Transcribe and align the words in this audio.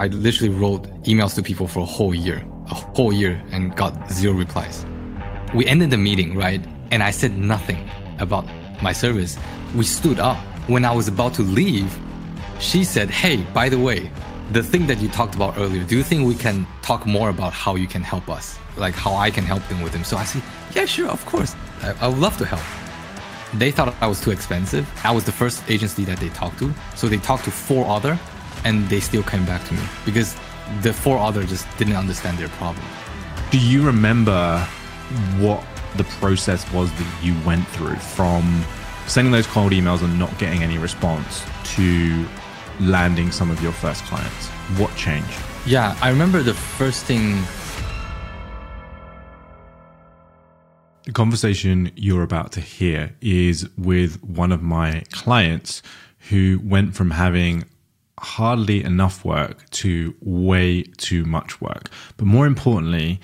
I 0.00 0.06
literally 0.06 0.48
wrote 0.48 0.84
emails 1.02 1.34
to 1.34 1.42
people 1.42 1.68
for 1.68 1.80
a 1.80 1.84
whole 1.84 2.14
year, 2.14 2.42
a 2.70 2.74
whole 2.74 3.12
year, 3.12 3.38
and 3.52 3.76
got 3.76 4.10
zero 4.10 4.32
replies. 4.32 4.86
We 5.54 5.66
ended 5.66 5.90
the 5.90 5.98
meeting, 5.98 6.38
right? 6.38 6.64
And 6.90 7.02
I 7.02 7.10
said 7.10 7.36
nothing 7.36 7.86
about 8.18 8.46
my 8.82 8.92
service. 8.92 9.36
We 9.74 9.84
stood 9.84 10.18
up. 10.18 10.38
When 10.68 10.86
I 10.86 10.92
was 10.94 11.06
about 11.06 11.34
to 11.34 11.42
leave, 11.42 11.98
she 12.60 12.82
said, 12.82 13.10
Hey, 13.10 13.42
by 13.52 13.68
the 13.68 13.78
way, 13.78 14.10
the 14.52 14.62
thing 14.62 14.86
that 14.86 15.00
you 15.00 15.10
talked 15.10 15.34
about 15.34 15.58
earlier, 15.58 15.84
do 15.84 15.98
you 15.98 16.02
think 16.02 16.26
we 16.26 16.34
can 16.34 16.66
talk 16.80 17.04
more 17.04 17.28
about 17.28 17.52
how 17.52 17.74
you 17.74 17.86
can 17.86 18.02
help 18.02 18.30
us? 18.30 18.58
Like 18.78 18.94
how 18.94 19.14
I 19.14 19.30
can 19.30 19.44
help 19.44 19.68
them 19.68 19.82
with 19.82 19.92
them? 19.92 20.04
So 20.04 20.16
I 20.16 20.24
said, 20.24 20.42
Yeah, 20.74 20.86
sure, 20.86 21.08
of 21.08 21.22
course. 21.26 21.54
I, 21.82 21.92
I 22.00 22.08
would 22.08 22.20
love 22.20 22.38
to 22.38 22.46
help. 22.46 22.64
They 23.52 23.70
thought 23.70 23.94
I 24.00 24.06
was 24.06 24.18
too 24.18 24.30
expensive. 24.30 24.88
I 25.04 25.10
was 25.10 25.24
the 25.24 25.32
first 25.32 25.62
agency 25.68 26.04
that 26.04 26.20
they 26.20 26.30
talked 26.30 26.58
to. 26.60 26.72
So 26.96 27.06
they 27.06 27.18
talked 27.18 27.44
to 27.44 27.50
four 27.50 27.84
other 27.84 28.18
and 28.64 28.88
they 28.88 29.00
still 29.00 29.22
came 29.22 29.44
back 29.46 29.64
to 29.68 29.74
me 29.74 29.82
because 30.04 30.36
the 30.82 30.92
four 30.92 31.18
other 31.18 31.44
just 31.44 31.66
didn't 31.78 31.96
understand 31.96 32.38
their 32.38 32.48
problem. 32.50 32.84
Do 33.50 33.58
you 33.58 33.82
remember 33.84 34.58
what 35.38 35.64
the 35.96 36.04
process 36.04 36.70
was 36.72 36.92
that 36.92 37.22
you 37.22 37.34
went 37.44 37.66
through 37.68 37.96
from 37.96 38.64
sending 39.06 39.32
those 39.32 39.46
cold 39.46 39.72
emails 39.72 40.02
and 40.02 40.18
not 40.18 40.36
getting 40.38 40.62
any 40.62 40.78
response 40.78 41.42
to 41.64 42.26
landing 42.78 43.32
some 43.32 43.50
of 43.50 43.62
your 43.62 43.72
first 43.72 44.04
clients? 44.04 44.48
What 44.78 44.94
changed? 44.96 45.36
Yeah, 45.66 45.96
I 46.00 46.10
remember 46.10 46.42
the 46.42 46.54
first 46.54 47.04
thing. 47.04 47.42
The 51.04 51.12
conversation 51.12 51.90
you're 51.96 52.22
about 52.22 52.52
to 52.52 52.60
hear 52.60 53.14
is 53.20 53.68
with 53.76 54.22
one 54.22 54.52
of 54.52 54.62
my 54.62 55.02
clients 55.10 55.82
who 56.28 56.60
went 56.62 56.94
from 56.94 57.10
having 57.10 57.64
hardly 58.20 58.84
enough 58.84 59.24
work 59.24 59.68
to 59.70 60.14
way 60.20 60.82
too 60.82 61.24
much 61.24 61.60
work. 61.60 61.90
But 62.16 62.26
more 62.26 62.46
importantly, 62.46 63.20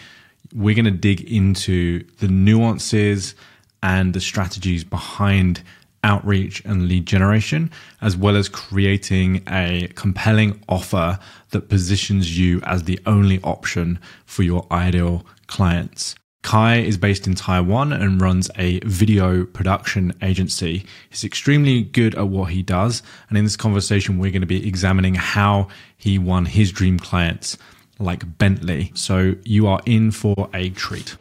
we're 0.55 0.75
going 0.75 0.87
to 0.87 0.91
dig 0.91 1.21
into 1.31 2.05
the 2.19 2.29
nuances 2.29 3.35
and 3.83 4.15
the 4.15 4.21
strategies 4.21 4.85
behind 4.85 5.63
outreach 6.03 6.65
and 6.65 6.89
lead 6.89 7.05
generation, 7.05 7.71
as 8.01 8.17
well 8.17 8.37
as 8.37 8.49
creating 8.49 9.43
a 9.49 9.89
compelling 9.95 10.63
offer 10.69 11.19
that 11.51 11.69
positions 11.69 12.39
you 12.39 12.61
as 12.63 12.85
the 12.85 12.99
only 13.07 13.41
option 13.43 13.99
for 14.25 14.43
your 14.45 14.67
ideal 14.71 15.27
clients. 15.47 16.15
Kai 16.47 16.77
is 16.77 16.97
based 16.97 17.27
in 17.27 17.35
Taiwan 17.35 17.93
and 17.93 18.21
runs 18.21 18.49
a 18.55 18.79
video 18.85 19.45
production 19.47 20.13
agency. 20.23 20.87
He's 21.11 21.25
extremely 21.25 21.83
good 21.83 22.15
at 22.15 22.29
what 22.29 22.53
he 22.53 22.63
does. 22.63 23.03
And 23.29 23.37
in 23.37 23.43
this 23.43 23.57
conversation, 23.57 24.19
we're 24.19 24.31
going 24.31 24.43
to 24.43 24.47
be 24.47 24.65
examining 24.65 25.17
how 25.17 25.67
he 25.97 26.21
won 26.21 26.47
his 26.47 26.71
dream 26.71 27.01
clients 27.01 27.59
like 27.99 28.39
Bentley. 28.39 28.93
So 28.95 29.35
you 29.43 29.67
are 29.67 29.81
in 29.87 30.13
for 30.13 30.49
a 30.55 30.71
treat. 30.71 31.17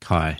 Kai, 0.00 0.38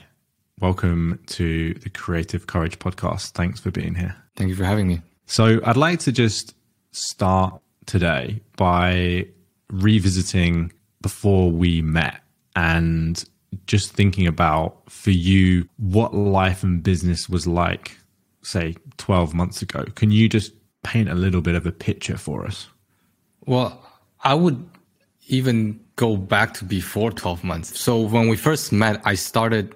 welcome 0.60 1.18
to 1.26 1.74
the 1.74 1.90
Creative 1.90 2.46
Courage 2.46 2.78
podcast. 2.78 3.30
Thanks 3.32 3.58
for 3.58 3.72
being 3.72 3.96
here. 3.96 4.14
Thank 4.36 4.50
you 4.50 4.54
for 4.54 4.64
having 4.64 4.86
me. 4.86 5.00
So 5.26 5.60
I'd 5.64 5.76
like 5.76 5.98
to 6.00 6.12
just 6.12 6.54
start 6.92 7.60
today 7.86 8.42
by 8.56 9.26
revisiting 9.72 10.72
before 11.02 11.50
we 11.50 11.82
met 11.82 12.20
and 12.54 13.24
just 13.66 13.92
thinking 13.92 14.26
about 14.26 14.90
for 14.90 15.10
you 15.10 15.68
what 15.76 16.14
life 16.14 16.62
and 16.62 16.82
business 16.82 17.28
was 17.28 17.46
like, 17.46 17.96
say, 18.42 18.76
12 18.98 19.34
months 19.34 19.62
ago. 19.62 19.84
Can 19.94 20.10
you 20.10 20.28
just 20.28 20.52
paint 20.82 21.08
a 21.08 21.14
little 21.14 21.40
bit 21.40 21.54
of 21.54 21.66
a 21.66 21.72
picture 21.72 22.16
for 22.16 22.46
us? 22.46 22.68
Well, 23.46 23.84
I 24.22 24.34
would 24.34 24.68
even 25.28 25.80
go 25.96 26.16
back 26.16 26.54
to 26.54 26.64
before 26.64 27.10
12 27.10 27.44
months. 27.44 27.78
So 27.78 28.00
when 28.00 28.28
we 28.28 28.36
first 28.36 28.72
met, 28.72 29.00
I 29.04 29.14
started 29.14 29.74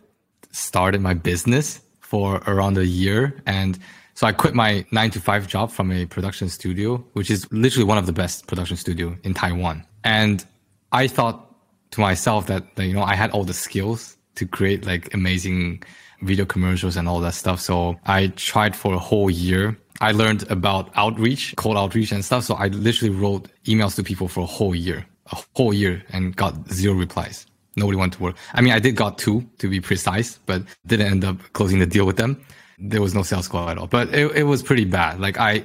started 0.51 1.01
my 1.01 1.15
business 1.15 1.81
for 2.01 2.37
around 2.47 2.79
a 2.79 2.87
year 2.87 3.43
and 3.45 3.77
so 4.15 4.29
I 4.29 4.33
quit 4.33 4.55
my 4.55 4.87
9 4.93 5.11
to 5.11 5.21
5 5.21 5.49
job 5.49 5.73
from 5.73 5.91
a 5.91 6.07
production 6.07 6.49
studio, 6.49 7.05
which 7.15 7.31
is 7.31 7.51
literally 7.53 7.85
one 7.85 7.99
of 7.99 8.07
the 8.07 8.13
best 8.13 8.47
production 8.47 8.77
studio 8.77 9.17
in 9.25 9.35
Taiwan. 9.35 9.85
And 10.05 10.45
I 10.93 11.09
thought 11.09 11.54
to 11.95 12.01
myself 12.01 12.47
that, 12.47 12.65
you 12.77 12.93
know, 12.93 13.03
I 13.03 13.15
had 13.15 13.31
all 13.31 13.45
the 13.45 13.55
skills 13.55 14.17
to 14.35 14.47
create 14.47 14.85
like 14.85 15.13
amazing 15.15 15.83
video 16.23 16.45
commercials 16.45 16.97
and 16.97 17.09
all 17.09 17.21
that 17.21 17.35
stuff. 17.35 17.61
So 17.61 17.97
I 18.07 18.29
tried 18.29 18.75
for 18.77 18.95
a 18.95 18.99
whole 18.99 19.31
year. 19.31 19.77
I 20.01 20.13
learned 20.13 20.51
about 20.51 20.91
outreach, 20.97 21.55
cold 21.57 21.77
outreach 21.77 22.13
and 22.13 22.25
stuff. 22.25 22.45
So 22.45 22.55
I 22.55 22.69
literally 22.69 23.15
wrote 23.15 23.49
emails 23.65 23.95
to 23.97 24.03
people 24.03 24.29
for 24.29 24.41
a 24.41 24.47
whole 24.47 24.75
year, 24.75 25.07
a 25.33 25.37
whole 25.57 25.73
year 25.73 26.03
and 26.11 26.35
got 26.35 26.71
zero 26.73 26.95
replies. 26.95 27.47
Nobody 27.77 27.97
wanted 27.97 28.17
to 28.19 28.23
work. 28.23 28.37
I 28.55 28.61
mean, 28.61 28.73
I 28.73 28.79
did 28.79 28.97
got 28.97 29.19
two 29.19 29.45
to 29.59 29.69
be 29.69 29.81
precise, 29.81 30.39
but 30.47 30.63
didn't 30.87 31.07
end 31.07 31.25
up 31.25 31.37
closing 31.53 31.79
the 31.79 31.87
deal 31.87 32.07
with 32.07 32.17
them. 32.17 32.45
There 32.79 33.01
was 33.01 33.15
no 33.15 33.23
sales 33.23 33.49
call 33.49 33.69
at 33.69 33.79
all, 33.79 33.87
but 33.87 34.13
it, 34.15 34.31
it 34.37 34.43
was 34.45 34.63
pretty 34.63 34.85
bad. 34.85 35.21
Like 35.21 35.39
I, 35.39 35.65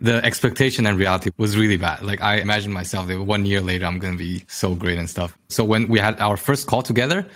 the 0.00 0.24
expectation 0.24 0.86
and 0.86 0.98
reality 0.98 1.30
was 1.36 1.56
really 1.56 1.76
bad. 1.76 2.02
Like 2.02 2.20
I 2.20 2.36
imagined 2.36 2.74
myself 2.74 3.08
that 3.08 3.22
one 3.22 3.46
year 3.46 3.60
later, 3.60 3.86
I'm 3.86 3.98
going 3.98 4.14
to 4.14 4.18
be 4.18 4.44
so 4.48 4.74
great 4.74 4.98
and 4.98 5.08
stuff. 5.08 5.36
So 5.48 5.64
when 5.64 5.88
we 5.88 5.98
had 5.98 6.18
our 6.20 6.36
first 6.36 6.66
call 6.66 6.82
together, 6.82 7.26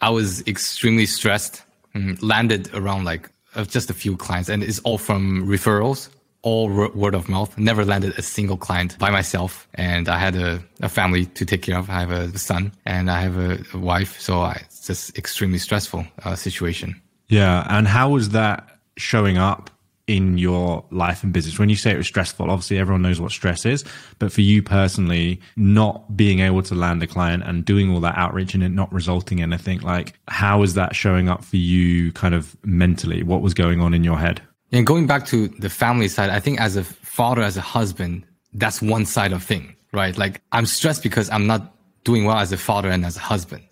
I 0.00 0.10
was 0.10 0.46
extremely 0.46 1.06
stressed, 1.06 1.62
mm, 1.94 2.20
landed 2.22 2.72
around 2.74 3.04
like 3.04 3.30
uh, 3.54 3.64
just 3.64 3.90
a 3.90 3.94
few 3.94 4.16
clients 4.16 4.48
and 4.48 4.62
it's 4.62 4.80
all 4.80 4.98
from 4.98 5.46
referrals, 5.46 6.08
all 6.42 6.68
word 6.68 7.14
of 7.14 7.28
mouth, 7.28 7.56
never 7.56 7.84
landed 7.84 8.18
a 8.18 8.22
single 8.22 8.56
client 8.56 8.98
by 8.98 9.10
myself. 9.10 9.66
And 9.74 10.08
I 10.08 10.18
had 10.18 10.36
a, 10.36 10.62
a 10.82 10.88
family 10.88 11.26
to 11.26 11.46
take 11.46 11.62
care 11.62 11.78
of. 11.78 11.88
I 11.88 12.00
have 12.00 12.10
a 12.10 12.38
son 12.38 12.72
and 12.84 13.10
I 13.10 13.20
have 13.22 13.38
a, 13.38 13.58
a 13.72 13.78
wife. 13.78 14.20
So 14.20 14.40
I, 14.40 14.60
it's 14.64 14.86
just 14.86 15.16
extremely 15.16 15.58
stressful 15.58 16.06
uh, 16.24 16.34
situation. 16.34 17.00
Yeah. 17.28 17.66
And 17.70 17.86
how 17.88 18.10
was 18.10 18.30
that 18.30 18.68
showing 18.96 19.38
up 19.38 19.70
in 20.06 20.38
your 20.38 20.84
life 20.90 21.22
and 21.22 21.32
business? 21.32 21.58
When 21.58 21.68
you 21.68 21.76
say 21.76 21.92
it 21.92 21.96
was 21.96 22.06
stressful, 22.06 22.50
obviously 22.50 22.78
everyone 22.78 23.02
knows 23.02 23.20
what 23.20 23.32
stress 23.32 23.64
is, 23.64 23.84
but 24.18 24.32
for 24.32 24.40
you 24.40 24.62
personally, 24.62 25.40
not 25.56 26.16
being 26.16 26.40
able 26.40 26.62
to 26.64 26.74
land 26.74 27.02
a 27.02 27.06
client 27.06 27.42
and 27.44 27.64
doing 27.64 27.90
all 27.90 28.00
that 28.00 28.16
outreach 28.16 28.54
and 28.54 28.62
it 28.62 28.70
not 28.70 28.92
resulting 28.92 29.38
in 29.38 29.52
anything, 29.52 29.80
like 29.80 30.18
how 30.28 30.62
is 30.62 30.74
that 30.74 30.94
showing 30.94 31.28
up 31.28 31.44
for 31.44 31.56
you 31.56 32.12
kind 32.12 32.34
of 32.34 32.56
mentally? 32.64 33.22
What 33.22 33.42
was 33.42 33.54
going 33.54 33.80
on 33.80 33.94
in 33.94 34.04
your 34.04 34.18
head? 34.18 34.42
And 34.72 34.86
going 34.86 35.06
back 35.06 35.26
to 35.26 35.48
the 35.48 35.70
family 35.70 36.08
side, 36.08 36.30
I 36.30 36.40
think 36.40 36.60
as 36.60 36.76
a 36.76 36.84
father, 36.84 37.42
as 37.42 37.56
a 37.56 37.60
husband, 37.60 38.24
that's 38.52 38.82
one 38.82 39.06
side 39.06 39.32
of 39.32 39.42
thing, 39.42 39.76
right? 39.92 40.16
Like 40.16 40.40
I'm 40.52 40.66
stressed 40.66 41.02
because 41.02 41.30
I'm 41.30 41.46
not 41.46 41.74
doing 42.04 42.24
well 42.24 42.38
as 42.38 42.52
a 42.52 42.56
father 42.56 42.90
and 42.90 43.04
as 43.04 43.16
a 43.16 43.20
husband. 43.20 43.62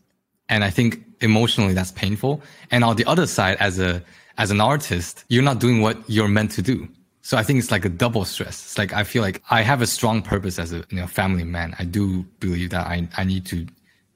And 0.49 0.64
I 0.64 0.70
think 0.70 1.04
emotionally 1.20 1.72
that's 1.72 1.93
painful. 1.93 2.43
And 2.70 2.84
on 2.84 2.97
the 2.97 3.04
other 3.06 3.26
side, 3.26 3.56
as 3.59 3.78
a 3.78 4.03
as 4.38 4.50
an 4.50 4.60
artist, 4.60 5.25
you're 5.28 5.43
not 5.43 5.59
doing 5.59 5.81
what 5.81 5.98
you're 6.09 6.28
meant 6.28 6.50
to 6.53 6.62
do. 6.62 6.88
So 7.22 7.37
I 7.37 7.43
think 7.44 7.60
it's 7.60 7.70
like 7.70 7.84
a 7.84 7.88
double 7.88 8.25
stress. 8.25 8.65
It's 8.65 8.78
like 8.78 8.93
I 8.93 9.04
feel 9.04 9.22
like 9.22 9.43
I 9.50 9.62
have 9.62 9.81
a 9.81 9.87
strong 9.87 10.22
purpose 10.22 10.59
as 10.59 10.72
a 10.72 10.84
you 10.91 10.98
know 10.98 11.06
family 11.06 11.44
man. 11.44 11.75
I 11.78 11.84
do 11.84 12.25
believe 12.41 12.70
that 12.70 12.87
I 12.87 13.09
I 13.16 13.25
need 13.25 13.47
to 13.47 13.66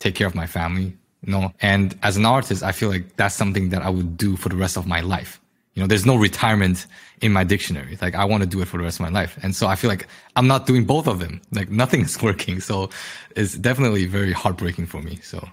take 0.01 0.15
care 0.15 0.27
of 0.27 0.35
my 0.35 0.47
family, 0.47 0.97
you 1.23 1.33
know. 1.33 1.53
And 1.61 1.97
as 2.03 2.17
an 2.17 2.27
artist, 2.27 2.63
I 2.63 2.73
feel 2.73 2.89
like 2.89 3.17
that's 3.17 3.35
something 3.35 3.71
that 3.71 3.83
I 3.83 3.91
would 3.91 4.17
do 4.17 4.37
for 4.37 4.49
the 4.49 4.57
rest 4.57 4.77
of 4.77 4.87
my 4.87 5.01
life. 5.01 5.41
You 5.75 5.83
know, 5.83 5.87
there's 5.87 6.07
no 6.07 6.17
retirement 6.17 6.87
in 7.21 7.33
my 7.33 7.45
dictionary. 7.45 7.99
Like 8.01 8.15
I 8.15 8.25
want 8.25 8.43
to 8.43 8.49
do 8.49 8.61
it 8.61 8.69
for 8.69 8.79
the 8.79 8.83
rest 8.83 8.99
of 8.99 9.03
my 9.03 9.21
life. 9.21 9.39
And 9.43 9.55
so 9.55 9.67
I 9.69 9.77
feel 9.77 9.89
like 9.91 10.09
I'm 10.35 10.47
not 10.47 10.67
doing 10.67 10.85
both 10.85 11.07
of 11.07 11.21
them. 11.21 11.41
Like 11.53 11.71
nothing 11.71 12.01
is 12.01 12.21
working. 12.29 12.61
So 12.61 12.91
it's 13.37 13.55
definitely 13.55 14.07
very 14.07 14.33
heartbreaking 14.33 14.87
for 14.87 15.03
me. 15.03 15.21
So 15.23 15.47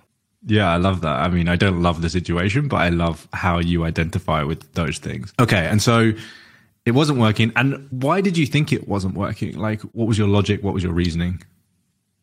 yeah, 0.45 0.71
I 0.71 0.77
love 0.77 1.01
that. 1.01 1.19
I 1.19 1.29
mean, 1.29 1.47
I 1.47 1.55
don't 1.55 1.81
love 1.81 2.01
the 2.01 2.09
situation, 2.09 2.67
but 2.67 2.77
I 2.77 2.89
love 2.89 3.27
how 3.33 3.59
you 3.59 3.85
identify 3.85 4.43
with 4.43 4.73
those 4.73 4.97
things. 4.97 5.33
Okay. 5.39 5.65
And 5.65 5.81
so 5.81 6.11
it 6.85 6.91
wasn't 6.91 7.19
working. 7.19 7.51
And 7.55 7.87
why 7.91 8.21
did 8.21 8.37
you 8.37 8.45
think 8.45 8.73
it 8.73 8.87
wasn't 8.87 9.15
working? 9.15 9.57
Like, 9.57 9.81
what 9.93 10.07
was 10.07 10.17
your 10.17 10.27
logic? 10.27 10.63
What 10.63 10.73
was 10.73 10.83
your 10.83 10.93
reasoning? 10.93 11.41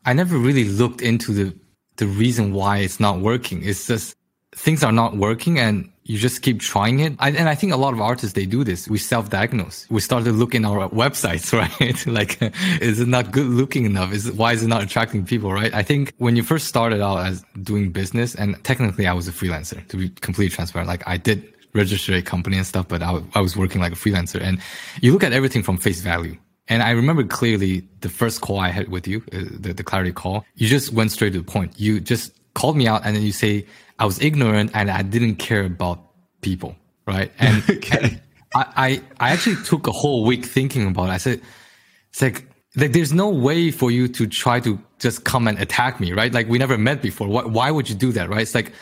I 0.04 0.12
never 0.12 0.36
really 0.36 0.64
looked 0.64 1.02
into 1.02 1.32
the, 1.32 1.54
the 1.96 2.06
reason 2.06 2.52
why 2.52 2.78
it's 2.78 3.00
not 3.00 3.20
working. 3.20 3.62
It's 3.62 3.86
just 3.86 4.14
things 4.52 4.82
are 4.82 4.92
not 4.92 5.16
working 5.16 5.58
and 5.58 5.89
you 6.04 6.18
just 6.18 6.42
keep 6.42 6.60
trying 6.60 7.00
it. 7.00 7.14
I, 7.18 7.30
and 7.30 7.48
I 7.48 7.54
think 7.54 7.72
a 7.72 7.76
lot 7.76 7.92
of 7.92 8.00
artists, 8.00 8.34
they 8.34 8.46
do 8.46 8.64
this. 8.64 8.88
We 8.88 8.98
self-diagnose. 8.98 9.86
We 9.90 10.00
started 10.00 10.32
looking 10.34 10.64
look 10.64 10.76
our 10.78 10.88
websites, 11.04 11.52
right? 11.80 12.06
like, 12.06 12.40
is 12.80 13.00
it 13.00 13.08
not 13.08 13.30
good 13.30 13.46
looking 13.46 13.84
enough? 13.84 14.12
Is 14.12 14.30
why 14.32 14.52
is 14.52 14.62
it 14.62 14.68
not 14.68 14.82
attracting 14.82 15.24
people, 15.24 15.52
right? 15.52 15.72
I 15.72 15.82
think 15.82 16.14
when 16.18 16.36
you 16.36 16.42
first 16.42 16.66
started 16.66 17.00
out 17.00 17.18
as 17.18 17.44
doing 17.62 17.92
business, 17.92 18.34
and 18.34 18.62
technically 18.64 19.06
I 19.06 19.12
was 19.12 19.28
a 19.28 19.32
freelancer 19.32 19.86
to 19.88 19.96
be 19.96 20.08
completely 20.08 20.54
transparent. 20.54 20.88
Like 20.88 21.06
I 21.06 21.16
did 21.16 21.52
register 21.72 22.14
a 22.14 22.22
company 22.22 22.56
and 22.56 22.66
stuff, 22.66 22.88
but 22.88 23.02
I, 23.02 23.22
I 23.34 23.40
was 23.40 23.56
working 23.56 23.80
like 23.80 23.92
a 23.92 23.96
freelancer 23.96 24.40
and 24.40 24.60
you 25.00 25.12
look 25.12 25.22
at 25.22 25.32
everything 25.32 25.62
from 25.62 25.76
face 25.76 26.00
value. 26.00 26.36
And 26.68 26.82
I 26.82 26.90
remember 26.90 27.24
clearly 27.24 27.88
the 28.00 28.08
first 28.08 28.40
call 28.40 28.60
I 28.60 28.70
had 28.70 28.88
with 28.88 29.06
you, 29.06 29.22
uh, 29.32 29.40
the, 29.50 29.72
the 29.72 29.82
clarity 29.82 30.12
call, 30.12 30.44
you 30.54 30.68
just 30.68 30.92
went 30.92 31.10
straight 31.10 31.32
to 31.32 31.38
the 31.40 31.44
point. 31.44 31.78
You 31.78 32.00
just 32.00 32.32
called 32.54 32.76
me 32.76 32.86
out 32.86 33.02
and 33.04 33.16
then 33.16 33.22
you 33.22 33.32
say, 33.32 33.66
I 34.00 34.06
was 34.06 34.20
ignorant 34.20 34.70
and 34.74 34.90
I 34.90 35.02
didn't 35.02 35.36
care 35.36 35.64
about 35.64 36.00
people, 36.40 36.74
right? 37.06 37.30
And, 37.38 37.62
okay. 37.70 37.98
and 37.98 38.20
I, 38.54 38.64
I, 38.76 39.02
I 39.28 39.30
actually 39.30 39.56
took 39.64 39.86
a 39.86 39.92
whole 39.92 40.24
week 40.24 40.46
thinking 40.46 40.88
about 40.88 41.10
it. 41.10 41.12
I 41.12 41.18
said, 41.18 41.40
it's 42.08 42.22
like, 42.22 42.46
like 42.76 42.92
there's 42.92 43.12
no 43.12 43.28
way 43.28 43.70
for 43.70 43.90
you 43.90 44.08
to 44.08 44.26
try 44.26 44.58
to 44.60 44.80
just 44.98 45.24
come 45.24 45.46
and 45.46 45.58
attack 45.58 46.00
me, 46.00 46.12
right? 46.12 46.32
Like 46.32 46.48
we 46.48 46.58
never 46.58 46.78
met 46.78 47.02
before. 47.02 47.28
Why, 47.28 47.44
why 47.44 47.70
would 47.70 47.88
you 47.90 47.94
do 47.94 48.10
that, 48.12 48.30
right? 48.30 48.42
It's 48.42 48.54
like, 48.54 48.72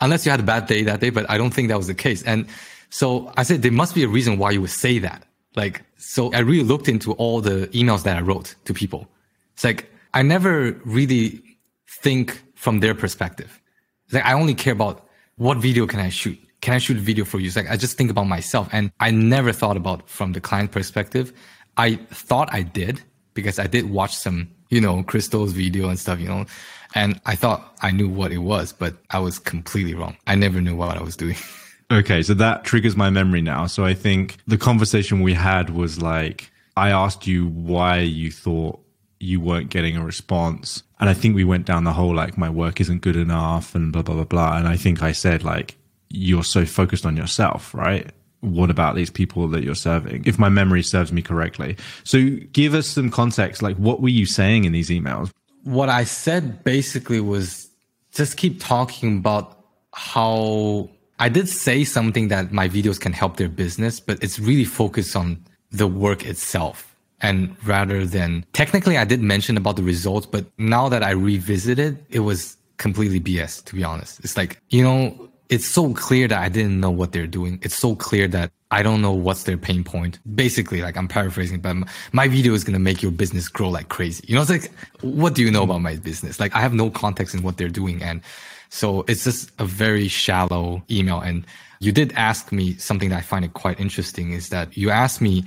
unless 0.00 0.24
you 0.24 0.30
had 0.30 0.40
a 0.40 0.44
bad 0.44 0.66
day 0.66 0.84
that 0.84 1.00
day, 1.00 1.10
but 1.10 1.28
I 1.28 1.36
don't 1.38 1.52
think 1.52 1.68
that 1.68 1.76
was 1.76 1.88
the 1.88 1.94
case. 1.94 2.22
And 2.22 2.46
so 2.90 3.32
I 3.36 3.42
said, 3.42 3.62
there 3.62 3.72
must 3.72 3.94
be 3.96 4.04
a 4.04 4.08
reason 4.08 4.38
why 4.38 4.52
you 4.52 4.60
would 4.60 4.70
say 4.70 5.00
that. 5.00 5.24
Like, 5.56 5.82
so 5.96 6.32
I 6.32 6.38
really 6.38 6.62
looked 6.62 6.88
into 6.88 7.12
all 7.14 7.40
the 7.40 7.66
emails 7.68 8.04
that 8.04 8.16
I 8.16 8.20
wrote 8.20 8.54
to 8.66 8.72
people. 8.72 9.08
It's 9.54 9.64
like, 9.64 9.90
I 10.14 10.22
never 10.22 10.72
really 10.84 11.42
think 11.88 12.40
from 12.54 12.80
their 12.80 12.94
perspective. 12.94 13.60
It's 14.08 14.14
like, 14.14 14.24
I 14.24 14.32
only 14.32 14.54
care 14.54 14.72
about 14.72 15.06
what 15.36 15.58
video 15.58 15.86
can 15.86 16.00
I 16.00 16.08
shoot? 16.08 16.38
Can 16.62 16.72
I 16.72 16.78
shoot 16.78 16.96
a 16.96 17.00
video 17.00 17.26
for 17.26 17.38
you? 17.40 17.48
It's 17.48 17.56
like, 17.56 17.70
I 17.70 17.76
just 17.76 17.98
think 17.98 18.10
about 18.10 18.26
myself 18.26 18.66
and 18.72 18.90
I 19.00 19.10
never 19.10 19.52
thought 19.52 19.76
about 19.76 20.08
from 20.08 20.32
the 20.32 20.40
client 20.40 20.72
perspective. 20.72 21.30
I 21.76 21.96
thought 21.96 22.48
I 22.50 22.62
did 22.62 23.02
because 23.34 23.58
I 23.58 23.66
did 23.66 23.90
watch 23.90 24.16
some, 24.16 24.48
you 24.70 24.80
know, 24.80 25.02
Crystal's 25.02 25.52
video 25.52 25.90
and 25.90 25.98
stuff, 25.98 26.20
you 26.20 26.26
know, 26.26 26.46
and 26.94 27.20
I 27.26 27.34
thought 27.36 27.76
I 27.82 27.90
knew 27.90 28.08
what 28.08 28.32
it 28.32 28.38
was, 28.38 28.72
but 28.72 28.94
I 29.10 29.18
was 29.18 29.38
completely 29.38 29.92
wrong. 29.92 30.16
I 30.26 30.36
never 30.36 30.62
knew 30.62 30.74
what 30.74 30.96
I 30.96 31.02
was 31.02 31.16
doing. 31.16 31.36
Okay, 31.90 32.22
so 32.22 32.34
that 32.34 32.64
triggers 32.64 32.96
my 32.98 33.08
memory 33.08 33.40
now. 33.40 33.66
So 33.66 33.82
I 33.82 33.94
think 33.94 34.36
the 34.46 34.58
conversation 34.58 35.22
we 35.22 35.32
had 35.32 35.70
was 35.70 36.02
like, 36.02 36.50
I 36.76 36.90
asked 36.90 37.26
you 37.26 37.46
why 37.48 38.00
you 38.00 38.30
thought 38.30 38.78
you 39.20 39.40
weren't 39.40 39.70
getting 39.70 39.96
a 39.96 40.04
response. 40.04 40.82
And 41.00 41.08
I 41.08 41.14
think 41.14 41.34
we 41.34 41.44
went 41.44 41.66
down 41.66 41.84
the 41.84 41.92
whole 41.92 42.14
like, 42.14 42.36
my 42.36 42.50
work 42.50 42.80
isn't 42.80 43.02
good 43.02 43.16
enough 43.16 43.74
and 43.74 43.92
blah, 43.92 44.02
blah, 44.02 44.16
blah, 44.16 44.24
blah. 44.24 44.56
And 44.56 44.66
I 44.66 44.76
think 44.76 45.02
I 45.02 45.12
said, 45.12 45.44
like, 45.44 45.76
you're 46.10 46.44
so 46.44 46.64
focused 46.64 47.06
on 47.06 47.16
yourself, 47.16 47.74
right? 47.74 48.10
what 48.40 48.70
about 48.70 48.94
these 48.94 49.10
people 49.10 49.48
that 49.48 49.64
you're 49.64 49.74
serving 49.74 50.22
if 50.24 50.38
my 50.38 50.48
memory 50.48 50.82
serves 50.82 51.12
me 51.12 51.20
correctly 51.20 51.76
so 52.04 52.28
give 52.52 52.74
us 52.74 52.86
some 52.86 53.10
context 53.10 53.62
like 53.62 53.76
what 53.76 54.00
were 54.00 54.08
you 54.08 54.26
saying 54.26 54.64
in 54.64 54.72
these 54.72 54.90
emails 54.90 55.30
what 55.64 55.88
i 55.88 56.04
said 56.04 56.62
basically 56.62 57.20
was 57.20 57.68
just 58.12 58.36
keep 58.36 58.60
talking 58.60 59.18
about 59.18 59.64
how 59.92 60.88
i 61.18 61.28
did 61.28 61.48
say 61.48 61.82
something 61.82 62.28
that 62.28 62.52
my 62.52 62.68
videos 62.68 63.00
can 63.00 63.12
help 63.12 63.36
their 63.36 63.48
business 63.48 63.98
but 63.98 64.22
it's 64.22 64.38
really 64.38 64.64
focused 64.64 65.16
on 65.16 65.44
the 65.72 65.86
work 65.86 66.24
itself 66.24 66.94
and 67.20 67.56
rather 67.66 68.06
than 68.06 68.44
technically 68.52 68.96
i 68.96 69.04
did 69.04 69.20
mention 69.20 69.56
about 69.56 69.76
the 69.76 69.82
results 69.82 70.26
but 70.26 70.46
now 70.58 70.88
that 70.88 71.02
i 71.02 71.10
revisited 71.10 72.04
it 72.10 72.20
was 72.20 72.56
completely 72.76 73.20
bs 73.20 73.64
to 73.64 73.74
be 73.74 73.82
honest 73.84 74.20
it's 74.20 74.36
like 74.36 74.60
you 74.70 74.82
know 74.82 75.28
it's 75.48 75.66
so 75.66 75.94
clear 75.94 76.28
that 76.28 76.38
I 76.38 76.48
didn't 76.48 76.80
know 76.80 76.90
what 76.90 77.12
they're 77.12 77.26
doing. 77.26 77.58
It's 77.62 77.74
so 77.74 77.96
clear 77.96 78.28
that 78.28 78.52
I 78.70 78.82
don't 78.82 79.00
know 79.00 79.12
what's 79.12 79.44
their 79.44 79.56
pain 79.56 79.82
point. 79.82 80.18
Basically, 80.34 80.82
like 80.82 80.96
I'm 80.96 81.08
paraphrasing, 81.08 81.60
but 81.60 81.76
my 82.12 82.28
video 82.28 82.52
is 82.52 82.64
going 82.64 82.74
to 82.74 82.80
make 82.80 83.00
your 83.00 83.12
business 83.12 83.48
grow 83.48 83.70
like 83.70 83.88
crazy. 83.88 84.24
You 84.28 84.34
know, 84.34 84.42
it's 84.42 84.50
like, 84.50 84.70
what 85.00 85.34
do 85.34 85.42
you 85.42 85.50
know 85.50 85.62
about 85.62 85.80
my 85.80 85.96
business? 85.96 86.38
Like 86.38 86.54
I 86.54 86.60
have 86.60 86.74
no 86.74 86.90
context 86.90 87.34
in 87.34 87.42
what 87.42 87.56
they're 87.56 87.70
doing. 87.70 88.02
And 88.02 88.20
so 88.68 89.04
it's 89.08 89.24
just 89.24 89.50
a 89.58 89.64
very 89.64 90.08
shallow 90.08 90.82
email. 90.90 91.20
And 91.20 91.46
you 91.80 91.92
did 91.92 92.12
ask 92.12 92.52
me 92.52 92.74
something 92.74 93.08
that 93.08 93.16
I 93.16 93.22
find 93.22 93.44
it 93.44 93.54
quite 93.54 93.80
interesting 93.80 94.32
is 94.32 94.50
that 94.50 94.76
you 94.76 94.90
asked 94.90 95.22
me 95.22 95.44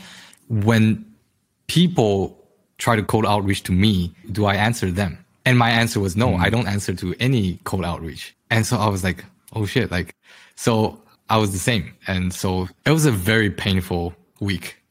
when 0.50 1.06
people 1.72 2.38
try 2.80 2.98
to 2.98 3.04
cold 3.04 3.26
outreach 3.26 3.64
to 3.64 3.72
me, 3.72 4.14
do 4.30 4.44
I 4.44 4.56
answer 4.56 4.92
them? 4.92 5.18
And 5.46 5.58
my 5.58 5.70
answer 5.70 6.02
was 6.02 6.18
no, 6.18 6.32
mm. 6.32 6.42
I 6.42 6.50
don't 6.50 6.68
answer 6.68 6.94
to 6.94 7.16
any 7.18 7.60
cold 7.64 7.86
outreach. 7.86 8.36
And 8.50 8.66
so 8.66 8.76
I 8.76 8.90
was 8.90 9.06
like, 9.06 9.24
oh 9.54 9.66
shit, 9.66 9.90
like, 9.90 10.14
so 10.58 11.02
I 11.30 11.38
was 11.38 11.54
the 11.54 11.60
same. 11.60 11.94
And 12.08 12.34
so 12.34 12.68
it 12.86 12.92
was 12.92 13.06
a 13.06 13.12
very 13.12 13.50
painful 13.50 14.14
week 14.42 14.84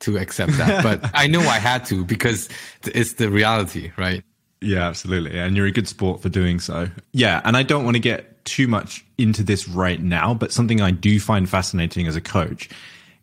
to 0.00 0.16
accept 0.16 0.52
that, 0.52 0.82
but 0.82 1.10
I 1.14 1.26
knew 1.26 1.40
I 1.40 1.58
had 1.58 1.84
to 1.86 2.02
because 2.02 2.48
it's 2.82 3.12
the 3.14 3.28
reality, 3.28 3.92
right? 3.98 4.24
Yeah, 4.62 4.88
absolutely. 4.88 5.38
And 5.38 5.54
you're 5.54 5.66
a 5.66 5.70
good 5.70 5.86
sport 5.86 6.22
for 6.22 6.30
doing 6.30 6.60
so. 6.60 6.88
Yeah. 7.12 7.42
And 7.44 7.58
I 7.58 7.62
don't 7.62 7.84
want 7.84 7.96
to 7.96 8.00
get 8.00 8.42
too 8.46 8.68
much 8.68 9.04
into 9.18 9.42
this 9.42 9.68
right 9.68 10.00
now, 10.00 10.32
but 10.32 10.50
something 10.50 10.80
I 10.80 10.92
do 10.92 11.20
find 11.20 11.46
fascinating 11.46 12.06
as 12.06 12.16
a 12.16 12.22
coach 12.22 12.70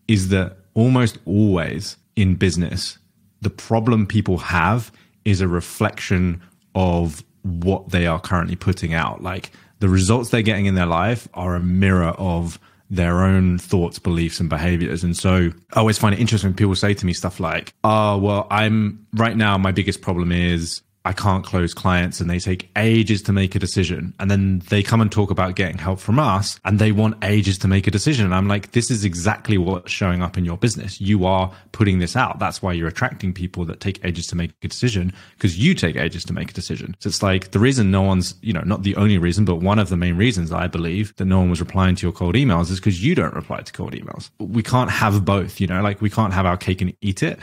is 0.08 0.30
that 0.30 0.58
almost 0.76 1.18
always 1.26 1.98
in 2.20 2.36
business, 2.36 2.99
the 3.42 3.50
problem 3.50 4.06
people 4.06 4.38
have 4.38 4.92
is 5.26 5.42
a 5.42 5.48
reflection 5.48 6.42
of 6.76 7.24
what 7.44 7.90
they 7.90 8.06
are 8.06 8.20
currently 8.20 8.56
putting 8.56 8.94
out. 8.94 9.22
Like 9.22 9.52
the 9.80 9.90
results 9.90 10.30
they're 10.30 10.42
getting 10.42 10.66
in 10.66 10.76
their 10.76 10.86
life 10.86 11.28
are 11.34 11.56
a 11.56 11.60
mirror 11.60 12.10
of 12.18 12.60
their 12.90 13.24
own 13.24 13.58
thoughts, 13.58 14.00
beliefs, 14.00 14.40
and 14.40 14.50
behaviors. 14.50 15.04
And 15.04 15.16
so 15.16 15.52
I 15.74 15.80
always 15.80 15.98
find 15.98 16.14
it 16.16 16.20
interesting 16.20 16.50
when 16.50 16.56
people 16.56 16.76
say 16.76 16.94
to 16.94 17.06
me 17.06 17.14
stuff 17.14 17.40
like, 17.40 17.74
oh, 17.84 18.18
well, 18.18 18.48
I'm 18.50 19.06
right 19.14 19.38
now, 19.38 19.58
my 19.58 19.72
biggest 19.72 20.02
problem 20.02 20.32
is 20.32 20.82
I 21.06 21.14
can't 21.14 21.46
close 21.46 21.74
clients 21.74 22.20
and 22.20 22.30
they 22.30 22.40
take 22.40 22.70
ages 22.76 23.22
to 23.24 23.32
make 23.32 23.56
a 23.56 23.60
decision. 23.60 24.14
And 24.20 24.30
then 24.30 24.60
they 24.70 24.84
come 24.84 25.00
and 25.00 25.12
talk 25.12 25.32
about 25.32 25.56
getting 25.56 25.78
help 25.78 26.00
from 26.00 26.20
us 26.20 26.60
and 26.66 26.78
they 26.78 26.92
want 26.92 27.24
ages 27.24 27.58
to 27.60 27.68
make 27.68 27.88
a 27.88 27.92
decision. 27.92 28.26
And 28.26 28.36
I'm 28.36 28.48
like, 28.48 28.72
this 28.72 28.92
is 28.92 29.06
exactly 29.06 29.58
what's 29.58 29.92
showing 29.92 30.22
up 30.22 30.38
in 30.38 30.44
your 30.44 30.58
business. 30.58 31.00
You 31.00 31.26
are 31.26 31.52
putting 31.72 32.00
this 32.00 32.16
out. 32.16 32.40
That's 32.40 32.62
why 32.62 32.74
you're 32.74 32.90
attracting 32.90 33.34
people 33.34 33.64
that 33.66 33.80
take 33.80 34.04
ages 34.04 34.28
to 34.28 34.36
make 34.36 34.52
a 34.62 34.68
decision 34.68 35.14
because 35.36 35.58
you 35.58 35.74
take 35.74 35.96
ages 35.96 36.26
to 36.26 36.34
make 36.34 36.52
a 36.52 36.54
decision. 36.54 36.96
So 37.00 37.08
it's 37.08 37.24
like 37.24 37.52
the 37.52 37.60
reason 37.60 37.92
no 37.92 38.02
one's, 38.02 38.36
you 38.42 38.52
know, 38.52 38.64
not 38.66 38.84
the 38.84 38.96
only 38.98 39.18
reason, 39.18 39.46
but 39.46 39.56
one 39.56 39.80
of 39.80 39.90
the 39.90 39.98
main 39.98 40.18
reasons 40.18 40.52
I 40.52 40.68
believe 40.68 41.16
that 41.16 41.26
no 41.26 41.40
one 41.40 41.50
was 41.50 41.62
replying 41.62 41.96
to 41.96 42.06
your 42.06 42.14
cold 42.14 42.36
emails 42.36 42.70
is 42.72 42.80
because 42.80 43.04
you 43.04 43.16
don't 43.16 43.34
reply 43.34 43.62
to 43.62 43.72
cold 43.72 43.94
emails. 43.94 44.30
We 44.40 44.64
can't 44.64 44.92
have 44.92 45.24
both, 45.24 45.62
you 45.62 45.68
know, 45.68 45.82
like 45.82 46.02
we 46.02 46.10
can't 46.10 46.34
have 46.34 46.46
our 46.46 46.58
cake 46.58 46.82
and 46.82 46.94
eat 47.02 47.24
it 47.24 47.40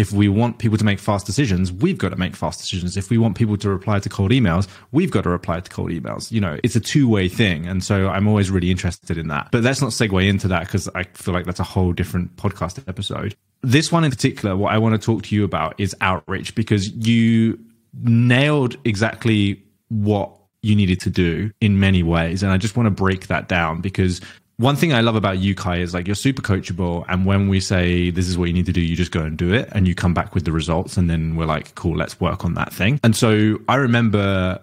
if 0.00 0.12
we 0.12 0.30
want 0.30 0.56
people 0.56 0.78
to 0.78 0.84
make 0.84 0.98
fast 0.98 1.26
decisions, 1.26 1.70
we've 1.70 1.98
got 1.98 2.08
to 2.08 2.16
make 2.16 2.34
fast 2.34 2.58
decisions. 2.58 2.96
If 2.96 3.10
we 3.10 3.18
want 3.18 3.36
people 3.36 3.58
to 3.58 3.68
reply 3.68 3.98
to 3.98 4.08
cold 4.08 4.30
emails, 4.30 4.66
we've 4.92 5.10
got 5.10 5.24
to 5.24 5.28
reply 5.28 5.60
to 5.60 5.70
cold 5.70 5.90
emails. 5.90 6.32
You 6.32 6.40
know, 6.40 6.58
it's 6.64 6.74
a 6.74 6.80
two 6.80 7.06
way 7.06 7.28
thing. 7.28 7.66
And 7.66 7.84
so 7.84 8.08
I'm 8.08 8.26
always 8.26 8.50
really 8.50 8.70
interested 8.70 9.18
in 9.18 9.28
that. 9.28 9.50
But 9.52 9.62
let's 9.62 9.82
not 9.82 9.90
segue 9.90 10.26
into 10.26 10.48
that 10.48 10.60
because 10.60 10.88
I 10.94 11.02
feel 11.02 11.34
like 11.34 11.44
that's 11.44 11.60
a 11.60 11.64
whole 11.64 11.92
different 11.92 12.34
podcast 12.36 12.82
episode. 12.88 13.36
This 13.60 13.92
one 13.92 14.02
in 14.04 14.10
particular, 14.10 14.56
what 14.56 14.72
I 14.72 14.78
want 14.78 14.98
to 14.98 15.04
talk 15.04 15.24
to 15.24 15.34
you 15.34 15.44
about 15.44 15.78
is 15.78 15.94
outreach 16.00 16.54
because 16.54 16.88
you 16.88 17.58
nailed 18.02 18.78
exactly 18.86 19.62
what 19.88 20.34
you 20.62 20.74
needed 20.74 20.98
to 21.02 21.10
do 21.10 21.50
in 21.60 21.78
many 21.78 22.02
ways. 22.02 22.42
And 22.42 22.50
I 22.50 22.56
just 22.56 22.74
want 22.74 22.86
to 22.86 22.90
break 22.90 23.26
that 23.26 23.48
down 23.48 23.82
because 23.82 24.22
one 24.60 24.76
thing 24.76 24.92
I 24.92 25.00
love 25.00 25.16
about 25.16 25.38
you, 25.38 25.54
Kai, 25.54 25.78
is 25.78 25.94
like 25.94 26.06
you're 26.06 26.14
super 26.14 26.42
coachable. 26.42 27.06
And 27.08 27.24
when 27.24 27.48
we 27.48 27.60
say 27.60 28.10
this 28.10 28.28
is 28.28 28.36
what 28.36 28.44
you 28.44 28.52
need 28.52 28.66
to 28.66 28.72
do, 28.72 28.82
you 28.82 28.94
just 28.94 29.10
go 29.10 29.22
and 29.22 29.38
do 29.38 29.54
it 29.54 29.70
and 29.72 29.88
you 29.88 29.94
come 29.94 30.12
back 30.12 30.34
with 30.34 30.44
the 30.44 30.52
results. 30.52 30.98
And 30.98 31.08
then 31.08 31.34
we're 31.34 31.46
like, 31.46 31.74
cool, 31.76 31.96
let's 31.96 32.20
work 32.20 32.44
on 32.44 32.52
that 32.54 32.70
thing. 32.70 33.00
And 33.02 33.16
so 33.16 33.58
I 33.70 33.76
remember 33.76 34.60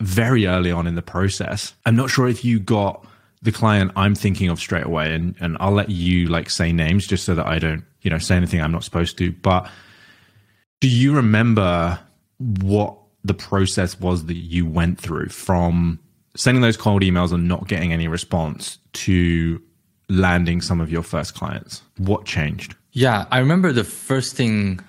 very 0.00 0.46
early 0.46 0.70
on 0.70 0.86
in 0.86 0.96
the 0.96 1.02
process, 1.02 1.72
I'm 1.86 1.96
not 1.96 2.10
sure 2.10 2.28
if 2.28 2.44
you 2.44 2.60
got 2.60 3.06
the 3.40 3.50
client 3.50 3.90
I'm 3.96 4.14
thinking 4.14 4.50
of 4.50 4.60
straight 4.60 4.84
away. 4.84 5.14
And, 5.14 5.34
and 5.40 5.56
I'll 5.60 5.72
let 5.72 5.88
you 5.88 6.26
like 6.26 6.50
say 6.50 6.70
names 6.70 7.06
just 7.06 7.24
so 7.24 7.34
that 7.34 7.46
I 7.46 7.58
don't, 7.58 7.84
you 8.02 8.10
know, 8.10 8.18
say 8.18 8.36
anything 8.36 8.60
I'm 8.60 8.72
not 8.72 8.84
supposed 8.84 9.16
to. 9.16 9.32
But 9.32 9.70
do 10.80 10.90
you 10.90 11.16
remember 11.16 11.98
what 12.60 12.98
the 13.24 13.34
process 13.34 13.98
was 13.98 14.26
that 14.26 14.36
you 14.36 14.66
went 14.66 15.00
through 15.00 15.30
from 15.30 16.00
sending 16.38 16.62
those 16.62 16.76
cold 16.76 17.02
emails 17.02 17.32
and 17.32 17.48
not 17.48 17.66
getting 17.66 17.92
any 17.92 18.06
response 18.06 18.78
to 18.92 19.60
landing 20.08 20.60
some 20.60 20.80
of 20.80 20.90
your 20.90 21.02
first 21.02 21.34
clients? 21.34 21.82
What 21.98 22.24
changed? 22.24 22.76
Yeah, 22.92 23.26
I 23.30 23.38
remember 23.38 23.72
the 23.72 23.84
first 23.84 24.36
thing 24.36 24.80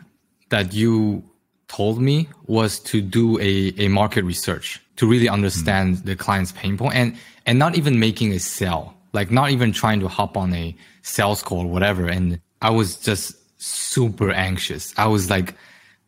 that 0.49 0.73
you 0.73 1.23
told 1.67 1.99
me 2.01 2.27
was 2.45 2.79
to 2.79 3.01
do 3.01 3.39
a, 3.39 3.73
a 3.77 3.87
market 3.87 4.23
research 4.23 4.79
to 4.95 5.07
really 5.07 5.27
understand 5.27 5.97
mm. 5.97 6.03
the 6.05 6.15
client's 6.15 6.51
pain 6.51 6.77
point 6.77 6.95
and 6.95 7.17
and 7.45 7.57
not 7.57 7.75
even 7.75 7.99
making 7.99 8.31
a 8.33 8.39
sale, 8.39 8.93
like 9.13 9.31
not 9.31 9.49
even 9.49 9.71
trying 9.71 9.99
to 10.01 10.07
hop 10.07 10.37
on 10.37 10.53
a 10.53 10.75
sales 11.01 11.41
call 11.41 11.61
or 11.61 11.71
whatever. 11.71 12.05
And 12.05 12.39
I 12.61 12.69
was 12.69 12.95
just 12.97 13.35
super 13.61 14.29
anxious. 14.31 14.93
I 14.97 15.07
was 15.07 15.29
like, 15.29 15.55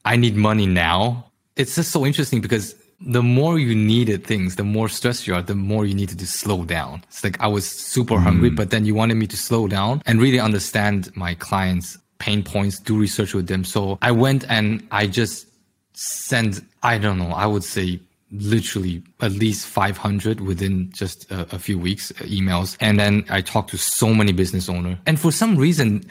I 0.05 0.17
need 0.17 0.35
money 0.35 0.67
now. 0.67 1.31
It's 1.55 1.75
just 1.75 1.91
so 1.91 2.05
interesting 2.05 2.41
because 2.41 2.75
the 3.05 3.23
more 3.23 3.59
you 3.59 3.75
needed 3.75 4.25
things, 4.25 4.55
the 4.55 4.63
more 4.63 4.87
stressed 4.89 5.27
you 5.27 5.33
are, 5.33 5.41
the 5.41 5.55
more 5.55 5.85
you 5.85 5.95
needed 5.95 6.19
to 6.19 6.27
slow 6.27 6.63
down. 6.63 7.03
It's 7.07 7.23
like 7.23 7.39
I 7.39 7.47
was 7.47 7.67
super 7.67 8.15
mm. 8.15 8.23
hungry, 8.23 8.49
but 8.49 8.69
then 8.69 8.85
you 8.85 8.93
wanted 8.93 9.15
me 9.15 9.27
to 9.27 9.37
slow 9.37 9.67
down 9.67 10.01
and 10.05 10.21
really 10.21 10.39
understand 10.39 11.15
my 11.15 11.33
clients' 11.35 11.97
pain 12.19 12.43
points, 12.43 12.79
do 12.79 12.97
research 12.97 13.33
with 13.33 13.47
them. 13.47 13.63
So 13.63 13.97
I 14.01 14.11
went 14.11 14.45
and 14.49 14.87
I 14.91 15.07
just 15.07 15.47
sent, 15.93 16.61
I 16.83 16.97
don't 16.97 17.17
know, 17.17 17.31
I 17.31 17.47
would 17.47 17.63
say 17.63 17.99
literally 18.31 19.03
at 19.19 19.31
least 19.31 19.65
500 19.67 20.39
within 20.39 20.89
just 20.91 21.29
a, 21.31 21.55
a 21.55 21.59
few 21.59 21.77
weeks 21.77 22.11
uh, 22.11 22.23
emails. 22.25 22.77
And 22.79 22.99
then 22.99 23.25
I 23.29 23.41
talked 23.41 23.71
to 23.71 23.77
so 23.77 24.13
many 24.13 24.31
business 24.31 24.69
owners. 24.69 24.97
And 25.05 25.19
for 25.19 25.31
some 25.31 25.57
reason, 25.57 26.03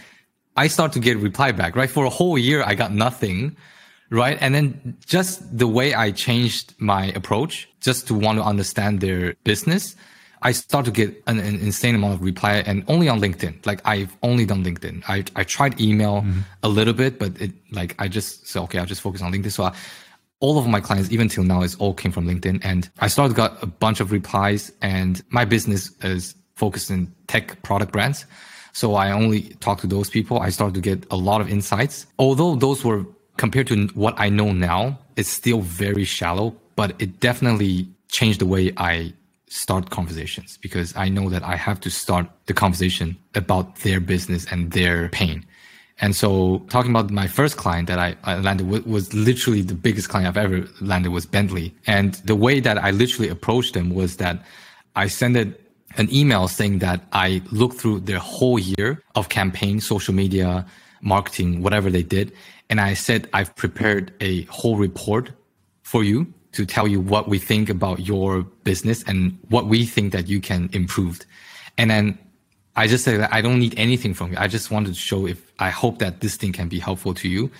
I 0.57 0.67
start 0.67 0.93
to 0.93 1.01
get 1.01 1.17
reply 1.17 1.53
back, 1.53 1.77
right? 1.77 1.89
For 1.89 2.05
a 2.05 2.11
whole 2.11 2.37
year, 2.37 2.63
I 2.65 2.75
got 2.75 2.93
nothing 2.93 3.57
right? 4.11 4.37
And 4.40 4.55
then 4.55 4.97
just 5.07 5.57
the 5.57 5.69
way 5.69 5.95
I 5.95 6.11
changed 6.11 6.75
my 6.79 7.07
approach, 7.12 7.69
just 7.81 8.07
to 8.09 8.14
want 8.14 8.38
to 8.38 8.45
understand 8.45 9.00
their 9.00 9.35
business, 9.45 9.97
I 10.43 10.52
start 10.52 10.87
to 10.87 10.90
get 10.90 11.23
an, 11.26 11.38
an, 11.38 11.61
insane 11.61 11.95
amount 11.95 12.14
of 12.14 12.23
reply 12.23 12.62
and 12.67 12.83
only 12.88 13.09
on 13.09 13.21
LinkedIn. 13.21 13.64
Like 13.67 13.81
I've 13.85 14.17
only 14.23 14.47
done 14.47 14.64
LinkedIn. 14.64 15.05
I, 15.07 15.25
I 15.37 15.45
tried 15.45 15.81
email 15.81 16.23
mm-hmm. 16.23 16.40
a 16.62 16.69
little 16.69 16.95
bit, 16.95 17.19
but 17.19 17.40
it 17.40 17.52
like 17.73 17.95
I 17.99 18.09
just 18.09 18.47
said, 18.47 18.62
okay, 18.62 18.79
I'll 18.79 18.87
just 18.87 19.02
focus 19.02 19.21
on 19.23 19.33
LinkedIn. 19.33 19.52
So 19.52 19.64
I, 19.64 19.75
all 20.40 20.59
of 20.59 20.67
my 20.67 20.81
clients, 20.81 21.11
even 21.12 21.29
till 21.29 21.45
now, 21.45 21.62
is 21.62 21.75
all 21.75 21.93
came 21.93 22.11
from 22.11 22.26
LinkedIn. 22.26 22.61
And 22.64 22.88
I 23.00 23.09
started 23.09 23.37
got 23.37 23.62
a 23.62 23.67
bunch 23.67 24.00
of 24.00 24.12
replies 24.12 24.73
and 24.81 25.23
my 25.29 25.45
business 25.45 25.90
is 26.02 26.35
focused 26.57 26.90
in 26.90 27.12
tech 27.26 27.62
product 27.62 27.93
brands. 27.93 28.25
So 28.73 28.95
I 28.95 29.11
only 29.11 29.43
talk 29.61 29.81
to 29.81 29.87
those 29.87 30.09
people. 30.09 30.40
I 30.40 30.49
started 30.49 30.75
to 30.75 30.81
get 30.81 31.05
a 31.11 31.17
lot 31.17 31.43
of 31.43 31.50
insights. 31.50 32.07
Although 32.19 32.55
those 32.55 32.83
were 32.83 33.05
compared 33.41 33.67
to 33.69 33.87
what 33.95 34.15
I 34.19 34.29
know 34.29 34.53
now, 34.53 34.99
it's 35.17 35.31
still 35.31 35.63
very 35.63 36.05
shallow, 36.05 36.55
but 36.77 36.93
it 36.99 37.21
definitely 37.21 37.89
changed 38.09 38.39
the 38.39 38.47
way 38.47 38.71
I 38.77 39.15
start 39.49 39.89
conversations 39.89 40.59
because 40.61 40.95
I 40.95 41.09
know 41.09 41.31
that 41.31 41.43
I 41.43 41.57
have 41.57 41.81
to 41.81 41.91
start 41.91 42.27
the 42.45 42.53
conversation 42.53 43.17
about 43.35 43.77
their 43.77 43.99
business 43.99 44.45
and 44.53 44.73
their 44.73 45.09
pain. 45.09 45.47
And 46.03 46.15
so 46.15 46.59
talking 46.69 46.91
about 46.91 47.11
my 47.11 47.27
first 47.27 47.57
client 47.57 47.89
that 47.89 47.99
I, 47.99 48.15
I 48.25 48.39
landed 48.41 48.69
with 48.69 48.87
was 48.87 49.15
literally 49.15 49.63
the 49.63 49.75
biggest 49.75 50.11
client 50.11 50.29
I've 50.29 50.45
ever 50.45 50.69
landed 50.83 51.11
was 51.11 51.25
Bentley. 51.25 51.75
And 51.87 52.15
the 52.27 52.37
way 52.37 52.61
that 52.61 52.77
I 52.77 52.91
literally 52.91 53.31
approached 53.31 53.73
them 53.73 53.89
was 53.89 54.19
that 54.19 54.45
I 54.97 55.07
sent 55.09 55.35
an 55.97 56.09
email 56.13 56.47
saying 56.47 56.81
that 56.81 57.01
I 57.13 57.41
looked 57.51 57.77
through 57.81 58.01
their 58.01 58.19
whole 58.19 58.59
year 58.59 59.03
of 59.15 59.31
campaign, 59.31 59.81
social 59.81 60.13
media, 60.13 60.67
marketing, 61.00 61.62
whatever 61.62 61.90
they 61.90 62.02
did. 62.02 62.33
And 62.69 62.80
I 62.80 62.95
said, 62.95 63.28
I've 63.33 63.54
prepared 63.57 64.12
a 64.21 64.42
whole 64.45 64.76
report 64.76 65.30
for 65.83 66.04
you 66.04 66.33
to 66.52 66.66
tell 66.66 66.87
you 66.87 67.00
what 67.00 67.28
we 67.28 67.38
think 67.38 67.69
about 67.69 68.00
your 68.00 68.42
business 68.64 69.02
and 69.04 69.38
what 69.49 69.66
we 69.66 69.87
think 69.87 70.12
that 70.12 70.28
you 70.28 70.40
can 70.40 70.69
improve. 70.73 71.21
And 71.78 71.90
then 71.90 72.19
I 72.76 72.87
just 72.87 73.04
said 73.04 73.21
that 73.21 73.33
I 73.33 73.40
don't 73.40 73.59
need 73.59 73.75
anything 73.76 74.14
from 74.14 74.33
you. 74.33 74.38
I 74.38 74.47
just 74.47 74.71
wanted 74.71 74.95
to 74.95 75.00
show 75.00 75.26
if 75.26 75.52
I 75.59 75.71
hope 75.71 75.99
that 75.99 76.21
this 76.21 76.37
thing 76.37 76.52
can 76.52 76.69
be 76.69 76.78
helpful 76.78 77.14
to 77.14 77.28
you. 77.28 77.50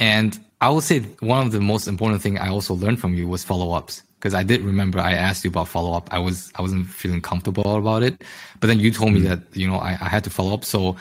And 0.00 0.38
I 0.60 0.68
will 0.68 0.80
say 0.80 1.00
one 1.20 1.46
of 1.46 1.52
the 1.52 1.60
most 1.60 1.86
important 1.86 2.22
thing 2.22 2.38
I 2.38 2.48
also 2.48 2.74
learned 2.74 3.00
from 3.00 3.14
you 3.14 3.28
was 3.28 3.44
follow 3.44 3.72
ups 3.72 4.02
because 4.18 4.34
I 4.34 4.42
did 4.42 4.62
remember 4.62 4.98
I 4.98 5.12
asked 5.12 5.44
you 5.44 5.50
about 5.50 5.68
follow 5.68 5.92
up. 5.92 6.12
I 6.12 6.18
was 6.18 6.52
I 6.56 6.62
wasn't 6.62 6.88
feeling 6.88 7.20
comfortable 7.20 7.76
about 7.76 8.02
it, 8.02 8.22
but 8.60 8.66
then 8.66 8.80
you 8.80 8.90
told 8.90 9.12
me 9.12 9.20
mm-hmm. 9.20 9.28
that 9.28 9.40
you 9.52 9.68
know 9.68 9.76
I, 9.76 9.92
I 10.00 10.08
had 10.08 10.24
to 10.24 10.30
follow 10.30 10.54
up. 10.54 10.64
So 10.64 10.96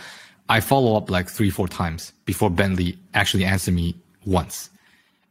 I 0.50 0.60
follow 0.60 0.96
up 0.96 1.10
like 1.10 1.30
three 1.30 1.50
four 1.50 1.68
times 1.68 2.14
before 2.26 2.50
Bentley 2.50 2.98
actually 3.14 3.46
answered 3.46 3.74
me 3.74 3.96
once. 4.26 4.70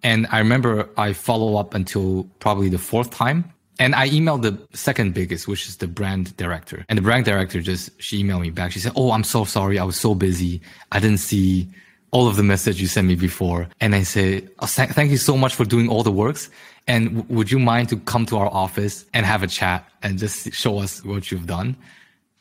And 0.02 0.26
I 0.30 0.38
remember 0.38 0.88
I 0.96 1.12
follow 1.12 1.56
up 1.56 1.74
until 1.74 2.24
probably 2.38 2.68
the 2.68 2.78
fourth 2.78 3.10
time. 3.10 3.52
And 3.78 3.94
I 3.94 4.08
emailed 4.08 4.42
the 4.42 4.58
second 4.76 5.12
biggest, 5.12 5.46
which 5.46 5.66
is 5.68 5.76
the 5.76 5.86
brand 5.86 6.34
director. 6.36 6.84
And 6.88 6.96
the 6.96 7.02
brand 7.02 7.26
director 7.26 7.60
just, 7.60 7.90
she 8.00 8.22
emailed 8.22 8.40
me 8.40 8.50
back. 8.50 8.72
She 8.72 8.78
said, 8.78 8.92
Oh, 8.96 9.12
I'm 9.12 9.24
so 9.24 9.44
sorry. 9.44 9.78
I 9.78 9.84
was 9.84 9.96
so 9.96 10.14
busy. 10.14 10.62
I 10.92 11.00
didn't 11.00 11.18
see 11.18 11.68
all 12.10 12.28
of 12.28 12.36
the 12.36 12.42
message 12.42 12.80
you 12.80 12.86
sent 12.86 13.06
me 13.06 13.14
before. 13.14 13.68
And 13.80 13.94
I 13.94 14.02
say, 14.02 14.46
oh, 14.60 14.66
thank 14.66 15.10
you 15.10 15.16
so 15.16 15.36
much 15.36 15.54
for 15.54 15.64
doing 15.64 15.88
all 15.88 16.02
the 16.02 16.12
works. 16.12 16.48
And 16.86 17.16
w- 17.16 17.36
would 17.36 17.50
you 17.50 17.58
mind 17.58 17.88
to 17.90 17.96
come 17.98 18.24
to 18.26 18.38
our 18.38 18.48
office 18.48 19.04
and 19.12 19.26
have 19.26 19.42
a 19.42 19.46
chat 19.46 19.86
and 20.02 20.18
just 20.18 20.52
show 20.52 20.78
us 20.78 21.04
what 21.04 21.30
you've 21.30 21.46
done? 21.46 21.76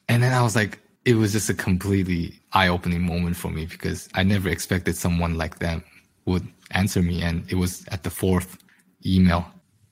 And 0.07 0.23
then 0.23 0.33
I 0.33 0.43
was 0.43 0.55
like, 0.55 0.79
it 1.05 1.15
was 1.15 1.31
just 1.31 1.49
a 1.49 1.53
completely 1.53 2.33
eye 2.53 2.67
opening 2.67 3.01
moment 3.01 3.37
for 3.37 3.49
me 3.49 3.65
because 3.65 4.09
I 4.15 4.23
never 4.23 4.49
expected 4.49 4.95
someone 4.95 5.37
like 5.37 5.59
them 5.59 5.83
would 6.25 6.47
answer 6.71 7.01
me. 7.01 7.21
And 7.21 7.49
it 7.49 7.55
was 7.55 7.85
at 7.89 8.03
the 8.03 8.09
fourth 8.09 8.57
email. 9.05 9.45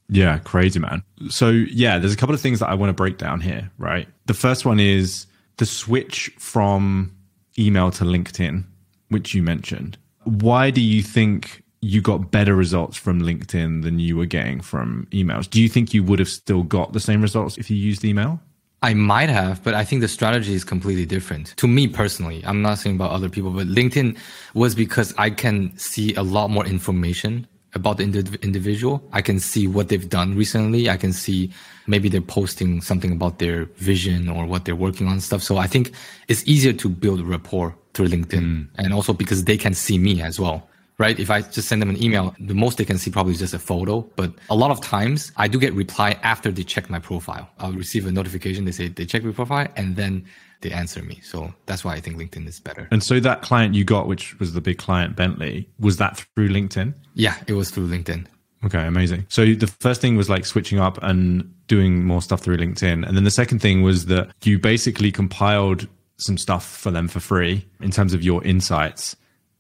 Yeah, 0.10 0.40
crazy, 0.40 0.80
man. 0.80 1.04
So, 1.30 1.50
yeah, 1.50 2.00
there's 2.00 2.14
a 2.14 2.18
couple 2.18 2.36
of 2.36 2.42
things 2.42 2.60
that 2.60 2.70
I 2.70 2.74
want 2.74 2.90
to 2.90 2.94
break 2.94 3.18
down 3.18 3.42
here, 3.42 3.72
right? 3.78 4.08
The 4.26 4.34
first 4.34 4.66
one 4.66 4.80
is 4.80 5.28
the 5.58 5.66
switch 5.66 6.32
from 6.40 7.16
email 7.58 7.92
to 7.92 8.04
LinkedIn, 8.04 8.64
which 9.10 9.34
you 9.34 9.44
mentioned. 9.44 9.98
Why 10.24 10.72
do 10.72 10.82
you 10.82 11.04
think 11.04 11.64
you 11.82 12.02
got 12.02 12.32
better 12.32 12.56
results 12.56 12.98
from 12.98 13.22
LinkedIn 13.22 13.84
than 13.84 14.00
you 14.00 14.18
were 14.18 14.26
getting 14.26 14.62
from 14.62 15.08
emails? 15.12 15.50
Do 15.50 15.62
you 15.62 15.70
think 15.70 15.94
you 15.94 16.04
would 16.04 16.20
have 16.20 16.30
still 16.30 16.64
got 16.64 16.94
the 16.94 17.00
same 17.00 17.22
results 17.22 17.58
if 17.58 17.70
you 17.70 17.78
used 17.78 18.04
email? 18.04 18.40
I 18.84 18.94
might 18.94 19.30
have, 19.30 19.64
but 19.64 19.74
I 19.74 19.86
think 19.86 20.02
the 20.02 20.10
strategy 20.10 20.54
is 20.54 20.66
completely 20.66 21.06
different. 21.06 21.56
To 21.56 21.68
me 21.70 21.88
personally, 21.88 22.44
I'm 22.46 22.62
not 22.62 22.80
saying 22.80 22.98
about 22.98 23.12
other 23.12 23.30
people, 23.30 23.50
but 23.52 23.68
LinkedIn 23.68 24.18
was 24.54 24.76
because 24.76 25.14
I 25.18 25.30
can 25.30 25.76
see 25.78 26.14
a 26.16 26.22
lot 26.22 26.50
more 26.50 26.66
information 26.66 27.48
about 27.76 27.96
the 27.96 28.04
individual. 28.04 29.02
I 29.14 29.22
can 29.22 29.40
see 29.40 29.68
what 29.68 29.88
they've 29.88 30.10
done 30.10 30.36
recently. 30.36 30.90
I 30.90 30.98
can 30.98 31.14
see 31.14 31.50
maybe 31.88 32.10
they're 32.10 32.20
posting 32.20 32.82
something 32.82 33.14
about 33.14 33.40
their 33.40 33.66
vision 33.78 34.28
or 34.28 34.46
what 34.46 34.66
they're 34.66 34.76
working 34.76 35.08
on 35.08 35.22
stuff. 35.22 35.42
So 35.42 35.56
I 35.56 35.66
think 35.66 35.94
it's 36.28 36.46
easier 36.46 36.74
to 36.74 36.90
build 36.90 37.22
rapport 37.22 37.74
through 37.94 38.10
LinkedIn 38.10 38.44
mm. 38.44 38.68
and 38.76 38.94
also 38.94 39.14
because 39.14 39.46
they 39.46 39.56
can 39.58 39.74
see 39.74 39.98
me 39.98 40.22
as 40.22 40.42
well 40.42 40.68
right? 40.98 41.20
If 41.20 41.30
I 41.30 41.42
just 41.42 41.68
send 41.68 41.82
them 41.82 41.90
an 41.90 42.02
email, 42.02 42.36
the 42.40 42.54
most 42.54 42.78
they 42.78 42.86
can 42.86 42.98
see 42.98 43.12
probably 43.12 43.34
is 43.34 43.40
just 43.40 43.54
a 43.54 43.60
photo. 43.60 44.02
But 44.16 44.34
a 44.50 44.56
lot 44.56 44.72
of 44.72 44.82
times 44.82 45.32
I 45.38 45.48
do 45.48 45.60
get 45.60 45.74
reply 45.74 46.18
after 46.24 46.52
they 46.52 46.64
check 46.64 46.90
my 46.90 47.00
profile. 47.00 47.50
I'll 47.60 47.74
receive 47.74 48.06
a 48.08 48.12
notification. 48.12 48.66
They 48.66 48.72
say 48.72 48.88
they 48.88 49.06
check 49.06 49.24
my 49.24 49.32
profile 49.32 49.68
and 49.76 49.96
then 49.96 50.26
they 50.62 50.72
answer 50.72 51.02
me. 51.04 51.20
So 51.24 51.54
that's 51.66 51.84
why 51.84 51.94
I 51.94 52.00
think 52.00 52.18
LinkedIn 52.18 52.48
is 52.48 52.60
better. 52.60 52.88
And 52.92 53.04
so 53.04 53.20
that 53.20 53.42
client 53.42 53.76
you 53.76 53.84
got, 53.84 54.08
which 54.08 54.40
was 54.40 54.54
the 54.54 54.62
big 54.62 54.78
client 54.78 55.16
Bentley, 55.16 55.70
was 55.80 55.98
that 55.98 56.26
through 56.36 56.50
LinkedIn? 56.50 56.94
Yeah, 57.16 57.36
it 57.48 57.54
was 57.54 57.70
through 57.70 57.88
LinkedIn. 57.88 58.26
Okay, 58.66 58.86
amazing. 58.86 59.26
So 59.28 59.54
the 59.54 59.68
first 59.68 60.00
thing 60.00 60.16
was 60.16 60.30
like 60.30 60.46
switching 60.46 60.80
up 60.80 60.98
and 61.04 61.54
doing 61.68 62.06
more 62.06 62.22
stuff 62.22 62.42
through 62.42 62.58
LinkedIn. 62.58 63.06
And 63.06 63.18
then 63.18 63.26
the 63.26 63.32
second 63.32 63.60
thing 63.60 63.82
was 63.82 64.06
that 64.06 64.32
you 64.44 64.58
basically 64.58 65.12
compiled 65.12 65.88
some 66.18 66.38
stuff 66.38 66.66
for 66.66 66.90
them 66.90 67.10
for 67.10 67.20
free 67.20 67.66
in 67.82 67.92
terms 67.92 68.14
of 68.14 68.24
your 68.24 68.42
insights 68.46 69.18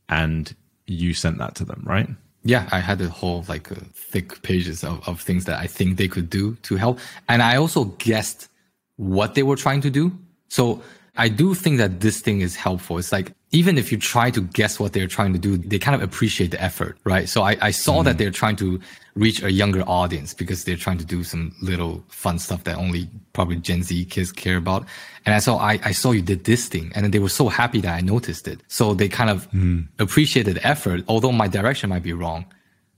and 0.08 0.56
you 0.86 1.13
sent 1.13 1.38
that 1.38 1.56
to 1.56 1.66
them, 1.66 1.84
right? 1.86 2.10
Yeah, 2.44 2.68
I 2.72 2.80
had 2.80 3.00
a 3.02 3.10
whole 3.10 3.46
like 3.48 3.72
uh, 3.72 3.75
thick 3.94 4.42
pages 4.42 4.84
of, 4.84 5.08
of 5.08 5.22
things 5.22 5.46
that 5.46 5.60
I 5.60 5.68
think 5.68 5.98
they 5.98 6.08
could 6.08 6.30
do 6.30 6.56
to 6.63 6.75
help. 6.75 7.00
And 7.30 7.42
I 7.42 7.56
also 7.56 7.86
guessed 7.86 8.50
what 8.98 9.36
they 9.36 9.44
were 9.44 9.56
trying 9.56 9.82
to 9.82 9.90
do. 9.90 10.12
So 10.50 10.82
I 11.16 11.30
do 11.30 11.54
think 11.54 11.78
that 11.78 12.02
this 12.02 12.20
thing 12.22 12.42
is 12.42 12.56
helpful. 12.56 12.98
It's 12.98 13.12
like, 13.12 13.34
even 13.53 13.77
if 13.77 13.91
you 13.91 14.00
try 14.00 14.31
to 14.31 14.41
guess 14.41 14.79
what 14.79 14.93
they're 14.93 15.07
trying 15.07 15.31
to 15.31 15.39
do, 15.39 15.57
they 15.57 15.77
kind 15.77 15.95
of 15.95 16.01
appreciate 16.01 16.50
the 16.50 16.62
effort, 16.62 16.98
right? 17.03 17.29
So 17.29 17.43
I, 17.43 17.55
I 17.62 17.69
saw 17.69 18.01
mm. 18.01 18.05
that 18.05 18.17
they're 18.17 18.31
trying 18.31 18.55
to 18.57 18.79
reach 19.13 19.43
a 19.43 19.51
younger 19.51 19.83
audience 19.83 20.33
because 20.33 20.63
they're 20.63 20.75
trying 20.75 20.98
to 20.98 21.05
do 21.05 21.24
some 21.24 21.55
little 21.62 22.03
fun 22.10 22.39
stuff 22.39 22.63
that 22.63 22.77
only 22.77 23.07
probably 23.33 23.57
Gen 23.57 23.83
Z 23.83 24.05
kids 24.05 24.31
care 24.31 24.57
about. 24.57 24.86
And 25.24 25.36
I 25.36 25.39
saw, 25.39 25.57
I, 25.57 25.79
I 25.83 25.91
saw 25.91 26.12
you 26.12 26.24
did 26.24 26.45
this 26.45 26.67
thing 26.67 26.91
and 26.95 27.13
they 27.13 27.19
were 27.19 27.29
so 27.29 27.48
happy 27.48 27.79
that 27.81 27.93
I 27.93 28.01
noticed 28.01 28.48
it. 28.48 28.60
So 28.69 28.95
they 28.95 29.07
kind 29.07 29.29
of 29.29 29.50
mm. 29.51 29.88
appreciated 30.00 30.55
the 30.55 30.67
effort, 30.67 31.03
although 31.07 31.31
my 31.31 31.48
direction 31.48 31.91
might 31.91 32.03
be 32.03 32.13
wrong. 32.13 32.45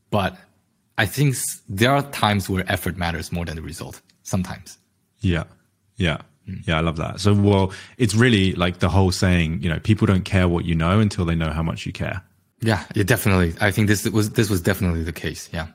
But 0.09 0.38
I 0.97 1.05
think 1.05 1.35
there 1.67 1.91
are 1.91 2.01
times 2.12 2.50
where 2.50 2.63
effort 2.71 2.95
matters 2.95 3.29
more 3.29 3.43
than 3.43 3.57
the 3.57 3.62
result 3.62 4.01
sometimes. 4.24 4.77
Yeah. 5.19 5.43
Yeah. 5.97 6.21
Yeah, 6.65 6.77
I 6.77 6.81
love 6.81 6.97
that. 6.97 7.19
So, 7.19 7.33
well, 7.33 7.71
it's 7.97 8.13
really 8.13 8.53
like 8.53 8.79
the 8.79 8.89
whole 8.89 9.11
saying, 9.11 9.61
you 9.61 9.69
know, 9.69 9.79
people 9.79 10.05
don't 10.05 10.25
care 10.25 10.47
what 10.47 10.65
you 10.65 10.75
know 10.75 10.99
until 10.99 11.25
they 11.25 11.35
know 11.35 11.51
how 11.51 11.63
much 11.63 11.85
you 11.85 11.91
care. 11.91 12.21
Yeah, 12.61 12.83
yeah, 12.93 13.03
definitely. 13.03 13.53
I 13.59 13.71
think 13.71 13.87
this 13.87 14.05
was 14.05 14.31
this 14.31 14.49
was 14.49 14.61
definitely 14.61 15.03
the 15.03 15.13
case. 15.13 15.49
Yeah. 15.51 15.67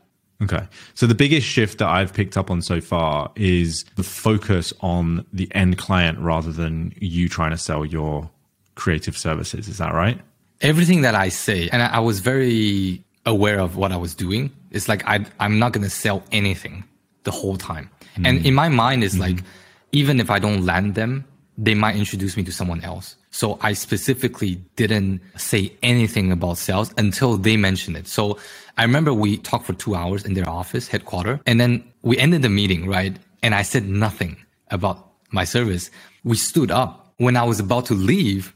Okay. 0.42 0.66
So 0.94 1.06
the 1.06 1.14
biggest 1.14 1.46
shift 1.46 1.78
that 1.78 1.88
I've 1.88 2.14
picked 2.14 2.36
up 2.36 2.50
on 2.50 2.62
so 2.62 2.80
far 2.80 3.30
is 3.36 3.84
the 3.96 4.02
focus 4.02 4.72
on 4.80 5.26
the 5.32 5.50
end 5.54 5.76
client 5.76 6.18
rather 6.18 6.50
than 6.50 6.94
you 6.98 7.28
trying 7.28 7.50
to 7.50 7.58
sell 7.58 7.84
your 7.84 8.30
creative 8.74 9.16
services. 9.18 9.68
Is 9.68 9.78
that 9.78 9.92
right? 9.92 10.18
Everything 10.62 11.02
that 11.02 11.14
I 11.14 11.28
say, 11.28 11.68
and 11.70 11.82
I 11.82 12.00
was 12.00 12.20
very 12.20 13.04
aware 13.26 13.60
of 13.60 13.76
what 13.76 13.92
I 13.92 13.96
was 13.96 14.14
doing. 14.14 14.50
It's 14.70 14.88
like 14.88 15.06
I, 15.06 15.24
I'm 15.38 15.58
not 15.58 15.72
going 15.72 15.84
to 15.84 15.90
sell 15.90 16.22
anything 16.32 16.84
the 17.24 17.30
whole 17.30 17.56
time. 17.56 17.90
Mm. 18.16 18.26
And 18.26 18.46
in 18.46 18.54
my 18.54 18.68
mind, 18.68 19.04
it's 19.04 19.14
mm. 19.14 19.20
like 19.20 19.44
even 19.92 20.20
if 20.20 20.30
I 20.30 20.38
don't 20.38 20.64
land 20.64 20.94
them, 20.94 21.24
they 21.58 21.74
might 21.74 21.96
introduce 21.96 22.36
me 22.36 22.42
to 22.44 22.52
someone 22.52 22.82
else. 22.82 23.16
So 23.30 23.58
I 23.60 23.74
specifically 23.74 24.56
didn't 24.76 25.20
say 25.36 25.72
anything 25.82 26.32
about 26.32 26.58
sales 26.58 26.92
until 26.96 27.36
they 27.36 27.56
mentioned 27.56 27.96
it. 27.96 28.08
So 28.08 28.38
I 28.78 28.82
remember 28.82 29.12
we 29.12 29.36
talked 29.36 29.66
for 29.66 29.74
two 29.74 29.94
hours 29.94 30.24
in 30.24 30.34
their 30.34 30.48
office 30.48 30.88
headquarters 30.88 31.38
and 31.46 31.60
then 31.60 31.84
we 32.02 32.18
ended 32.18 32.42
the 32.42 32.48
meeting, 32.48 32.88
right? 32.88 33.16
And 33.42 33.54
I 33.54 33.62
said 33.62 33.86
nothing 33.86 34.36
about 34.70 35.12
my 35.30 35.44
service. 35.44 35.90
We 36.24 36.36
stood 36.36 36.70
up. 36.70 37.12
When 37.18 37.36
I 37.36 37.44
was 37.44 37.60
about 37.60 37.84
to 37.86 37.94
leave, 37.94 38.54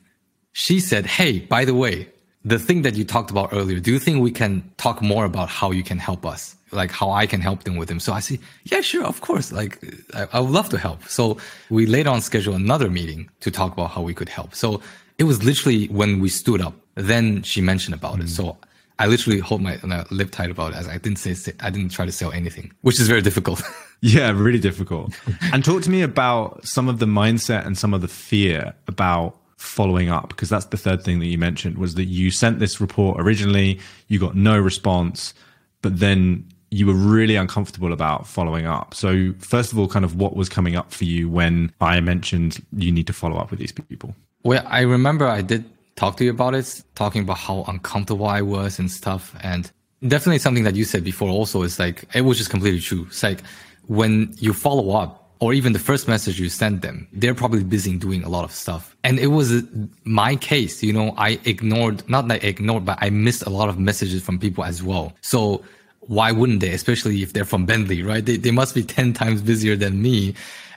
she 0.52 0.80
said, 0.80 1.04
Hey, 1.04 1.40
by 1.40 1.66
the 1.66 1.74
way, 1.74 2.08
the 2.44 2.58
thing 2.58 2.82
that 2.82 2.94
you 2.94 3.04
talked 3.04 3.30
about 3.30 3.50
earlier, 3.52 3.80
do 3.80 3.92
you 3.92 3.98
think 3.98 4.20
we 4.20 4.30
can 4.30 4.70
talk 4.76 5.00
more 5.00 5.24
about 5.24 5.48
how 5.48 5.70
you 5.70 5.82
can 5.82 5.98
help 5.98 6.26
us? 6.26 6.56
like 6.74 6.90
how 6.90 7.10
I 7.10 7.26
can 7.26 7.40
help 7.40 7.64
them 7.64 7.76
with 7.76 7.88
them. 7.88 8.00
So 8.00 8.12
I 8.12 8.20
say, 8.20 8.38
yeah, 8.64 8.80
sure, 8.80 9.04
of 9.04 9.20
course. 9.20 9.52
Like 9.52 9.78
I, 10.12 10.26
I 10.32 10.40
would 10.40 10.50
love 10.50 10.68
to 10.70 10.78
help. 10.78 11.04
So 11.08 11.38
we 11.70 11.86
later 11.86 12.10
on 12.10 12.20
schedule 12.20 12.54
another 12.54 12.90
meeting 12.90 13.30
to 13.40 13.50
talk 13.50 13.72
about 13.72 13.90
how 13.90 14.02
we 14.02 14.14
could 14.14 14.28
help. 14.28 14.54
So 14.54 14.80
it 15.18 15.24
was 15.24 15.44
literally 15.44 15.86
when 15.86 16.20
we 16.20 16.28
stood 16.28 16.60
up, 16.60 16.74
then 16.96 17.42
she 17.42 17.60
mentioned 17.60 17.94
about 17.94 18.16
mm. 18.16 18.24
it. 18.24 18.28
So 18.28 18.56
I 18.98 19.06
literally 19.06 19.38
hold 19.38 19.60
my 19.60 19.76
uh, 19.76 20.04
lip 20.10 20.30
tight 20.30 20.50
about 20.50 20.72
it 20.72 20.76
as 20.76 20.88
I 20.88 20.98
didn't 20.98 21.18
say, 21.18 21.52
I 21.60 21.70
didn't 21.70 21.90
try 21.90 22.06
to 22.06 22.12
sell 22.12 22.32
anything, 22.32 22.72
which 22.82 23.00
is 23.00 23.08
very 23.08 23.22
difficult. 23.22 23.62
Yeah, 24.00 24.32
really 24.32 24.58
difficult. 24.58 25.14
and 25.40 25.64
talk 25.64 25.80
to 25.84 25.88
me 25.88 26.02
about 26.02 26.66
some 26.66 26.90
of 26.90 26.98
the 26.98 27.06
mindset 27.06 27.64
and 27.64 27.78
some 27.78 27.94
of 27.94 28.02
the 28.02 28.08
fear 28.08 28.74
about 28.86 29.34
following 29.64 30.10
up 30.10 30.28
because 30.28 30.48
that's 30.48 30.66
the 30.66 30.76
third 30.76 31.02
thing 31.02 31.18
that 31.18 31.26
you 31.26 31.38
mentioned 31.38 31.78
was 31.78 31.94
that 31.94 32.04
you 32.04 32.30
sent 32.30 32.58
this 32.58 32.80
report 32.80 33.20
originally, 33.20 33.80
you 34.08 34.18
got 34.18 34.36
no 34.36 34.58
response, 34.58 35.34
but 35.82 35.98
then 35.98 36.46
you 36.70 36.86
were 36.86 36.94
really 36.94 37.36
uncomfortable 37.36 37.92
about 37.92 38.26
following 38.26 38.66
up. 38.66 38.94
So, 38.94 39.32
first 39.38 39.72
of 39.72 39.78
all, 39.78 39.86
kind 39.86 40.04
of 40.04 40.16
what 40.16 40.36
was 40.36 40.48
coming 40.48 40.74
up 40.74 40.92
for 40.92 41.04
you 41.04 41.28
when 41.28 41.72
I 41.80 42.00
mentioned 42.00 42.64
you 42.76 42.90
need 42.90 43.06
to 43.06 43.12
follow 43.12 43.36
up 43.36 43.50
with 43.50 43.60
these 43.60 43.72
people? 43.72 44.14
Well, 44.42 44.64
I 44.66 44.80
remember 44.80 45.26
I 45.26 45.42
did 45.42 45.64
talk 45.96 46.16
to 46.16 46.24
you 46.24 46.30
about 46.30 46.54
it, 46.54 46.82
talking 46.94 47.22
about 47.22 47.38
how 47.38 47.64
uncomfortable 47.68 48.26
I 48.26 48.42
was 48.42 48.78
and 48.78 48.90
stuff. 48.90 49.34
And 49.42 49.70
definitely 50.06 50.40
something 50.40 50.64
that 50.64 50.74
you 50.74 50.84
said 50.84 51.04
before 51.04 51.28
also 51.28 51.62
is 51.62 51.78
like, 51.78 52.04
it 52.14 52.22
was 52.22 52.38
just 52.38 52.50
completely 52.50 52.80
true. 52.80 53.06
It's 53.06 53.22
like 53.22 53.42
when 53.86 54.34
you 54.38 54.52
follow 54.52 54.90
up, 54.90 55.23
or 55.44 55.52
even 55.52 55.74
the 55.74 55.78
first 55.78 56.08
message 56.08 56.40
you 56.40 56.48
send 56.48 56.80
them, 56.80 57.06
they're 57.12 57.34
probably 57.34 57.62
busy 57.62 57.98
doing 57.98 58.24
a 58.24 58.30
lot 58.30 58.44
of 58.44 58.50
stuff. 58.50 58.96
And 59.04 59.18
it 59.18 59.26
was 59.26 59.62
my 60.04 60.36
case, 60.36 60.82
you 60.82 60.90
know, 60.90 61.12
I 61.18 61.38
ignored, 61.44 62.02
not 62.08 62.28
that 62.28 62.42
I 62.42 62.46
ignored, 62.46 62.86
but 62.86 62.96
I 63.02 63.10
missed 63.10 63.42
a 63.42 63.50
lot 63.50 63.68
of 63.68 63.78
messages 63.78 64.22
from 64.22 64.38
people 64.38 64.64
as 64.64 64.82
well. 64.82 65.12
So 65.20 65.62
why 66.00 66.32
wouldn't 66.32 66.60
they? 66.60 66.70
Especially 66.70 67.22
if 67.22 67.34
they're 67.34 67.44
from 67.44 67.66
Bentley, 67.66 68.02
right? 68.02 68.24
They, 68.24 68.38
they 68.38 68.52
must 68.52 68.74
be 68.74 68.82
10 68.98 69.12
times 69.12 69.42
busier 69.42 69.76
than 69.76 70.00
me. 70.00 70.34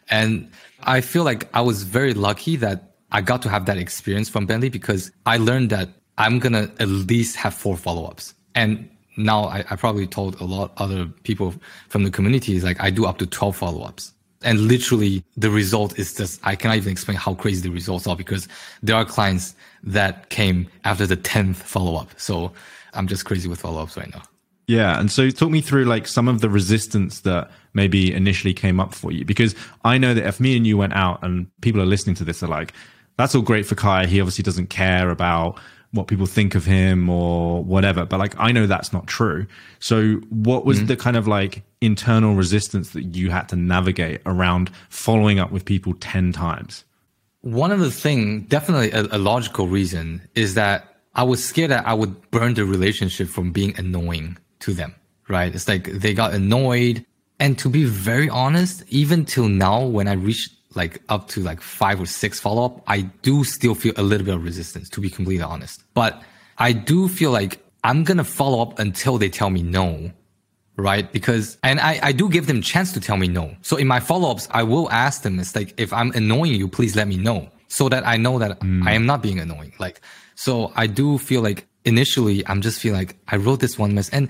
And 0.09 0.51
I 0.81 0.99
feel 0.99 1.23
like 1.23 1.47
I 1.53 1.61
was 1.61 1.83
very 1.83 2.13
lucky 2.13 2.57
that 2.57 2.91
I 3.13 3.21
got 3.21 3.41
to 3.43 3.49
have 3.49 3.67
that 3.67 3.77
experience 3.77 4.27
from 4.27 4.47
Bentley 4.47 4.67
because 4.67 5.11
I 5.25 5.37
learned 5.37 5.69
that 5.69 5.87
I'm 6.17 6.39
going 6.39 6.51
to 6.51 6.69
at 6.81 6.89
least 6.89 7.37
have 7.37 7.53
four 7.53 7.77
follow-ups. 7.77 8.33
And 8.53 8.89
now 9.15 9.45
I, 9.45 9.63
I, 9.69 9.77
probably 9.77 10.07
told 10.07 10.41
a 10.41 10.43
lot 10.43 10.73
other 10.75 11.05
people 11.23 11.53
from 11.87 12.03
the 12.03 12.11
community 12.11 12.57
is 12.57 12.65
like 12.65 12.81
I 12.81 12.89
do 12.89 13.05
up 13.05 13.17
to 13.19 13.25
12 13.25 13.55
follow-ups. 13.55 14.13
And 14.43 14.67
literally 14.67 15.23
the 15.35 15.49
result 15.49 15.97
is 15.97 16.13
just, 16.13 16.39
I 16.43 16.55
cannot 16.55 16.77
even 16.77 16.91
explain 16.91 17.17
how 17.17 17.33
crazy 17.33 17.61
the 17.61 17.71
results 17.71 18.05
are 18.05 18.15
because 18.15 18.47
there 18.83 18.95
are 18.95 19.03
clients 19.03 19.55
that 19.83 20.29
came 20.29 20.67
after 20.83 21.07
the 21.07 21.17
10th 21.17 21.55
follow-up. 21.55 22.11
So 22.17 22.53
I'm 22.93 23.07
just 23.07 23.25
crazy 23.25 23.49
with 23.49 23.59
follow-ups 23.61 23.97
right 23.97 24.13
now. 24.13 24.21
Yeah. 24.67 24.99
And 24.99 25.11
so 25.11 25.29
talk 25.29 25.49
me 25.49 25.61
through 25.61 25.85
like 25.85 26.07
some 26.07 26.27
of 26.27 26.41
the 26.41 26.49
resistance 26.49 27.21
that 27.21 27.49
maybe 27.73 28.13
initially 28.13 28.53
came 28.53 28.79
up 28.79 28.93
for 28.93 29.11
you, 29.11 29.25
because 29.25 29.55
I 29.83 29.97
know 29.97 30.13
that 30.13 30.25
if 30.27 30.39
me 30.39 30.55
and 30.57 30.67
you 30.67 30.77
went 30.77 30.93
out 30.93 31.23
and 31.23 31.47
people 31.61 31.81
are 31.81 31.85
listening 31.85 32.15
to 32.17 32.23
this 32.23 32.43
are 32.43 32.47
like, 32.47 32.73
that's 33.17 33.33
all 33.33 33.41
great 33.41 33.65
for 33.65 33.75
Kai. 33.75 34.05
He 34.05 34.21
obviously 34.21 34.43
doesn't 34.43 34.67
care 34.67 35.09
about 35.09 35.59
what 35.91 36.07
people 36.07 36.25
think 36.25 36.53
of 36.53 36.65
him 36.65 37.09
or 37.09 37.63
whatever. 37.63 38.05
But 38.05 38.19
like, 38.19 38.35
I 38.37 38.51
know 38.51 38.67
that's 38.67 38.91
not 38.91 39.07
true. 39.07 39.47
So 39.79 40.15
what 40.29 40.65
was 40.65 40.77
mm-hmm. 40.77 40.87
the 40.87 40.97
kind 40.97 41.17
of 41.17 41.27
like 41.27 41.63
internal 41.81 42.35
resistance 42.35 42.91
that 42.91 43.15
you 43.15 43.29
had 43.29 43.49
to 43.49 43.55
navigate 43.55 44.21
around 44.25 44.71
following 44.89 45.39
up 45.39 45.51
with 45.51 45.65
people 45.65 45.93
10 45.95 46.31
times? 46.31 46.83
One 47.41 47.71
of 47.71 47.79
the 47.79 47.91
thing, 47.91 48.41
definitely 48.41 48.91
a, 48.91 49.03
a 49.11 49.19
logical 49.19 49.67
reason 49.67 50.27
is 50.35 50.55
that 50.55 50.95
I 51.15 51.23
was 51.23 51.43
scared 51.43 51.71
that 51.71 51.87
I 51.87 51.93
would 51.93 52.29
burn 52.31 52.53
the 52.53 52.65
relationship 52.65 53.27
from 53.27 53.51
being 53.51 53.77
annoying 53.77 54.37
to 54.59 54.73
them, 54.73 54.93
right? 55.27 55.53
It's 55.53 55.67
like 55.67 55.85
they 55.85 56.13
got 56.13 56.33
annoyed. 56.33 57.05
And 57.39 57.57
to 57.59 57.69
be 57.69 57.85
very 57.85 58.29
honest, 58.29 58.83
even 58.89 59.25
till 59.25 59.47
now, 59.47 59.83
when 59.83 60.07
I 60.07 60.13
reach 60.13 60.49
like 60.75 61.01
up 61.09 61.27
to 61.29 61.41
like 61.41 61.61
five 61.61 61.99
or 61.99 62.05
six 62.05 62.39
follow 62.39 62.65
up, 62.65 62.83
I 62.87 63.01
do 63.21 63.43
still 63.43 63.75
feel 63.75 63.93
a 63.97 64.03
little 64.03 64.25
bit 64.25 64.35
of 64.35 64.43
resistance, 64.43 64.89
to 64.91 65.01
be 65.01 65.09
completely 65.09 65.43
honest. 65.43 65.83
But 65.93 66.21
I 66.57 66.71
do 66.71 67.07
feel 67.07 67.31
like 67.31 67.63
I'm 67.83 68.03
going 68.03 68.17
to 68.17 68.23
follow 68.23 68.61
up 68.61 68.79
until 68.79 69.17
they 69.17 69.29
tell 69.29 69.49
me 69.49 69.63
no. 69.63 70.11
Right. 70.77 71.11
Because, 71.11 71.57
and 71.63 71.79
I, 71.79 71.99
I 72.03 72.11
do 72.11 72.29
give 72.29 72.45
them 72.47 72.61
chance 72.61 72.91
to 72.93 72.99
tell 72.99 73.17
me 73.17 73.27
no. 73.27 73.55
So 73.61 73.77
in 73.77 73.87
my 73.87 73.99
follow 73.99 74.29
ups, 74.29 74.47
I 74.51 74.63
will 74.63 74.89
ask 74.91 75.23
them, 75.23 75.39
it's 75.39 75.55
like, 75.55 75.73
if 75.77 75.91
I'm 75.91 76.11
annoying 76.11 76.53
you, 76.53 76.67
please 76.67 76.95
let 76.95 77.07
me 77.07 77.17
know 77.17 77.49
so 77.67 77.89
that 77.89 78.05
I 78.05 78.17
know 78.17 78.37
that 78.39 78.59
mm. 78.59 78.87
I 78.87 78.93
am 78.93 79.05
not 79.05 79.23
being 79.23 79.39
annoying. 79.39 79.73
Like, 79.79 80.01
so 80.35 80.71
I 80.75 80.85
do 80.87 81.17
feel 81.17 81.41
like 81.41 81.67
initially 81.83 82.45
I'm 82.47 82.61
just 82.61 82.79
feel 82.79 82.93
like 82.93 83.17
I 83.27 83.37
wrote 83.37 83.59
this 83.59 83.79
one 83.79 83.95
mess 83.95 84.09
and 84.09 84.29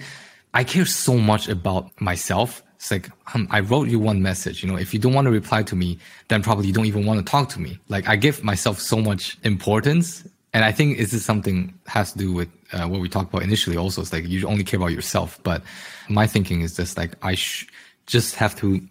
I 0.53 0.63
care 0.63 0.85
so 0.85 1.17
much 1.17 1.49
about 1.49 1.99
myself 1.99 2.63
it's 2.77 2.91
like, 2.91 3.09
um, 3.33 3.47
I 3.49 3.59
wrote 3.61 3.89
you 3.89 3.99
one 3.99 4.21
message. 4.21 4.63
You 4.63 4.69
know, 4.69 4.77
if 4.77 4.93
you 4.93 4.99
don't 4.99 5.13
want 5.13 5.25
to 5.25 5.31
reply 5.31 5.63
to 5.63 5.75
me, 5.75 5.97
then 6.27 6.43
probably 6.43 6.67
you 6.67 6.73
don't 6.73 6.85
even 6.85 7.05
want 7.05 7.19
to 7.19 7.29
talk 7.29 7.49
to 7.49 7.59
me. 7.59 7.79
Like 7.89 8.07
I 8.07 8.15
give 8.15 8.43
myself 8.43 8.79
so 8.79 8.97
much 8.97 9.37
importance. 9.43 10.23
And 10.53 10.63
I 10.63 10.71
think 10.71 10.97
this 10.97 11.11
is 11.11 11.25
something 11.25 11.73
has 11.87 12.11
to 12.11 12.19
do 12.19 12.31
with 12.31 12.49
uh, 12.73 12.87
what 12.87 13.01
we 13.01 13.09
talked 13.09 13.33
about 13.33 13.43
initially. 13.43 13.77
Also, 13.77 14.01
it's 14.01 14.13
like 14.13 14.27
you 14.27 14.47
only 14.47 14.63
care 14.63 14.77
about 14.77 14.91
yourself. 14.91 15.39
But 15.43 15.63
my 16.09 16.27
thinking 16.27 16.61
is 16.61 16.75
just 16.75 16.97
like 16.97 17.13
I 17.21 17.35
sh- 17.35 17.67
just 18.05 18.35
have 18.35 18.55
to 18.57 18.81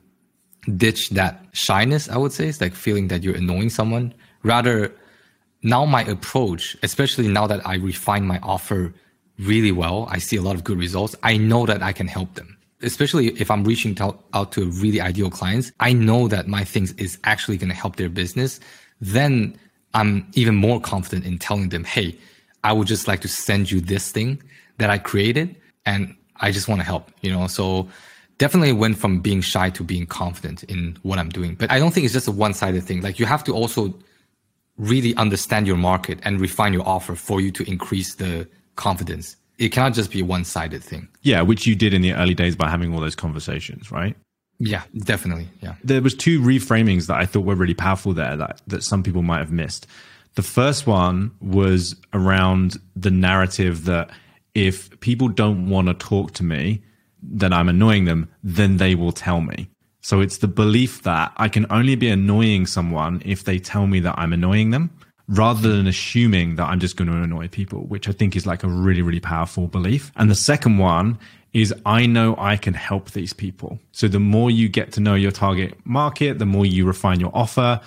ditch 0.77 1.11
that 1.11 1.45
shyness. 1.53 2.09
I 2.09 2.17
would 2.17 2.33
say 2.33 2.49
it's 2.49 2.61
like 2.61 2.75
feeling 2.75 3.09
that 3.09 3.23
you're 3.23 3.37
annoying 3.37 3.71
someone. 3.71 4.15
Rather, 4.43 4.93
now 5.63 5.85
my 5.85 6.03
approach, 6.05 6.77
especially 6.83 7.29
now 7.29 7.47
that 7.47 7.67
I 7.67 7.77
refine 7.77 8.27
my 8.27 8.39
offer 8.43 8.95
really 9.39 9.73
well, 9.73 10.09
I 10.11 10.19
see 10.19 10.37
a 10.37 10.43
lot 10.43 10.55
of 10.55 10.65
good 10.65 10.79
results. 10.79 11.15
I 11.23 11.37
know 11.37 11.67
that 11.67 11.83
I 11.83 11.93
can 11.93 12.09
help 12.09 12.35
them 12.35 12.57
especially 12.83 13.29
if 13.41 13.51
I'm 13.51 13.65
reaching 13.65 13.99
out, 14.01 14.25
out 14.35 14.53
to 14.53 14.67
really 14.67 15.01
ideal 15.01 15.31
clients, 15.31 15.73
I 15.81 15.93
know 15.93 16.29
that 16.29 16.47
my 16.47 16.65
things 16.65 16.93
is 16.93 17.19
actually 17.25 17.57
going 17.57 17.71
to 17.71 17.75
help 17.75 17.97
their 17.97 18.09
business. 18.09 18.61
Then 19.01 19.59
I'm 19.95 20.27
even 20.35 20.55
more 20.55 20.81
confident 20.81 21.25
in 21.27 21.39
telling 21.39 21.71
them, 21.71 21.85
Hey, 21.85 22.19
I 22.69 22.73
would 22.73 22.87
just 22.87 23.07
like 23.09 23.21
to 23.21 23.29
send 23.29 23.71
you 23.71 23.81
this 23.81 24.11
thing 24.11 24.43
that 24.79 24.91
I 24.91 24.99
created 24.99 25.57
and 25.85 26.15
I 26.37 26.53
just 26.53 26.69
want 26.69 26.81
to 26.81 26.85
help, 26.85 27.11
you 27.21 27.31
know? 27.33 27.47
So 27.47 27.89
definitely 28.39 28.73
went 28.73 28.99
from 28.99 29.21
being 29.21 29.41
shy 29.41 29.71
to 29.71 29.83
being 29.83 30.07
confident 30.07 30.63
in 30.65 30.99
what 31.03 31.19
I'm 31.19 31.31
doing. 31.31 31.55
But 31.55 31.71
I 31.71 31.79
don't 31.79 31.93
think 31.93 32.05
it's 32.05 32.13
just 32.13 32.29
a 32.29 32.33
one 32.33 32.55
sided 32.55 32.83
thing. 32.83 33.01
Like 33.03 33.19
you 33.19 33.27
have 33.27 33.45
to 33.45 33.53
also 33.53 33.95
really 34.77 35.15
understand 35.17 35.67
your 35.67 35.77
market 35.77 36.19
and 36.23 36.41
refine 36.41 36.73
your 36.73 36.87
offer 36.87 37.15
for 37.15 37.41
you 37.41 37.51
to 37.53 37.63
increase 37.71 38.17
the 38.17 38.47
confidence 38.75 39.37
it 39.59 39.71
cannot 39.71 39.95
just 39.95 40.11
be 40.11 40.21
a 40.21 40.25
one 40.25 40.45
sided 40.45 40.83
thing. 40.83 41.09
Yeah, 41.23 41.43
which 41.43 41.67
you 41.67 41.75
did 41.75 41.95
in 41.95 42.03
the 42.03 42.13
early 42.13 42.35
days 42.35 42.57
by 42.57 42.69
having 42.69 42.93
all 42.93 43.01
those 43.01 43.15
conversations, 43.15 43.91
right? 43.91 44.17
Yeah, 44.59 44.83
definitely. 44.97 45.49
Yeah. 45.61 45.75
There 45.85 46.01
was 46.01 46.15
two 46.15 46.41
reframings 46.41 47.07
that 47.07 47.17
I 47.17 47.27
thought 47.27 47.45
were 47.45 47.55
really 47.55 47.75
powerful 47.75 48.13
there 48.13 48.37
that, 48.37 48.61
that 48.67 48.83
some 48.83 49.03
people 49.03 49.23
might 49.23 49.39
have 49.39 49.53
missed. 49.53 49.87
The 50.37 50.43
first 50.43 50.87
one 50.87 51.33
was 51.41 51.97
around 52.13 52.77
the 52.95 53.11
narrative 53.11 53.85
that 53.87 54.11
if 54.55 54.99
people 55.01 55.29
don't 55.29 55.69
want 55.69 55.89
to 55.89 55.95
talk 55.95 56.33
to 56.35 56.45
me, 56.45 56.83
then 57.23 57.53
I'm 57.53 57.69
annoying 57.69 58.05
them, 58.05 58.29
then 58.45 58.77
they 58.77 58.95
will 58.95 59.13
tell 59.13 59.41
me. 59.41 59.69
So 60.03 60.21
it's 60.21 60.39
the 60.39 60.49
belief 60.49 61.03
that 61.03 61.33
I 61.37 61.49
can 61.49 61.67
only 61.71 61.97
be 61.97 62.09
annoying 62.09 62.67
someone 62.67 63.23
if 63.25 63.45
they 63.45 63.59
tell 63.59 63.87
me 63.87 63.99
that 64.01 64.15
I'm 64.19 64.33
annoying 64.33 64.71
them 64.71 64.91
rather 65.29 65.75
than 65.75 65.87
assuming 65.87 66.57
that 66.57 66.69
I'm 66.69 66.79
just 66.79 66.97
going 66.97 67.11
to 67.11 67.17
annoy 67.17 67.49
people, 67.49 67.81
which 67.87 68.09
I 68.09 68.13
think 68.13 68.37
is 68.37 68.47
like 68.47 68.63
a 68.63 68.69
really, 68.69 69.03
really 69.03 69.21
powerful 69.21 69.67
belief. 69.67 70.13
And 70.17 70.31
the 70.31 70.37
second 70.37 70.79
one 70.79 71.19
is 71.53 71.75
I 71.85 72.07
know 72.07 72.37
I 72.39 72.57
can 72.57 72.75
help 72.75 73.11
these 73.11 73.33
people. 73.33 73.81
So 73.93 74.07
the 74.07 74.21
more 74.21 74.51
you 74.51 74.69
get 74.69 74.93
to 74.93 75.01
know 75.01 75.15
your 75.15 75.33
target 75.33 75.75
market, 75.85 76.39
the 76.39 76.47
more 76.47 76.67
you 76.67 76.87
refine 76.87 77.19
your 77.19 77.33
offer, 77.35 77.81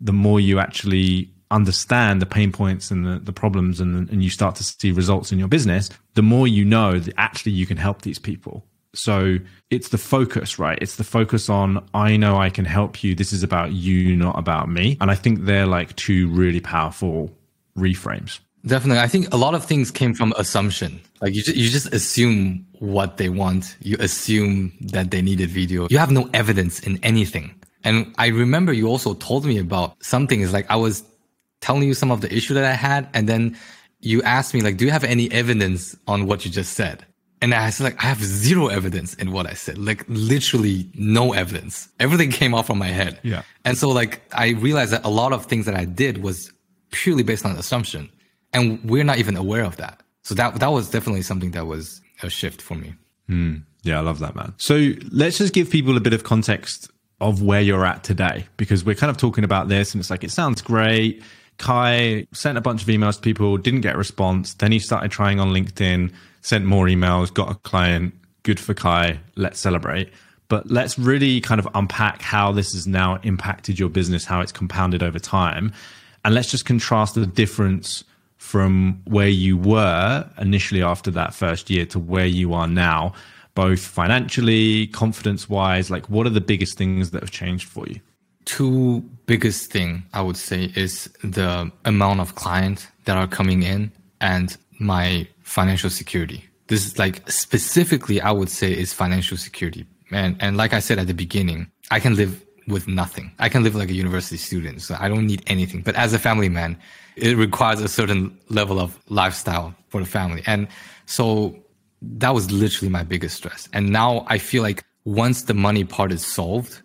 the 0.00 0.12
more 0.12 0.40
you 0.40 0.58
actually 0.58 1.30
understand 1.52 2.20
the 2.20 2.26
pain 2.26 2.50
points 2.50 2.90
and 2.90 3.06
the, 3.06 3.18
the 3.18 3.32
problems 3.32 3.80
and, 3.80 4.08
and 4.10 4.24
you 4.24 4.30
start 4.30 4.56
to 4.56 4.64
see 4.64 4.90
results 4.90 5.30
in 5.32 5.38
your 5.38 5.48
business, 5.48 5.90
the 6.14 6.22
more 6.22 6.48
you 6.48 6.64
know 6.64 6.98
that 6.98 7.14
actually 7.16 7.52
you 7.52 7.66
can 7.66 7.76
help 7.76 8.02
these 8.02 8.18
people. 8.18 8.64
So 8.94 9.38
it's 9.70 9.88
the 9.88 9.98
focus, 9.98 10.58
right? 10.58 10.78
It's 10.80 10.96
the 10.96 11.04
focus 11.04 11.48
on, 11.48 11.88
I 11.94 12.16
know 12.16 12.36
I 12.36 12.50
can 12.50 12.64
help 12.64 13.02
you. 13.02 13.14
This 13.14 13.32
is 13.32 13.42
about 13.42 13.72
you, 13.72 14.16
not 14.16 14.38
about 14.38 14.68
me. 14.68 14.98
And 15.00 15.10
I 15.10 15.14
think 15.14 15.44
they're 15.44 15.66
like 15.66 15.96
two 15.96 16.28
really 16.28 16.60
powerful 16.60 17.30
reframes. 17.76 18.40
Definitely. 18.66 19.02
I 19.02 19.08
think 19.08 19.32
a 19.32 19.36
lot 19.36 19.54
of 19.54 19.64
things 19.64 19.90
came 19.90 20.14
from 20.14 20.32
assumption. 20.36 21.00
Like 21.20 21.34
you 21.34 21.42
just, 21.42 21.56
you 21.56 21.68
just 21.68 21.92
assume 21.92 22.66
what 22.78 23.16
they 23.16 23.28
want. 23.28 23.76
You 23.80 23.96
assume 23.98 24.72
that 24.80 25.10
they 25.10 25.22
needed 25.22 25.48
video. 25.50 25.88
You 25.90 25.98
have 25.98 26.12
no 26.12 26.28
evidence 26.32 26.80
in 26.80 26.98
anything. 27.02 27.54
And 27.84 28.14
I 28.18 28.28
remember 28.28 28.72
you 28.72 28.86
also 28.86 29.14
told 29.14 29.44
me 29.44 29.58
about 29.58 29.96
something 30.04 30.40
is 30.40 30.52
like 30.52 30.70
I 30.70 30.76
was 30.76 31.02
telling 31.62 31.84
you 31.84 31.94
some 31.94 32.10
of 32.10 32.20
the 32.20 32.34
issue 32.34 32.52
that 32.54 32.64
I 32.64 32.74
had. 32.74 33.08
And 33.14 33.26
then 33.26 33.56
you 34.00 34.22
asked 34.22 34.52
me 34.52 34.60
like, 34.60 34.76
do 34.76 34.84
you 34.84 34.90
have 34.90 35.04
any 35.04 35.32
evidence 35.32 35.96
on 36.06 36.26
what 36.26 36.44
you 36.44 36.50
just 36.50 36.74
said? 36.74 37.06
And 37.40 37.54
I 37.54 37.70
said, 37.70 37.84
like, 37.84 37.98
I 38.04 38.06
have 38.06 38.22
zero 38.22 38.68
evidence 38.68 39.14
in 39.14 39.32
what 39.32 39.46
I 39.46 39.54
said, 39.54 39.78
like 39.78 40.04
literally 40.06 40.88
no 40.94 41.32
evidence. 41.32 41.88
Everything 41.98 42.30
came 42.40 42.54
off 42.54 42.66
from 42.66 42.78
my 42.78 42.88
head. 42.88 43.18
Yeah. 43.22 43.42
And 43.64 43.78
so 43.78 43.88
like, 43.88 44.20
I 44.32 44.50
realized 44.50 44.92
that 44.92 45.04
a 45.04 45.08
lot 45.08 45.32
of 45.32 45.46
things 45.46 45.64
that 45.66 45.74
I 45.74 45.84
did 45.84 46.22
was 46.22 46.52
purely 46.90 47.22
based 47.22 47.46
on 47.46 47.52
assumption 47.56 48.10
and 48.52 48.78
we're 48.84 49.02
not 49.02 49.18
even 49.18 49.36
aware 49.36 49.64
of 49.64 49.76
that. 49.78 50.02
So 50.22 50.34
that, 50.34 50.56
that 50.60 50.68
was 50.68 50.90
definitely 50.90 51.22
something 51.22 51.52
that 51.52 51.66
was 51.66 52.00
a 52.22 52.30
shift 52.30 52.60
for 52.60 52.74
me. 52.74 52.94
Mm. 53.28 53.62
Yeah. 53.82 53.98
I 53.98 54.02
love 54.02 54.20
that, 54.20 54.36
man. 54.36 54.54
So 54.58 54.92
let's 55.10 55.38
just 55.38 55.54
give 55.54 55.70
people 55.70 55.96
a 55.96 56.00
bit 56.00 56.12
of 56.12 56.22
context 56.22 56.90
of 57.20 57.42
where 57.42 57.60
you're 57.60 57.86
at 57.86 58.04
today, 58.04 58.46
because 58.56 58.84
we're 58.84 58.96
kind 58.96 59.10
of 59.10 59.16
talking 59.16 59.42
about 59.42 59.68
this 59.68 59.94
and 59.94 60.00
it's 60.00 60.10
like, 60.10 60.22
it 60.22 60.30
sounds 60.30 60.60
great. 60.60 61.22
Kai 61.58 62.26
sent 62.32 62.58
a 62.58 62.60
bunch 62.60 62.82
of 62.82 62.88
emails 62.88 63.16
to 63.16 63.20
people, 63.20 63.56
didn't 63.56 63.82
get 63.82 63.94
a 63.94 63.98
response. 63.98 64.54
Then 64.54 64.72
he 64.72 64.78
started 64.78 65.10
trying 65.10 65.40
on 65.40 65.48
LinkedIn 65.48 66.12
sent 66.40 66.64
more 66.64 66.86
emails, 66.86 67.32
got 67.32 67.50
a 67.50 67.54
client, 67.56 68.14
good 68.42 68.58
for 68.58 68.74
Kai, 68.74 69.20
let's 69.36 69.60
celebrate. 69.60 70.10
but 70.52 70.70
let's 70.70 70.98
really 70.98 71.40
kind 71.40 71.58
of 71.58 71.66
unpack 71.74 72.20
how 72.20 72.52
this 72.52 72.74
has 72.74 72.86
now 72.86 73.18
impacted 73.22 73.78
your 73.78 73.88
business, 73.88 74.26
how 74.26 74.42
it's 74.42 74.52
compounded 74.52 75.02
over 75.02 75.18
time. 75.18 75.72
And 76.26 76.34
let's 76.34 76.50
just 76.50 76.66
contrast 76.66 77.14
the 77.14 77.24
difference 77.24 78.04
from 78.36 79.00
where 79.06 79.28
you 79.28 79.56
were 79.56 80.28
initially 80.36 80.82
after 80.82 81.10
that 81.12 81.32
first 81.32 81.70
year 81.70 81.86
to 81.86 81.98
where 81.98 82.26
you 82.26 82.52
are 82.52 82.66
now, 82.66 83.14
both 83.54 83.80
financially, 83.80 84.88
confidence 84.88 85.48
wise. 85.48 85.90
Like, 85.90 86.10
what 86.10 86.26
are 86.26 86.30
the 86.30 86.42
biggest 86.42 86.76
things 86.76 87.12
that 87.12 87.22
have 87.22 87.30
changed 87.30 87.66
for 87.66 87.86
you? 87.86 88.00
Two 88.52 89.00
biggest 89.24 89.72
thing 89.72 90.04
I 90.12 90.20
would 90.20 90.36
say 90.36 90.70
is 90.76 91.08
the 91.24 91.72
amount 91.86 92.20
of 92.20 92.34
clients 92.34 92.86
that 93.06 93.16
are 93.16 93.26
coming 93.26 93.62
in 93.62 93.90
and 94.20 94.54
my 94.78 95.26
financial 95.40 95.88
security. 95.88 96.44
This 96.66 96.84
is 96.84 96.98
like 96.98 97.30
specifically, 97.30 98.20
I 98.20 98.30
would 98.30 98.50
say 98.50 98.70
is 98.70 98.92
financial 98.92 99.38
security. 99.38 99.86
And, 100.10 100.36
and 100.38 100.58
like 100.58 100.74
I 100.74 100.80
said 100.80 100.98
at 100.98 101.06
the 101.06 101.14
beginning, 101.14 101.70
I 101.90 101.98
can 101.98 102.14
live 102.14 102.44
with 102.68 102.86
nothing. 102.86 103.32
I 103.38 103.48
can 103.48 103.62
live 103.64 103.74
like 103.74 103.88
a 103.88 103.94
university 103.94 104.36
student, 104.36 104.82
so 104.82 104.96
I 105.00 105.08
don't 105.08 105.26
need 105.26 105.42
anything. 105.46 105.80
But 105.80 105.94
as 105.94 106.12
a 106.12 106.18
family 106.18 106.50
man, 106.50 106.76
it 107.16 107.38
requires 107.38 107.80
a 107.80 107.88
certain 107.88 108.38
level 108.50 108.78
of 108.78 108.98
lifestyle 109.08 109.74
for 109.88 109.98
the 109.98 110.06
family. 110.06 110.42
And 110.46 110.68
so 111.06 111.56
that 112.02 112.34
was 112.34 112.52
literally 112.52 112.90
my 112.90 113.02
biggest 113.02 113.34
stress. 113.34 113.66
And 113.72 113.88
now 113.88 114.26
I 114.28 114.36
feel 114.36 114.62
like 114.62 114.84
once 115.06 115.44
the 115.44 115.54
money 115.54 115.84
part 115.84 116.12
is 116.12 116.22
solved, 116.22 116.81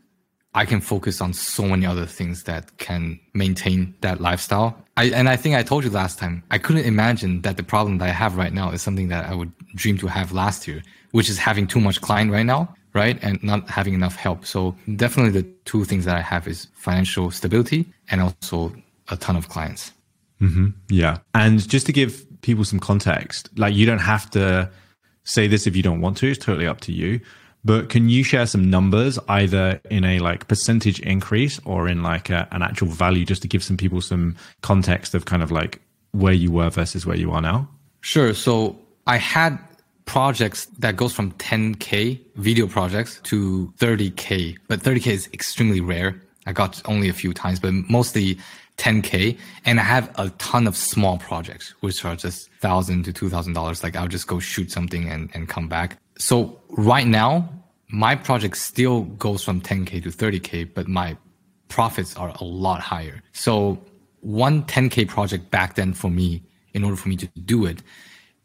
I 0.57 0.65
can 0.65 0.81
focus 0.81 1.21
on 1.21 1.33
so 1.33 1.67
many 1.67 1.85
other 1.85 2.07
things 2.07 2.43
that 2.45 2.75
can 2.79 3.19
maintain 3.35 3.93
that 4.01 4.19
lifestyle. 4.19 4.75
I, 4.97 5.11
and 5.11 5.29
I 5.29 5.35
think 5.35 5.53
I 5.55 5.61
told 5.61 5.83
you 5.83 5.91
last 5.91 6.17
time, 6.17 6.41
I 6.49 6.57
couldn't 6.57 6.85
imagine 6.85 7.41
that 7.43 7.57
the 7.57 7.63
problem 7.63 7.99
that 7.99 8.09
I 8.09 8.11
have 8.11 8.37
right 8.37 8.51
now 8.51 8.71
is 8.71 8.81
something 8.81 9.09
that 9.09 9.29
I 9.29 9.35
would 9.35 9.51
dream 9.75 9.99
to 9.99 10.07
have 10.07 10.31
last 10.31 10.67
year, 10.67 10.81
which 11.11 11.29
is 11.29 11.37
having 11.37 11.67
too 11.67 11.79
much 11.79 12.01
client 12.01 12.31
right 12.31 12.45
now, 12.45 12.73
right? 12.93 13.19
And 13.21 13.41
not 13.43 13.69
having 13.69 13.93
enough 13.93 14.15
help. 14.15 14.47
So 14.47 14.75
definitely 14.95 15.39
the 15.39 15.47
two 15.65 15.85
things 15.85 16.05
that 16.05 16.15
I 16.15 16.21
have 16.21 16.47
is 16.47 16.65
financial 16.73 17.29
stability 17.29 17.85
and 18.09 18.19
also 18.19 18.73
a 19.09 19.15
ton 19.15 19.35
of 19.35 19.49
clients. 19.49 19.91
Mm-hmm. 20.41 20.69
Yeah. 20.89 21.19
And 21.35 21.69
just 21.69 21.85
to 21.85 21.91
give 21.91 22.25
people 22.41 22.63
some 22.63 22.79
context, 22.79 23.47
like 23.57 23.75
you 23.75 23.85
don't 23.85 23.99
have 23.99 24.27
to 24.31 24.71
say 25.23 25.47
this 25.47 25.67
if 25.67 25.75
you 25.75 25.83
don't 25.83 26.01
want 26.01 26.17
to, 26.17 26.31
it's 26.31 26.43
totally 26.43 26.65
up 26.65 26.79
to 26.81 26.91
you. 26.91 27.19
But 27.67 27.89
can 27.89 28.07
you 28.07 28.23
share 28.23 28.45
some 28.45 28.69
numbers 28.69 29.19
either 29.27 29.81
in 29.91 30.05
a 30.05 30.19
like 30.19 30.47
percentage 30.47 31.01
increase 31.01 31.59
or 31.65 31.89
in 31.89 32.01
like 32.01 32.29
a, 32.29 32.47
an 32.51 32.61
actual 32.61 32.87
value 32.87 33.25
just 33.25 33.41
to 33.41 33.49
give 33.49 33.61
some 33.61 33.75
people 33.75 33.99
some 33.99 34.37
context 34.61 35.13
of 35.13 35.25
kind 35.25 35.43
of 35.43 35.51
like 35.51 35.81
where 36.11 36.31
you 36.31 36.49
were 36.49 36.69
versus 36.69 37.05
where 37.05 37.17
you 37.17 37.29
are 37.29 37.41
now? 37.41 37.67
Sure. 37.99 38.33
So 38.33 38.79
I 39.05 39.17
had 39.17 39.59
projects 40.05 40.67
that 40.79 40.95
goes 40.95 41.11
from 41.11 41.33
10k 41.33 42.21
video 42.37 42.67
projects 42.67 43.19
to 43.23 43.73
30k, 43.79 44.57
but 44.69 44.79
30k 44.79 45.07
is 45.07 45.29
extremely 45.33 45.81
rare. 45.81 46.21
I 46.45 46.53
got 46.53 46.81
only 46.85 47.09
a 47.09 47.13
few 47.13 47.33
times, 47.33 47.59
but 47.59 47.73
mostly 47.73 48.37
10k 48.77 49.35
and 49.65 49.79
i 49.79 49.83
have 49.83 50.13
a 50.19 50.29
ton 50.37 50.67
of 50.67 50.75
small 50.77 51.17
projects 51.17 51.73
which 51.79 52.05
are 52.05 52.15
just 52.15 52.47
thousand 52.61 53.01
to 53.01 53.11
two 53.11 53.27
thousand 53.27 53.53
dollars 53.53 53.81
like 53.81 53.95
i'll 53.95 54.07
just 54.07 54.27
go 54.27 54.37
shoot 54.37 54.71
something 54.71 55.09
and, 55.09 55.31
and 55.33 55.49
come 55.49 55.67
back 55.67 55.97
so 56.19 56.61
right 56.69 57.07
now 57.07 57.49
my 57.89 58.15
project 58.15 58.57
still 58.57 59.01
goes 59.01 59.43
from 59.43 59.61
10k 59.61 60.03
to 60.03 60.09
30k 60.09 60.73
but 60.73 60.87
my 60.87 61.17
profits 61.69 62.15
are 62.15 62.33
a 62.39 62.43
lot 62.43 62.79
higher 62.79 63.21
so 63.33 63.77
one 64.21 64.63
10k 64.63 65.07
project 65.07 65.49
back 65.51 65.75
then 65.75 65.93
for 65.93 66.09
me 66.09 66.41
in 66.73 66.83
order 66.83 66.95
for 66.95 67.09
me 67.09 67.15
to 67.15 67.27
do 67.45 67.65
it 67.65 67.81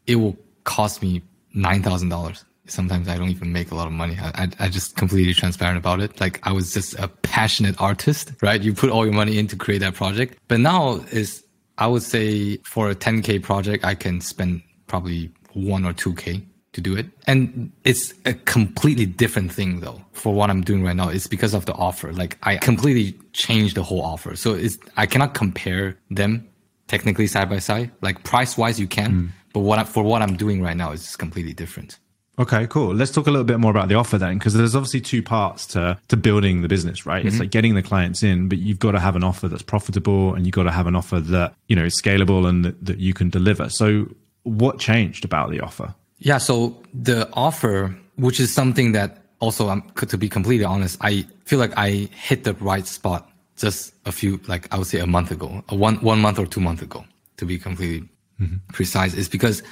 it 0.07 0.15
will 0.15 0.37
cost 0.63 1.01
me 1.01 1.21
nine 1.53 1.81
thousand 1.83 2.09
dollars 2.09 2.45
sometimes 2.65 3.07
I 3.07 3.17
don't 3.17 3.29
even 3.29 3.51
make 3.51 3.71
a 3.71 3.75
lot 3.75 3.87
of 3.87 3.93
money. 3.93 4.17
I, 4.19 4.43
I, 4.43 4.65
I, 4.65 4.69
just 4.69 4.95
completely 4.95 5.33
transparent 5.33 5.77
about 5.77 5.99
it. 5.99 6.19
Like 6.19 6.39
I 6.43 6.51
was 6.51 6.73
just 6.73 6.97
a 6.99 7.07
passionate 7.07 7.79
artist, 7.81 8.31
right? 8.41 8.61
You 8.61 8.73
put 8.73 8.89
all 8.89 9.05
your 9.05 9.13
money 9.13 9.37
in 9.37 9.47
to 9.47 9.55
create 9.55 9.79
that 9.79 9.95
project. 9.95 10.37
But 10.47 10.59
now 10.59 11.03
is, 11.11 11.43
I 11.77 11.87
would 11.87 12.03
say 12.03 12.57
for 12.57 12.89
a 12.89 12.95
10K 12.95 13.41
project, 13.41 13.83
I 13.83 13.95
can 13.95 14.21
spend 14.21 14.61
probably 14.87 15.31
one 15.53 15.85
or 15.85 15.93
2K 15.93 16.45
to 16.73 16.81
do 16.81 16.95
it. 16.95 17.07
And 17.25 17.71
it's 17.83 18.13
a 18.25 18.33
completely 18.33 19.05
different 19.05 19.51
thing 19.51 19.79
though 19.79 20.01
for 20.11 20.33
what 20.33 20.49
I'm 20.49 20.61
doing 20.61 20.83
right 20.83 20.95
now. 20.95 21.09
It's 21.09 21.27
because 21.27 21.53
of 21.53 21.65
the 21.65 21.73
offer. 21.73 22.11
Like 22.11 22.37
I 22.43 22.57
completely 22.57 23.17
changed 23.33 23.75
the 23.75 23.83
whole 23.83 24.01
offer. 24.01 24.35
So 24.35 24.53
it's, 24.53 24.77
I 24.97 25.05
cannot 25.05 25.33
compare 25.33 25.97
them 26.09 26.47
technically 26.87 27.27
side 27.27 27.49
by 27.49 27.59
side. 27.59 27.91
Like 28.01 28.23
price 28.23 28.57
wise, 28.57 28.79
you 28.79 28.87
can, 28.87 29.11
mm. 29.11 29.29
but 29.53 29.61
what 29.61 29.79
I, 29.79 29.83
for 29.83 30.03
what 30.03 30.21
I'm 30.21 30.35
doing 30.35 30.61
right 30.61 30.77
now 30.77 30.91
is 30.91 31.15
completely 31.15 31.53
different. 31.53 31.99
Okay, 32.39 32.65
cool. 32.65 32.95
Let's 32.95 33.11
talk 33.11 33.27
a 33.27 33.31
little 33.31 33.45
bit 33.45 33.59
more 33.59 33.69
about 33.69 33.89
the 33.89 33.95
offer 33.95 34.17
then, 34.17 34.39
because 34.39 34.55
there's 34.55 34.75
obviously 34.75 35.01
two 35.01 35.21
parts 35.21 35.67
to 35.67 35.99
to 36.07 36.17
building 36.17 36.63
the 36.63 36.67
business, 36.67 37.05
right? 37.05 37.19
Mm-hmm. 37.19 37.27
It's 37.27 37.39
like 37.39 37.51
getting 37.51 37.75
the 37.75 37.83
clients 37.83 38.23
in, 38.23 38.49
but 38.49 38.57
you've 38.57 38.79
got 38.79 38.93
to 38.93 38.99
have 38.99 39.15
an 39.15 39.23
offer 39.23 39.47
that's 39.47 39.61
profitable, 39.61 40.33
and 40.33 40.43
you've 40.43 40.55
got 40.55 40.63
to 40.63 40.71
have 40.71 40.87
an 40.87 40.95
offer 40.95 41.19
that 41.19 41.53
you 41.67 41.75
know 41.75 41.83
is 41.83 42.01
scalable 42.01 42.47
and 42.49 42.65
that, 42.65 42.83
that 42.83 42.97
you 42.97 43.13
can 43.13 43.29
deliver. 43.29 43.69
So, 43.69 44.07
what 44.41 44.79
changed 44.79 45.23
about 45.23 45.51
the 45.51 45.59
offer? 45.59 45.93
Yeah, 46.23 46.37
so 46.37 46.81
the 46.93 47.29
offer, 47.33 47.93
which 48.15 48.39
is 48.39 48.51
something 48.53 48.93
that 48.93 49.25
also, 49.39 49.67
um, 49.67 49.83
to 49.97 50.17
be 50.17 50.29
completely 50.29 50.63
honest, 50.63 50.97
I 51.01 51.27
feel 51.43 51.59
like 51.59 51.73
I 51.75 52.07
hit 52.15 52.45
the 52.45 52.53
right 52.55 52.87
spot 52.87 53.29
just 53.57 53.93
a 54.05 54.11
few, 54.11 54.39
like 54.47 54.73
I 54.73 54.77
would 54.77 54.87
say, 54.87 54.99
a 54.99 55.05
month 55.05 55.31
ago, 55.31 55.63
a 55.67 55.75
one 55.75 55.97
one 55.97 56.21
month 56.21 56.39
or 56.39 56.45
two 56.45 56.61
months 56.61 56.81
ago, 56.81 57.03
to 57.37 57.45
be 57.45 57.59
completely 57.59 58.07
mm-hmm. 58.39 58.55
precise, 58.71 59.13
is 59.13 59.27
because 59.27 59.63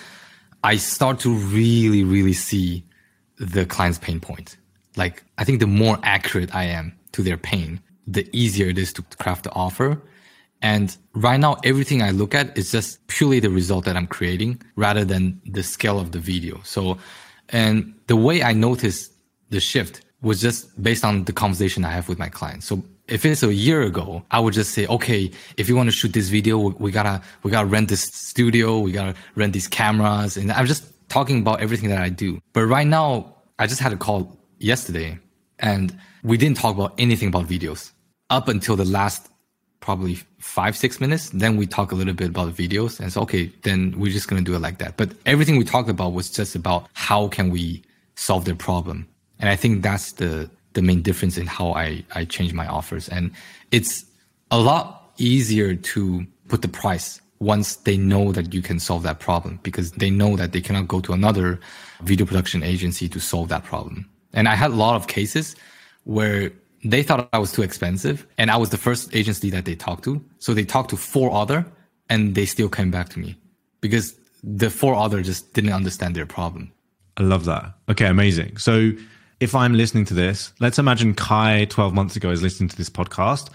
I 0.62 0.76
start 0.76 1.20
to 1.22 1.34
really, 1.34 2.04
really 2.04 2.34
see 2.34 2.84
the 3.38 3.66
client's 3.66 3.98
pain 3.98 4.20
point. 4.20 4.58
Like, 4.98 5.24
I 5.38 5.46
think 5.46 5.62
the 5.62 5.68
more 5.68 6.00
accurate 6.04 6.54
I 6.54 6.66
am 6.66 6.92
to 7.14 7.24
their 7.24 7.38
pain, 7.38 7.80
the 8.06 8.30
easier 8.34 8.68
it 8.68 8.78
is 8.78 8.92
to 8.94 9.04
craft 9.20 9.46
the 9.46 9.54
offer. 9.54 10.02
And 10.62 10.95
right 11.13 11.39
now, 11.39 11.58
everything 11.63 12.02
I 12.02 12.12
look 12.12 12.36
at 12.36 12.58
is 12.58 12.71
just 12.71 13.06
purely 13.08 13.39
the 13.39 13.50
result 13.50 13.86
that 13.86 13.95
I'm 13.95 14.08
creating 14.08 14.62
rather 14.76 15.04
than 15.04 15.41
the 15.45 15.63
scale 15.63 16.00
of 16.00 16.12
the 16.12 16.19
video. 16.19 16.62
So, 16.63 16.97
and 17.50 17.93
the 18.08 18.15
way 18.15 18.43
I 18.43 18.54
noticed 18.54 19.12
the 19.50 19.60
shift 19.60 20.02
was 20.21 20.39
just 20.39 20.82
based 20.82 21.04
on 21.04 21.24
the 21.24 21.34
conversation 21.34 21.84
I 21.84 21.91
have 21.91 22.08
with 22.08 22.19
my 22.19 22.30
clients. 22.30 22.67
So 22.67 22.84
if 23.08 23.26
it's 23.26 23.43
a 23.43 23.54
year 23.54 23.82
ago, 23.82 24.24
I 24.30 24.39
would 24.39 24.54
just 24.54 24.71
say, 24.74 24.86
okay, 24.88 25.32
if 25.58 25.67
you 25.67 25.76
want 25.76 25.88
to 25.88 25.95
shoot 25.95 26.13
this 26.13 26.30
video, 26.30 26.60
we, 26.60 26.74
we 26.78 26.91
gotta, 26.91 27.21
we 27.43 27.50
gotta 27.50 27.67
rent 27.67 27.89
this 27.89 28.04
studio, 28.04 28.80
we 28.80 28.91
gotta 28.91 29.15
rent 29.36 29.54
these 29.54 29.67
cameras. 29.67 30.38
And 30.38 30.52
I'm 30.52 30.67
just 30.67 30.86
talking 31.10 31.39
about 31.39 31.60
everything 31.60 31.89
that 31.89 32.02
I 32.02 32.10
do. 32.10 32.39
But 32.54 32.65
right 32.67 32.88
now, 32.88 33.36
I 33.58 33.67
just 33.67 33.82
had 33.82 33.93
a 33.93 33.97
call 33.97 34.39
yesterday 34.60 35.19
and 35.60 35.97
we 36.24 36.38
didn't 36.38 36.58
talk 36.58 36.76
about 36.76 36.93
anything 37.00 37.30
about 37.30 37.47
videos 37.47 37.91
up 38.30 38.47
until 38.47 38.76
the 38.76 38.86
last 38.86 39.31
probably 39.82 40.15
five, 40.39 40.78
six 40.78 41.02
minutes. 41.02 41.30
Then 41.32 41.58
we 41.58 41.67
talk 41.67 41.91
a 41.91 41.96
little 41.96 42.13
bit 42.13 42.30
about 42.30 42.54
videos 42.54 43.00
and 43.00 43.12
so, 43.12 43.22
okay, 43.22 43.52
then 43.63 43.94
we're 43.98 44.12
just 44.12 44.28
going 44.30 44.44
to 44.44 44.50
do 44.50 44.56
it 44.56 44.62
like 44.62 44.78
that. 44.78 44.96
But 44.96 45.12
everything 45.26 45.58
we 45.58 45.65
talked 45.65 45.89
about 45.89 46.13
was 46.13 46.30
just 46.30 46.56
about 46.56 46.88
how 46.94 47.28
can 47.28 47.50
we 47.50 47.84
solve 48.15 48.46
their 48.46 48.56
problem. 48.56 49.08
And 49.39 49.50
I 49.50 49.56
think 49.56 49.82
that's 49.82 50.13
the, 50.13 50.50
the 50.74 50.82
main 50.82 51.02
difference 51.02 51.38
in 51.38 51.48
how 51.48 51.74
I, 51.74 52.06
I 52.15 52.26
change 52.26 52.54
my 52.54 52.67
offers. 52.67 53.10
And 53.10 53.32
it's 53.72 54.06
a 54.52 54.60
lot 54.60 55.12
easier 55.17 55.76
to 55.76 56.26
put 56.48 56.62
the 56.62 56.67
price 56.67 57.20
once 57.39 57.78
they 57.78 57.98
know 57.98 58.32
that 58.32 58.54
you 58.54 58.62
can 58.62 58.80
solve 58.80 59.02
that 59.02 59.20
problem 59.20 59.60
because 59.63 59.91
they 59.94 60.12
know 60.12 60.36
that 60.36 60.52
they 60.52 60.62
cannot 60.62 60.88
go 60.88 61.02
to 61.02 61.12
another 61.12 61.60
video 62.04 62.26
production 62.26 62.62
agency 62.62 63.10
to 63.10 63.20
solve 63.20 63.50
that 63.50 63.63
problem. 63.63 64.08
And 64.32 64.48
I 64.48 64.54
had 64.56 64.70
a 64.70 64.76
lot 64.76 64.96
of 64.96 65.08
cases 65.08 65.56
where 66.04 66.52
they 66.84 67.04
thought 67.04 67.30
I 67.32 67.39
was 67.39 67.52
too 67.52 67.62
expensive 67.62 68.26
and 68.38 68.50
I 68.50 68.58
was 68.58 68.70
the 68.70 68.78
first 68.78 69.13
agency 69.15 69.50
that 69.52 69.65
they 69.65 69.76
talked 69.76 70.04
to. 70.06 70.24
So 70.39 70.54
they 70.54 70.65
talked 70.65 70.89
to 70.91 70.98
four 70.98 71.32
other 71.32 71.65
and 72.10 72.36
they 72.36 72.46
still 72.46 72.70
came 72.70 72.91
back 72.91 73.10
to 73.10 73.20
me 73.20 73.38
because 73.82 74.15
the 74.44 74.70
four 74.70 74.96
other 74.96 75.22
just 75.22 75.54
didn't 75.54 75.74
understand 75.74 76.15
their 76.15 76.26
problem. 76.26 76.72
I 77.17 77.24
love 77.24 77.46
that. 77.46 77.74
Okay, 77.89 78.08
amazing. 78.08 78.58
So 78.58 78.91
if 79.39 79.54
I'm 79.54 79.74
listening 79.74 80.06
to 80.06 80.13
this, 80.13 80.54
let's 80.60 80.80
imagine 80.80 81.13
Kai 81.13 81.65
12 81.65 81.94
months 81.94 82.15
ago 82.15 82.32
is 82.32 82.41
listening 82.41 82.70
to 82.70 82.78
this 82.78 82.89
podcast. 82.89 83.50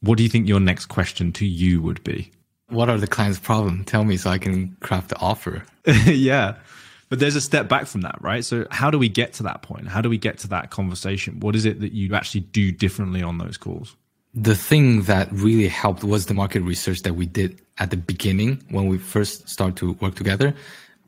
What 0.00 0.18
do 0.18 0.22
you 0.22 0.28
think 0.28 0.46
your 0.46 0.60
next 0.60 0.86
question 0.86 1.32
to 1.32 1.46
you 1.46 1.80
would 1.80 2.04
be? 2.04 2.30
What 2.68 2.88
are 2.88 2.98
the 2.98 3.06
client's 3.06 3.38
problem? 3.38 3.84
Tell 3.84 4.04
me 4.04 4.16
so 4.16 4.30
I 4.30 4.38
can 4.38 4.76
craft 4.80 5.08
the 5.08 5.18
offer. 5.18 5.64
yeah. 6.06 6.56
But 7.14 7.20
there's 7.20 7.36
a 7.36 7.40
step 7.40 7.68
back 7.68 7.86
from 7.86 8.00
that, 8.00 8.20
right? 8.20 8.44
So 8.44 8.66
how 8.72 8.90
do 8.90 8.98
we 8.98 9.08
get 9.08 9.34
to 9.34 9.44
that 9.44 9.62
point? 9.62 9.86
How 9.86 10.00
do 10.00 10.10
we 10.10 10.18
get 10.18 10.36
to 10.38 10.48
that 10.48 10.70
conversation? 10.70 11.38
What 11.38 11.54
is 11.54 11.64
it 11.64 11.78
that 11.78 11.92
you 11.92 12.12
actually 12.12 12.40
do 12.40 12.72
differently 12.72 13.22
on 13.22 13.38
those 13.38 13.56
calls? 13.56 13.94
The 14.34 14.56
thing 14.56 15.02
that 15.02 15.30
really 15.30 15.68
helped 15.68 16.02
was 16.02 16.26
the 16.26 16.34
market 16.34 16.62
research 16.62 17.02
that 17.02 17.14
we 17.14 17.24
did 17.26 17.60
at 17.78 17.90
the 17.90 17.96
beginning 17.96 18.64
when 18.68 18.88
we 18.88 18.98
first 18.98 19.48
started 19.48 19.76
to 19.76 19.92
work 20.04 20.16
together. 20.16 20.54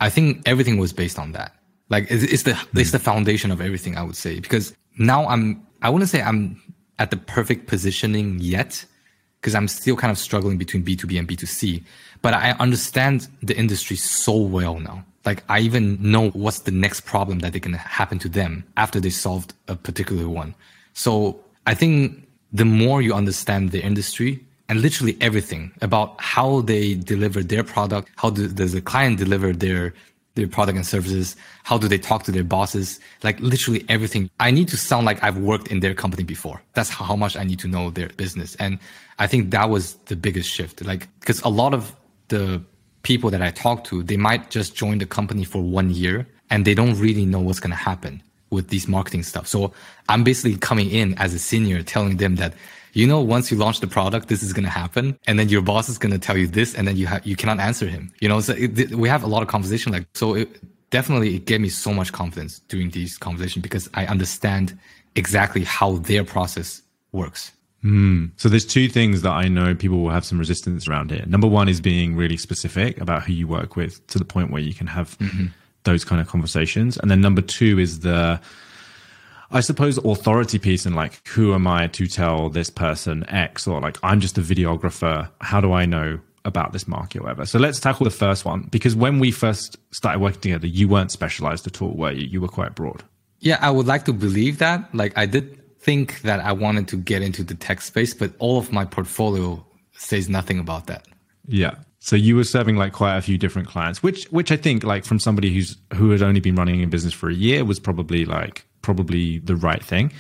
I 0.00 0.08
think 0.08 0.42
everything 0.46 0.78
was 0.78 0.92
based 0.92 1.18
on 1.18 1.32
that. 1.32 1.56
Like 1.88 2.06
it's, 2.08 2.22
it's 2.22 2.44
the 2.44 2.52
mm. 2.52 2.80
it's 2.80 2.92
the 2.92 3.00
foundation 3.00 3.50
of 3.50 3.60
everything 3.60 3.98
I 3.98 4.04
would 4.04 4.14
say 4.14 4.38
because 4.38 4.76
now 4.98 5.26
I'm 5.26 5.66
I 5.82 5.90
wouldn't 5.90 6.08
say 6.08 6.22
I'm 6.22 6.62
at 7.00 7.10
the 7.10 7.16
perfect 7.16 7.66
positioning 7.66 8.38
yet 8.38 8.84
because 9.40 9.56
I'm 9.56 9.66
still 9.66 9.96
kind 9.96 10.12
of 10.12 10.18
struggling 10.18 10.56
between 10.56 10.84
B2B 10.84 11.18
and 11.18 11.26
B2C, 11.26 11.82
but 12.22 12.32
I 12.32 12.52
understand 12.60 13.26
the 13.42 13.56
industry 13.56 13.96
so 13.96 14.36
well 14.36 14.78
now 14.78 15.04
Like 15.26 15.44
I 15.48 15.60
even 15.60 15.98
know 16.00 16.30
what's 16.30 16.60
the 16.60 16.70
next 16.70 17.00
problem 17.02 17.40
that 17.40 17.52
they 17.52 17.60
can 17.60 17.74
happen 17.74 18.18
to 18.20 18.28
them 18.28 18.64
after 18.76 19.00
they 19.00 19.10
solved 19.10 19.52
a 19.68 19.76
particular 19.76 20.28
one. 20.28 20.54
So 20.94 21.40
I 21.66 21.74
think 21.74 22.26
the 22.52 22.64
more 22.64 23.02
you 23.02 23.12
understand 23.12 23.72
the 23.72 23.82
industry 23.82 24.40
and 24.68 24.80
literally 24.80 25.16
everything 25.20 25.72
about 25.82 26.20
how 26.20 26.60
they 26.62 26.94
deliver 26.94 27.42
their 27.42 27.62
product, 27.62 28.08
how 28.16 28.30
do, 28.30 28.48
does 28.48 28.72
the 28.72 28.80
client 28.80 29.18
deliver 29.18 29.52
their 29.52 29.92
their 30.36 30.46
product 30.46 30.76
and 30.76 30.86
services, 30.86 31.34
how 31.64 31.76
do 31.78 31.88
they 31.88 31.98
talk 31.98 32.22
to 32.24 32.30
their 32.30 32.44
bosses, 32.44 33.00
like 33.24 33.40
literally 33.40 33.84
everything. 33.88 34.30
I 34.38 34.50
need 34.50 34.68
to 34.68 34.76
sound 34.76 35.06
like 35.06 35.22
I've 35.24 35.38
worked 35.38 35.68
in 35.68 35.80
their 35.80 35.94
company 35.94 36.24
before. 36.24 36.62
That's 36.74 36.90
how 36.90 37.16
much 37.16 37.36
I 37.36 37.42
need 37.42 37.58
to 37.60 37.68
know 37.68 37.90
their 37.90 38.10
business. 38.10 38.54
And 38.56 38.78
I 39.18 39.26
think 39.26 39.50
that 39.50 39.70
was 39.70 39.94
the 40.04 40.14
biggest 40.14 40.48
shift. 40.50 40.84
Like, 40.84 41.08
because 41.20 41.40
a 41.40 41.48
lot 41.48 41.72
of 41.72 41.96
the 42.28 42.62
people 43.06 43.30
that 43.30 43.40
I 43.40 43.52
talk 43.52 43.84
to, 43.84 44.02
they 44.02 44.16
might 44.16 44.50
just 44.50 44.74
join 44.74 44.98
the 44.98 45.06
company 45.06 45.44
for 45.44 45.62
one 45.62 45.90
year 45.90 46.26
and 46.50 46.64
they 46.64 46.74
don't 46.74 46.98
really 46.98 47.24
know 47.24 47.38
what's 47.38 47.60
going 47.60 47.70
to 47.70 47.84
happen 47.90 48.20
with 48.50 48.66
these 48.68 48.88
marketing 48.88 49.22
stuff. 49.22 49.46
So 49.46 49.72
I'm 50.08 50.24
basically 50.24 50.56
coming 50.56 50.90
in 50.90 51.16
as 51.16 51.32
a 51.32 51.38
senior 51.38 51.84
telling 51.84 52.16
them 52.16 52.34
that, 52.42 52.52
you 52.94 53.06
know, 53.06 53.20
once 53.20 53.52
you 53.52 53.56
launch 53.58 53.78
the 53.78 53.86
product, 53.86 54.26
this 54.26 54.42
is 54.42 54.52
going 54.52 54.64
to 54.64 54.76
happen. 54.82 55.16
And 55.28 55.38
then 55.38 55.48
your 55.48 55.62
boss 55.62 55.88
is 55.88 55.98
going 55.98 56.14
to 56.18 56.18
tell 56.18 56.36
you 56.36 56.48
this 56.48 56.74
and 56.74 56.88
then 56.88 56.96
you 56.96 57.06
have, 57.06 57.24
you 57.24 57.36
cannot 57.36 57.60
answer 57.60 57.86
him. 57.86 58.12
You 58.20 58.28
know, 58.28 58.40
so 58.40 58.54
it, 58.54 58.90
we 58.90 59.08
have 59.08 59.22
a 59.22 59.28
lot 59.28 59.42
of 59.44 59.46
conversation 59.46 59.92
like, 59.92 60.06
so 60.14 60.34
it 60.34 60.48
definitely, 60.90 61.36
it 61.36 61.44
gave 61.44 61.60
me 61.60 61.68
so 61.68 61.94
much 61.94 62.12
confidence 62.12 62.58
doing 62.66 62.90
these 62.90 63.18
conversations 63.18 63.62
because 63.62 63.88
I 63.94 64.06
understand 64.06 64.76
exactly 65.14 65.62
how 65.62 65.98
their 65.98 66.24
process 66.24 66.82
works. 67.12 67.52
Mm. 67.86 68.32
So 68.36 68.48
there's 68.48 68.66
two 68.66 68.88
things 68.88 69.22
that 69.22 69.30
I 69.30 69.46
know 69.46 69.74
people 69.74 70.02
will 70.02 70.10
have 70.10 70.24
some 70.24 70.38
resistance 70.38 70.88
around 70.88 71.12
here. 71.12 71.24
Number 71.26 71.46
one 71.46 71.68
is 71.68 71.80
being 71.80 72.16
really 72.16 72.36
specific 72.36 73.00
about 73.00 73.22
who 73.22 73.32
you 73.32 73.46
work 73.46 73.76
with 73.76 74.04
to 74.08 74.18
the 74.18 74.24
point 74.24 74.50
where 74.50 74.60
you 74.60 74.74
can 74.74 74.88
have 74.88 75.16
mm-hmm. 75.18 75.46
those 75.84 76.04
kind 76.04 76.20
of 76.20 76.26
conversations. 76.26 76.98
And 76.98 77.10
then 77.10 77.20
number 77.20 77.42
two 77.42 77.78
is 77.78 78.00
the, 78.00 78.40
I 79.52 79.60
suppose, 79.60 79.98
authority 79.98 80.58
piece 80.58 80.84
and 80.84 80.96
like, 80.96 81.24
who 81.28 81.54
am 81.54 81.68
I 81.68 81.86
to 81.88 82.08
tell 82.08 82.50
this 82.50 82.70
person 82.70 83.24
X 83.28 83.68
or 83.68 83.80
like, 83.80 83.98
I'm 84.02 84.18
just 84.18 84.36
a 84.36 84.42
videographer. 84.42 85.28
How 85.40 85.60
do 85.60 85.72
I 85.72 85.86
know 85.86 86.18
about 86.44 86.72
this 86.72 86.88
market 86.88 87.20
or 87.20 87.22
whatever? 87.22 87.46
So 87.46 87.60
let's 87.60 87.78
tackle 87.78 88.04
the 88.04 88.10
first 88.10 88.44
one 88.44 88.62
because 88.62 88.96
when 88.96 89.20
we 89.20 89.30
first 89.30 89.76
started 89.92 90.18
working 90.18 90.40
together, 90.40 90.66
you 90.66 90.88
weren't 90.88 91.12
specialized 91.12 91.68
at 91.68 91.80
all, 91.80 91.92
were 91.92 92.10
you? 92.10 92.26
You 92.26 92.40
were 92.40 92.48
quite 92.48 92.74
broad. 92.74 93.04
Yeah, 93.38 93.58
I 93.60 93.70
would 93.70 93.86
like 93.86 94.06
to 94.06 94.12
believe 94.12 94.58
that. 94.58 94.92
Like 94.92 95.16
I 95.16 95.26
did 95.26 95.60
think 95.86 96.22
that 96.22 96.40
I 96.40 96.50
wanted 96.50 96.88
to 96.88 96.96
get 96.96 97.22
into 97.22 97.44
the 97.44 97.54
tech 97.54 97.80
space, 97.80 98.12
but 98.12 98.32
all 98.40 98.58
of 98.58 98.72
my 98.72 98.84
portfolio 98.84 99.64
says 99.92 100.28
nothing 100.28 100.58
about 100.58 100.88
that. 100.88 101.06
Yeah. 101.46 101.76
So 102.00 102.16
you 102.16 102.34
were 102.34 102.42
serving 102.42 102.76
like 102.76 102.92
quite 102.92 103.16
a 103.16 103.22
few 103.22 103.38
different 103.38 103.68
clients, 103.68 104.02
which 104.02 104.24
which 104.26 104.50
I 104.50 104.56
think 104.56 104.82
like 104.82 105.04
from 105.04 105.20
somebody 105.20 105.54
who's 105.54 105.76
who 105.94 106.10
had 106.10 106.22
only 106.22 106.40
been 106.40 106.56
running 106.56 106.82
a 106.82 106.88
business 106.88 107.14
for 107.14 107.28
a 107.28 107.34
year 107.34 107.64
was 107.64 107.78
probably 107.78 108.24
like 108.24 108.66
probably 108.82 109.38
the 109.38 109.54
right 109.54 109.82
thing. 109.82 110.12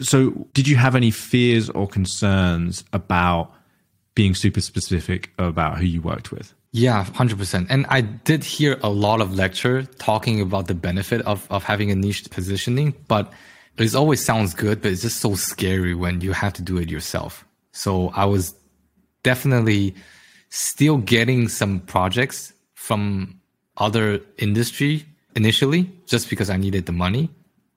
So 0.00 0.46
did 0.52 0.68
you 0.68 0.76
have 0.76 0.94
any 0.94 1.10
fears 1.10 1.70
or 1.70 1.88
concerns 1.88 2.84
about 2.92 3.52
being 4.14 4.34
super 4.34 4.60
specific 4.60 5.30
about 5.38 5.78
who 5.78 5.86
you 5.86 6.02
worked 6.02 6.30
with? 6.30 6.52
Yeah, 6.72 7.04
100%. 7.04 7.66
And 7.70 7.86
I 7.88 8.02
did 8.02 8.44
hear 8.44 8.78
a 8.82 8.90
lot 8.90 9.22
of 9.22 9.34
lecture 9.34 9.84
talking 9.98 10.42
about 10.42 10.66
the 10.66 10.74
benefit 10.74 11.22
of, 11.22 11.46
of 11.50 11.64
having 11.64 11.90
a 11.90 11.94
niche 11.94 12.28
positioning, 12.30 12.92
but 13.08 13.32
it 13.78 13.94
always 13.94 14.24
sounds 14.24 14.54
good, 14.54 14.82
but 14.82 14.92
it's 14.92 15.02
just 15.02 15.20
so 15.20 15.34
scary 15.34 15.94
when 15.94 16.20
you 16.20 16.32
have 16.32 16.52
to 16.54 16.62
do 16.62 16.78
it 16.78 16.90
yourself. 16.90 17.44
So 17.72 18.08
I 18.10 18.24
was 18.24 18.54
definitely 19.22 19.94
still 20.48 20.98
getting 20.98 21.48
some 21.48 21.80
projects 21.80 22.52
from 22.74 23.38
other 23.76 24.20
industry 24.38 25.04
initially, 25.34 25.90
just 26.06 26.30
because 26.30 26.48
I 26.48 26.56
needed 26.56 26.86
the 26.86 26.92
money. 26.92 27.28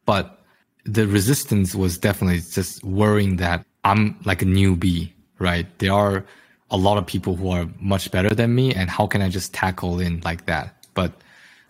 But 0.05 0.39
the 0.85 1.07
resistance 1.07 1.75
was 1.75 1.97
definitely 1.97 2.41
just 2.41 2.83
worrying 2.83 3.35
that 3.37 3.65
I'm 3.83 4.17
like 4.25 4.41
a 4.41 4.45
newbie, 4.45 5.11
right? 5.39 5.67
There 5.79 5.93
are 5.93 6.25
a 6.71 6.77
lot 6.77 6.97
of 6.97 7.05
people 7.05 7.35
who 7.35 7.49
are 7.49 7.67
much 7.79 8.11
better 8.11 8.29
than 8.29 8.55
me. 8.55 8.73
And 8.73 8.89
how 8.89 9.07
can 9.07 9.21
I 9.21 9.29
just 9.29 9.53
tackle 9.53 9.99
in 9.99 10.21
like 10.21 10.45
that? 10.45 10.73
But 10.93 11.13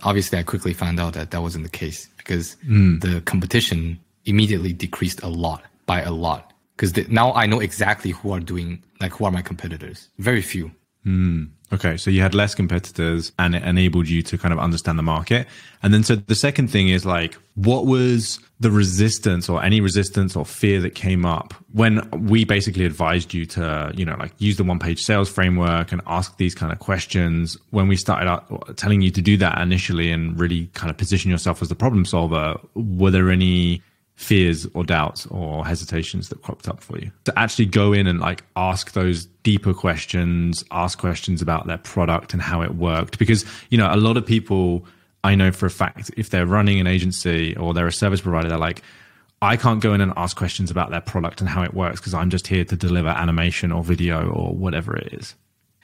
obviously 0.04 0.38
I 0.38 0.44
quickly 0.44 0.74
found 0.74 1.00
out 1.00 1.14
that 1.14 1.32
that 1.32 1.42
wasn't 1.42 1.64
the 1.64 1.70
case 1.70 2.08
because 2.18 2.56
mm. 2.68 3.00
the 3.02 3.22
competition 3.22 4.00
immediately 4.26 4.74
decreased 4.74 5.22
a 5.24 5.28
lot 5.28 5.64
by 5.86 6.02
a 6.02 6.12
lot 6.12 6.54
because 6.76 6.96
now 7.10 7.34
I 7.34 7.46
know 7.46 7.60
exactly 7.60 8.12
who 8.12 8.32
are 8.32 8.40
doing 8.40 8.84
like 9.02 9.14
who 9.14 9.26
are 9.26 9.32
my 9.32 9.42
competitors. 9.42 10.10
Very 10.18 10.42
few. 10.42 10.72
Mm. 11.06 11.50
Okay, 11.72 11.98
so 11.98 12.10
you 12.10 12.22
had 12.22 12.34
less 12.34 12.56
competitors 12.56 13.32
and 13.38 13.56
it 13.56 13.64
enabled 13.64 14.08
you 14.10 14.24
to 14.24 14.38
kind 14.40 14.52
of 14.52 14.60
understand 14.60 14.98
the 14.98 15.04
market. 15.04 15.48
And 15.84 15.94
then 15.94 16.04
so 16.04 16.16
the 16.16 16.36
second 16.36 16.70
thing 16.70 16.90
is 16.90 17.06
like 17.06 17.38
what 17.56 17.86
was 17.86 18.40
the 18.60 18.72
resistance 18.72 19.48
or 19.48 19.64
any 19.64 19.80
resistance 19.80 20.36
or 20.36 20.46
fear 20.46 20.82
that 20.82 20.96
came 20.96 21.26
up 21.26 21.54
when 21.72 22.10
we 22.12 22.44
basically 22.44 22.86
advised 22.86 23.34
you 23.34 23.46
to, 23.46 23.92
you 23.96 24.04
know, 24.04 24.16
like 24.18 24.34
use 24.40 24.58
the 24.58 24.64
one 24.64 24.80
page 24.80 25.02
sales 25.02 25.30
framework 25.30 25.92
and 25.92 26.02
ask 26.08 26.38
these 26.38 26.56
kind 26.56 26.74
of 26.74 26.80
questions 26.80 27.58
when 27.70 27.88
we 27.88 27.96
started 27.96 28.28
out 28.28 28.76
telling 28.78 29.02
you 29.02 29.12
to 29.12 29.22
do 29.22 29.38
that 29.38 29.62
initially 29.62 30.12
and 30.12 30.40
really 30.40 30.68
kind 30.74 30.90
of 30.90 30.98
position 30.98 31.30
yourself 31.30 31.62
as 31.62 31.70
the 31.70 31.76
problem 31.76 32.04
solver, 32.04 32.60
were 32.74 33.12
there 33.12 33.30
any 33.30 33.82
fears 34.20 34.68
or 34.74 34.84
doubts 34.84 35.26
or 35.28 35.66
hesitations 35.66 36.28
that 36.28 36.42
cropped 36.42 36.68
up 36.68 36.82
for 36.82 37.00
you? 37.00 37.10
To 37.24 37.40
actually 37.40 37.68
go 37.68 37.94
in 37.94 38.06
and 38.06 38.20
like 38.20 38.44
ask 38.56 38.92
those 38.92 39.26
deeper 39.44 39.74
questions 39.74 40.64
ask 40.72 41.00
questions 41.00 41.42
about 41.42 41.66
their 41.66 41.78
product 41.78 42.34
and 42.34 42.42
how 42.42 42.62
it 42.62 42.76
worked. 42.76 43.18
Because 43.18 43.46
you 43.70 43.78
know 43.78 43.92
a 43.92 43.96
lot 43.96 44.18
of 44.18 44.26
people 44.26 44.86
i 45.24 45.36
know 45.36 45.52
for 45.52 45.66
a 45.66 45.70
fact 45.70 46.12
if 46.18 46.30
they're 46.30 46.46
running 46.46 46.80
an 46.80 46.88
agency 46.88 47.56
or 47.58 47.74
they're 47.74 47.88
a 47.88 47.92
service 47.92 48.22
provider 48.22 48.48
they're 48.48 48.58
like 48.58 48.82
i 49.42 49.58
can't 49.58 49.82
go 49.82 49.94
in 49.94 50.02
and 50.02 50.14
ask 50.16 50.38
questions 50.38 50.72
about 50.72 50.92
their 50.92 51.02
product 51.02 51.42
and 51.42 51.50
how 51.50 51.62
it 51.64 51.74
works 51.74 52.00
because 52.00 52.14
i'm 52.14 52.30
just 52.30 52.48
here 52.48 52.64
to 52.64 52.76
deliver 52.76 53.10
animation 53.10 53.72
or 53.72 53.84
video 53.84 54.30
or 54.30 54.56
whatever 54.56 54.96
it 54.96 55.14
is. 55.14 55.36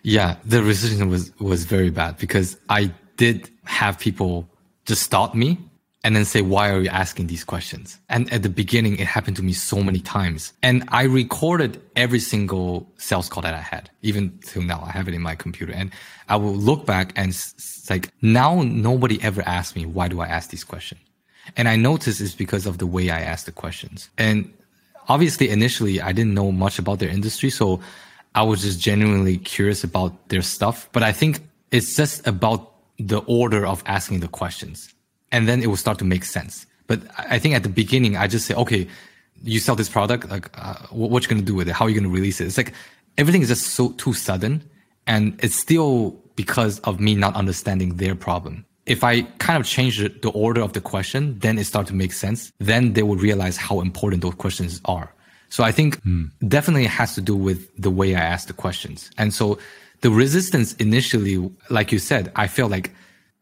Yeah 0.04 0.36
the 0.46 0.62
resistance 0.62 1.10
was 1.10 1.38
was 1.40 1.66
very 1.66 1.90
bad 1.90 2.18
because 2.18 2.58
i 2.70 2.92
did 3.18 3.50
have 3.66 4.00
people 4.00 4.48
just 4.86 5.04
stop 5.04 5.34
me 5.34 5.58
and 6.06 6.16
then 6.16 6.24
say, 6.24 6.44
why 6.44 6.70
are 6.70 6.82
you 6.82 6.90
asking 6.90 7.26
these 7.26 7.44
questions? 7.44 8.00
And 8.10 8.32
at 8.32 8.44
the 8.44 8.50
beginning, 8.50 9.00
it 9.00 9.08
happened 9.08 9.38
to 9.38 9.44
me 9.44 9.54
so 9.54 9.82
many 9.82 10.00
times. 10.00 10.54
And 10.62 10.88
I 10.90 11.06
recorded 11.06 11.82
every 11.96 12.20
single 12.20 12.88
sales 12.98 13.28
call 13.28 13.42
that 13.42 13.56
I 13.56 13.62
had, 13.62 13.90
even 14.04 14.38
till 14.46 14.62
now. 14.62 14.84
I 14.86 14.92
have 14.92 15.08
it 15.08 15.16
in 15.16 15.24
my 15.24 15.34
computer 15.34 15.74
and 15.74 15.90
I 16.30 16.36
will 16.36 16.54
look 16.54 16.86
back 16.86 17.12
and 17.16 17.30
it's 17.30 17.90
like, 17.90 18.12
now 18.22 18.62
nobody 18.62 19.20
ever 19.24 19.42
asked 19.48 19.76
me, 19.76 19.88
why 19.88 20.08
do 20.08 20.22
I 20.22 20.28
ask 20.28 20.52
these 20.52 20.64
questions? 20.64 21.02
And 21.58 21.68
I 21.68 21.76
notice 21.76 22.22
it's 22.22 22.36
because 22.36 22.68
of 22.68 22.78
the 22.78 22.86
way 22.86 23.10
I 23.10 23.22
ask 23.22 23.48
the 23.48 23.52
questions. 23.52 24.12
And 24.16 24.54
obviously, 25.10 25.50
initially, 25.50 26.02
I 26.02 26.12
didn't 26.12 26.36
know 26.36 26.52
much 26.52 26.78
about 26.78 27.00
their 27.00 27.10
industry. 27.10 27.50
So 27.50 27.80
I 28.36 28.44
was 28.44 28.62
just 28.62 28.80
genuinely 28.80 29.40
curious 29.40 29.84
about 29.84 30.30
their 30.30 30.44
stuff. 30.44 30.88
But 30.92 31.02
I 31.02 31.12
think 31.12 31.40
it's 31.72 31.96
just 31.96 32.28
about 32.28 32.74
the 33.00 33.22
order 33.26 33.66
of 33.66 33.82
asking 33.88 34.20
the 34.20 34.28
questions 34.28 34.94
and 35.36 35.50
then 35.50 35.62
it 35.62 35.68
will 35.68 35.84
start 35.86 36.00
to 36.00 36.06
make 36.06 36.24
sense. 36.24 36.66
But 36.88 37.02
I 37.18 37.40
think 37.40 37.56
at 37.56 37.64
the 37.64 37.70
beginning, 37.70 38.16
I 38.16 38.28
just 38.28 38.46
say, 38.46 38.56
okay, 38.56 38.88
you 39.44 39.60
sell 39.60 39.76
this 39.76 39.90
product, 39.90 40.30
like, 40.30 40.50
uh, 40.58 40.76
what 40.92 41.24
you 41.24 41.30
gonna 41.30 41.42
do 41.42 41.56
with 41.56 41.68
it? 41.68 41.74
How 41.74 41.86
are 41.86 41.90
you 41.90 42.00
gonna 42.00 42.14
release 42.14 42.40
it? 42.40 42.46
It's 42.46 42.58
like 42.58 42.74
everything 43.18 43.42
is 43.42 43.50
just 43.50 43.68
so 43.78 43.90
too 44.04 44.14
sudden, 44.14 44.64
and 45.08 45.38
it's 45.44 45.56
still 45.56 46.16
because 46.38 46.80
of 46.82 47.00
me 47.02 47.16
not 47.16 47.36
understanding 47.36 47.98
their 47.98 48.16
problem. 48.16 48.66
If 48.86 49.04
I 49.04 49.24
kind 49.48 49.60
of 49.60 49.66
change 49.66 49.98
the 49.98 50.32
order 50.46 50.62
of 50.62 50.72
the 50.72 50.82
question, 50.82 51.38
then 51.40 51.58
it 51.58 51.66
starts 51.66 51.90
to 51.90 51.96
make 51.96 52.14
sense. 52.14 52.52
Then 52.60 52.94
they 52.94 53.04
will 53.04 53.16
realize 53.30 53.58
how 53.58 53.82
important 53.82 54.22
those 54.22 54.36
questions 54.36 54.80
are. 54.86 55.12
So 55.50 55.64
I 55.64 55.72
think 55.72 56.02
mm. 56.04 56.30
definitely 56.48 56.86
has 56.86 57.16
to 57.16 57.22
do 57.22 57.36
with 57.36 57.60
the 57.82 57.90
way 57.90 58.16
I 58.16 58.22
ask 58.22 58.48
the 58.48 58.54
questions. 58.54 59.10
And 59.18 59.34
so 59.34 59.58
the 60.02 60.12
resistance 60.12 60.74
initially, 60.76 61.38
like 61.70 61.92
you 61.92 62.00
said, 62.00 62.32
I 62.36 62.48
feel 62.48 62.68
like 62.68 62.92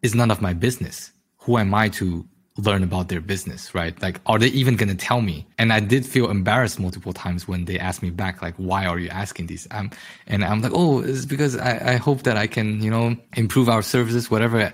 is 0.01 0.15
none 0.15 0.31
of 0.31 0.41
my 0.41 0.53
business 0.53 1.12
who 1.43 1.57
am 1.57 1.73
I 1.73 1.89
to 1.89 2.25
learn 2.57 2.83
about 2.83 3.09
their 3.09 3.21
business, 3.21 3.73
right? 3.73 3.99
Like, 4.01 4.21
are 4.27 4.37
they 4.37 4.47
even 4.47 4.75
going 4.75 4.89
to 4.89 4.95
tell 4.95 5.21
me? 5.21 5.47
And 5.57 5.73
I 5.73 5.79
did 5.79 6.05
feel 6.05 6.29
embarrassed 6.29 6.79
multiple 6.79 7.13
times 7.13 7.47
when 7.47 7.65
they 7.65 7.79
asked 7.79 8.03
me 8.03 8.11
back, 8.11 8.41
like, 8.41 8.55
why 8.57 8.85
are 8.85 8.99
you 8.99 9.09
asking 9.09 9.47
these? 9.47 9.67
Um, 9.71 9.89
and 10.27 10.43
I'm 10.43 10.61
like, 10.61 10.71
oh, 10.75 11.01
it's 11.01 11.25
because 11.25 11.57
I, 11.57 11.93
I 11.93 11.95
hope 11.95 12.23
that 12.23 12.37
I 12.37 12.47
can, 12.47 12.81
you 12.81 12.91
know, 12.91 13.15
improve 13.35 13.69
our 13.69 13.81
services, 13.81 14.29
whatever. 14.29 14.71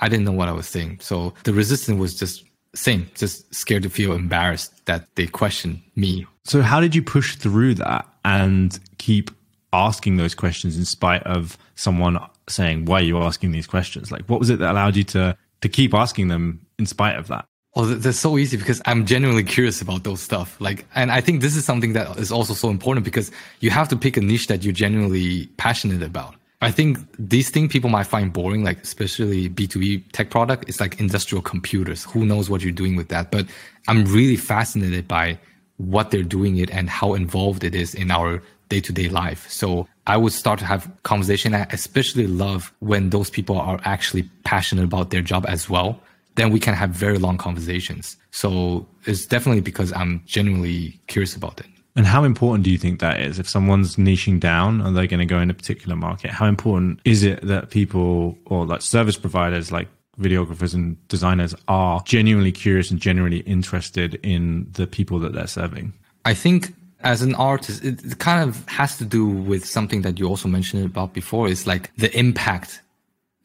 I 0.00 0.08
didn't 0.08 0.24
know 0.24 0.32
what 0.32 0.48
I 0.48 0.52
was 0.52 0.66
saying. 0.66 0.98
So 1.00 1.34
the 1.44 1.54
resistance 1.54 1.98
was 1.98 2.18
just 2.18 2.44
same, 2.74 3.08
just 3.14 3.52
scared 3.54 3.82
to 3.84 3.90
feel 3.90 4.12
embarrassed 4.12 4.84
that 4.86 5.06
they 5.14 5.26
questioned 5.26 5.80
me. 5.96 6.26
So 6.44 6.62
how 6.62 6.80
did 6.80 6.94
you 6.94 7.02
push 7.02 7.36
through 7.36 7.74
that 7.74 8.06
and 8.24 8.78
keep 8.98 9.30
asking 9.72 10.16
those 10.16 10.34
questions 10.34 10.76
in 10.76 10.84
spite 10.84 11.22
of 11.24 11.56
someone 11.76 12.18
saying, 12.48 12.86
why 12.86 13.00
are 13.00 13.04
you 13.04 13.18
asking 13.18 13.52
these 13.52 13.66
questions? 13.66 14.10
Like, 14.10 14.22
what 14.26 14.40
was 14.40 14.50
it 14.50 14.58
that 14.58 14.72
allowed 14.72 14.96
you 14.96 15.04
to 15.04 15.36
to 15.60 15.68
keep 15.68 15.94
asking 15.94 16.28
them 16.28 16.64
in 16.78 16.86
spite 16.86 17.16
of 17.16 17.28
that? 17.28 17.44
Well, 17.76 17.86
that's 17.86 18.18
so 18.18 18.36
easy 18.36 18.56
because 18.56 18.82
I'm 18.84 19.06
genuinely 19.06 19.44
curious 19.44 19.80
about 19.80 20.02
those 20.02 20.20
stuff. 20.20 20.60
Like, 20.60 20.86
and 20.96 21.12
I 21.12 21.20
think 21.20 21.40
this 21.40 21.54
is 21.54 21.64
something 21.64 21.92
that 21.92 22.18
is 22.18 22.32
also 22.32 22.52
so 22.52 22.68
important 22.68 23.04
because 23.04 23.30
you 23.60 23.70
have 23.70 23.88
to 23.88 23.96
pick 23.96 24.16
a 24.16 24.20
niche 24.20 24.48
that 24.48 24.64
you're 24.64 24.72
genuinely 24.72 25.46
passionate 25.56 26.02
about. 26.02 26.34
I 26.62 26.70
think 26.70 26.98
these 27.18 27.48
things 27.48 27.72
people 27.72 27.88
might 27.88 28.06
find 28.06 28.32
boring, 28.32 28.64
like 28.64 28.82
especially 28.82 29.48
B2B 29.48 30.12
tech 30.12 30.30
product. 30.30 30.68
It's 30.68 30.80
like 30.80 31.00
industrial 31.00 31.42
computers. 31.42 32.04
Who 32.04 32.26
knows 32.26 32.50
what 32.50 32.60
you're 32.60 32.72
doing 32.72 32.96
with 32.96 33.08
that? 33.08 33.30
But 33.30 33.46
I'm 33.88 34.04
really 34.04 34.36
fascinated 34.36 35.08
by 35.08 35.38
what 35.78 36.10
they're 36.10 36.22
doing 36.22 36.58
it 36.58 36.70
and 36.70 36.90
how 36.90 37.14
involved 37.14 37.64
it 37.64 37.74
is 37.74 37.94
in 37.94 38.10
our 38.10 38.42
day 38.68 38.80
to 38.80 38.92
day 38.92 39.08
life. 39.08 39.50
So 39.50 39.88
I 40.10 40.16
would 40.16 40.32
start 40.32 40.58
to 40.58 40.64
have 40.64 40.90
conversation. 41.04 41.54
I 41.54 41.68
especially 41.70 42.26
love 42.26 42.72
when 42.80 43.10
those 43.10 43.30
people 43.30 43.56
are 43.60 43.78
actually 43.84 44.24
passionate 44.42 44.82
about 44.82 45.10
their 45.10 45.22
job 45.22 45.46
as 45.46 45.70
well. 45.70 46.00
Then 46.34 46.50
we 46.50 46.58
can 46.58 46.74
have 46.74 46.90
very 46.90 47.16
long 47.16 47.38
conversations. 47.38 48.16
So 48.32 48.88
it's 49.06 49.24
definitely 49.24 49.60
because 49.60 49.92
I'm 49.92 50.20
genuinely 50.26 50.98
curious 51.06 51.36
about 51.36 51.60
it. 51.60 51.66
And 51.94 52.06
how 52.06 52.24
important 52.24 52.64
do 52.64 52.72
you 52.72 52.78
think 52.78 52.98
that 52.98 53.20
is? 53.20 53.38
If 53.38 53.48
someone's 53.48 53.94
niching 53.94 54.40
down 54.40 54.80
and 54.80 54.96
they're 54.96 55.06
going 55.06 55.20
to 55.20 55.26
go 55.26 55.38
in 55.38 55.48
a 55.48 55.54
particular 55.54 55.94
market, 55.94 56.32
how 56.32 56.46
important 56.46 56.98
is 57.04 57.22
it 57.22 57.40
that 57.42 57.70
people 57.70 58.36
or 58.46 58.66
like 58.66 58.82
service 58.82 59.16
providers 59.16 59.70
like 59.70 59.86
videographers 60.18 60.74
and 60.74 60.96
designers 61.06 61.54
are 61.68 62.02
genuinely 62.04 62.50
curious 62.50 62.90
and 62.90 62.98
genuinely 62.98 63.42
interested 63.42 64.16
in 64.24 64.66
the 64.72 64.88
people 64.88 65.20
that 65.20 65.34
they're 65.34 65.46
serving? 65.46 65.92
I 66.24 66.34
think 66.34 66.74
as 67.02 67.22
an 67.22 67.34
artist, 67.34 67.84
it 67.84 68.18
kind 68.18 68.48
of 68.48 68.66
has 68.68 68.98
to 68.98 69.04
do 69.04 69.26
with 69.26 69.64
something 69.64 70.02
that 70.02 70.18
you 70.18 70.26
also 70.26 70.48
mentioned 70.48 70.84
about 70.84 71.12
before. 71.12 71.48
Is 71.48 71.66
like 71.66 71.90
the 71.96 72.16
impact 72.18 72.82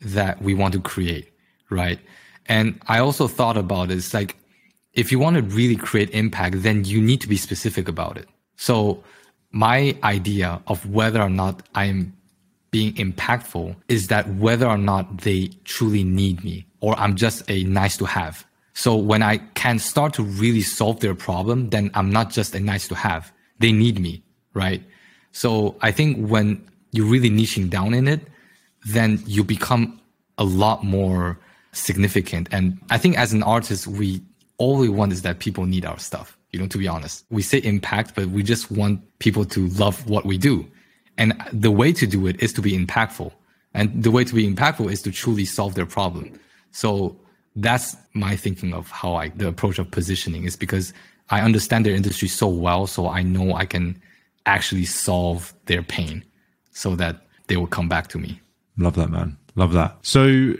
that 0.02 0.41
we 0.41 0.54
want 0.54 0.74
to 0.74 0.82
create, 0.82 1.32
right? 1.70 2.00
And 2.48 2.80
I 2.88 3.00
also 3.00 3.28
thought 3.28 3.58
about 3.58 3.91
it, 3.91 3.98
it's 3.98 4.13
like 4.13 4.36
if 4.94 5.12
you 5.12 5.20
want 5.20 5.36
to 5.36 5.41
really 5.41 5.76
create 5.76 6.10
impact, 6.12 6.63
then 6.63 6.86
you 6.86 7.02
need 7.02 7.22
to 7.22 7.28
be 7.28 7.38
specific 7.38 7.88
about 7.88 8.18
it. 8.18 8.28
So 8.56 9.04
my 9.52 9.98
idea 10.04 10.62
of 10.68 10.89
whether 10.89 11.22
or 11.22 11.30
not 11.30 11.63
I'm 11.76 12.13
being 12.72 12.94
impactful 12.96 13.76
is 13.88 14.08
that 14.08 14.28
whether 14.36 14.68
or 14.68 14.78
not 14.78 15.20
they 15.20 15.50
truly 15.63 16.04
need 16.04 16.44
me 16.44 16.65
or 16.82 16.98
I'm 17.00 17.15
just 17.15 17.50
a 17.50 17.63
nice 17.63 17.98
to 17.98 18.06
have. 18.06 18.46
So 18.74 18.96
when 18.96 19.24
I 19.24 19.38
can 19.56 19.80
start 19.80 20.13
to 20.15 20.24
really 20.24 20.62
solve 20.62 21.00
their 21.00 21.15
problem, 21.15 21.70
then 21.70 21.89
I'm 21.94 22.12
not 22.12 22.30
just 22.30 22.54
a 22.54 22.60
nice 22.60 22.88
to 22.89 22.96
have. 22.96 23.32
They 23.60 23.72
need 23.72 24.00
me, 24.00 24.24
right? 24.54 24.84
So 25.32 25.76
I 25.82 25.91
think 25.91 26.28
when 26.28 26.65
you're 26.91 27.06
really 27.06 27.30
niching 27.30 27.70
down 27.70 27.94
in 27.94 28.08
it, 28.08 28.22
then 28.86 29.22
you 29.26 29.44
become 29.44 30.00
a 30.38 30.44
lot 30.44 30.84
more 30.84 31.39
significant. 31.72 32.48
And 32.52 32.80
I 32.89 32.98
think 32.98 33.18
as 33.18 33.34
an 33.34 33.44
artist, 33.44 33.88
we 33.88 34.22
all 34.58 34.78
we 34.78 34.89
want 34.89 35.12
is 35.12 35.22
that 35.24 35.39
people 35.39 35.65
need 35.65 35.86
our 35.86 36.00
stuff. 36.00 36.38
You 36.52 36.60
know, 36.60 36.68
to 36.68 36.78
be 36.78 36.88
honest, 36.88 37.26
we 37.30 37.41
say 37.41 37.58
impact, 37.58 38.15
but 38.15 38.28
we 38.28 38.41
just 38.41 38.72
want 38.72 39.02
people 39.20 39.44
to 39.46 39.68
love 39.70 40.08
what 40.10 40.26
we 40.26 40.38
do. 40.38 40.65
And 41.18 41.34
the 41.52 41.72
way 41.72 41.91
to 41.94 42.08
do 42.08 42.28
it 42.28 42.41
is 42.41 42.54
to 42.54 42.62
be 42.62 42.72
impactful. 42.72 43.32
And 43.74 44.04
the 44.04 44.12
way 44.12 44.24
to 44.24 44.34
be 44.34 44.50
impactful 44.50 44.89
is 44.89 45.02
to 45.02 45.12
truly 45.12 45.44
solve 45.44 45.76
their 45.76 45.86
problem. 45.86 46.39
So 46.72 47.18
that's 47.58 47.98
my 48.13 48.36
thinking 48.36 48.74
of 48.74 48.89
how 48.89 49.15
I, 49.15 49.30
the 49.30 49.48
approach 49.48 49.80
of 49.80 49.91
positioning 49.91 50.46
is 50.46 50.56
because 50.56 50.94
I 51.30 51.42
understand 51.42 51.86
their 51.86 51.96
industry 51.96 52.28
so 52.28 52.48
well. 52.48 52.88
So 52.88 53.08
I 53.08 53.24
know 53.24 53.54
I 53.54 53.66
can 53.66 54.02
actually 54.46 54.86
solve 54.86 55.54
their 55.66 55.82
pain 55.82 56.24
so 56.72 56.96
that 56.96 57.22
they 57.48 57.58
will 57.58 57.68
come 57.68 57.90
back 57.90 58.08
to 58.10 58.18
me. 58.18 58.40
Love 58.78 58.96
that, 58.96 59.10
man. 59.10 59.38
Love 59.56 59.74
that. 59.74 59.98
So 60.02 60.54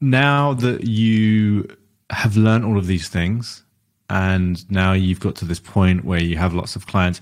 now 0.00 0.54
that 0.54 0.84
you 0.84 1.66
have 2.10 2.36
learned 2.36 2.64
all 2.64 2.78
of 2.78 2.86
these 2.86 3.08
things, 3.08 3.64
and 4.10 4.70
now 4.70 4.92
you've 4.92 5.20
got 5.20 5.34
to 5.36 5.44
this 5.44 5.60
point 5.60 6.04
where 6.04 6.22
you 6.22 6.36
have 6.36 6.54
lots 6.54 6.76
of 6.76 6.86
clients 6.86 7.20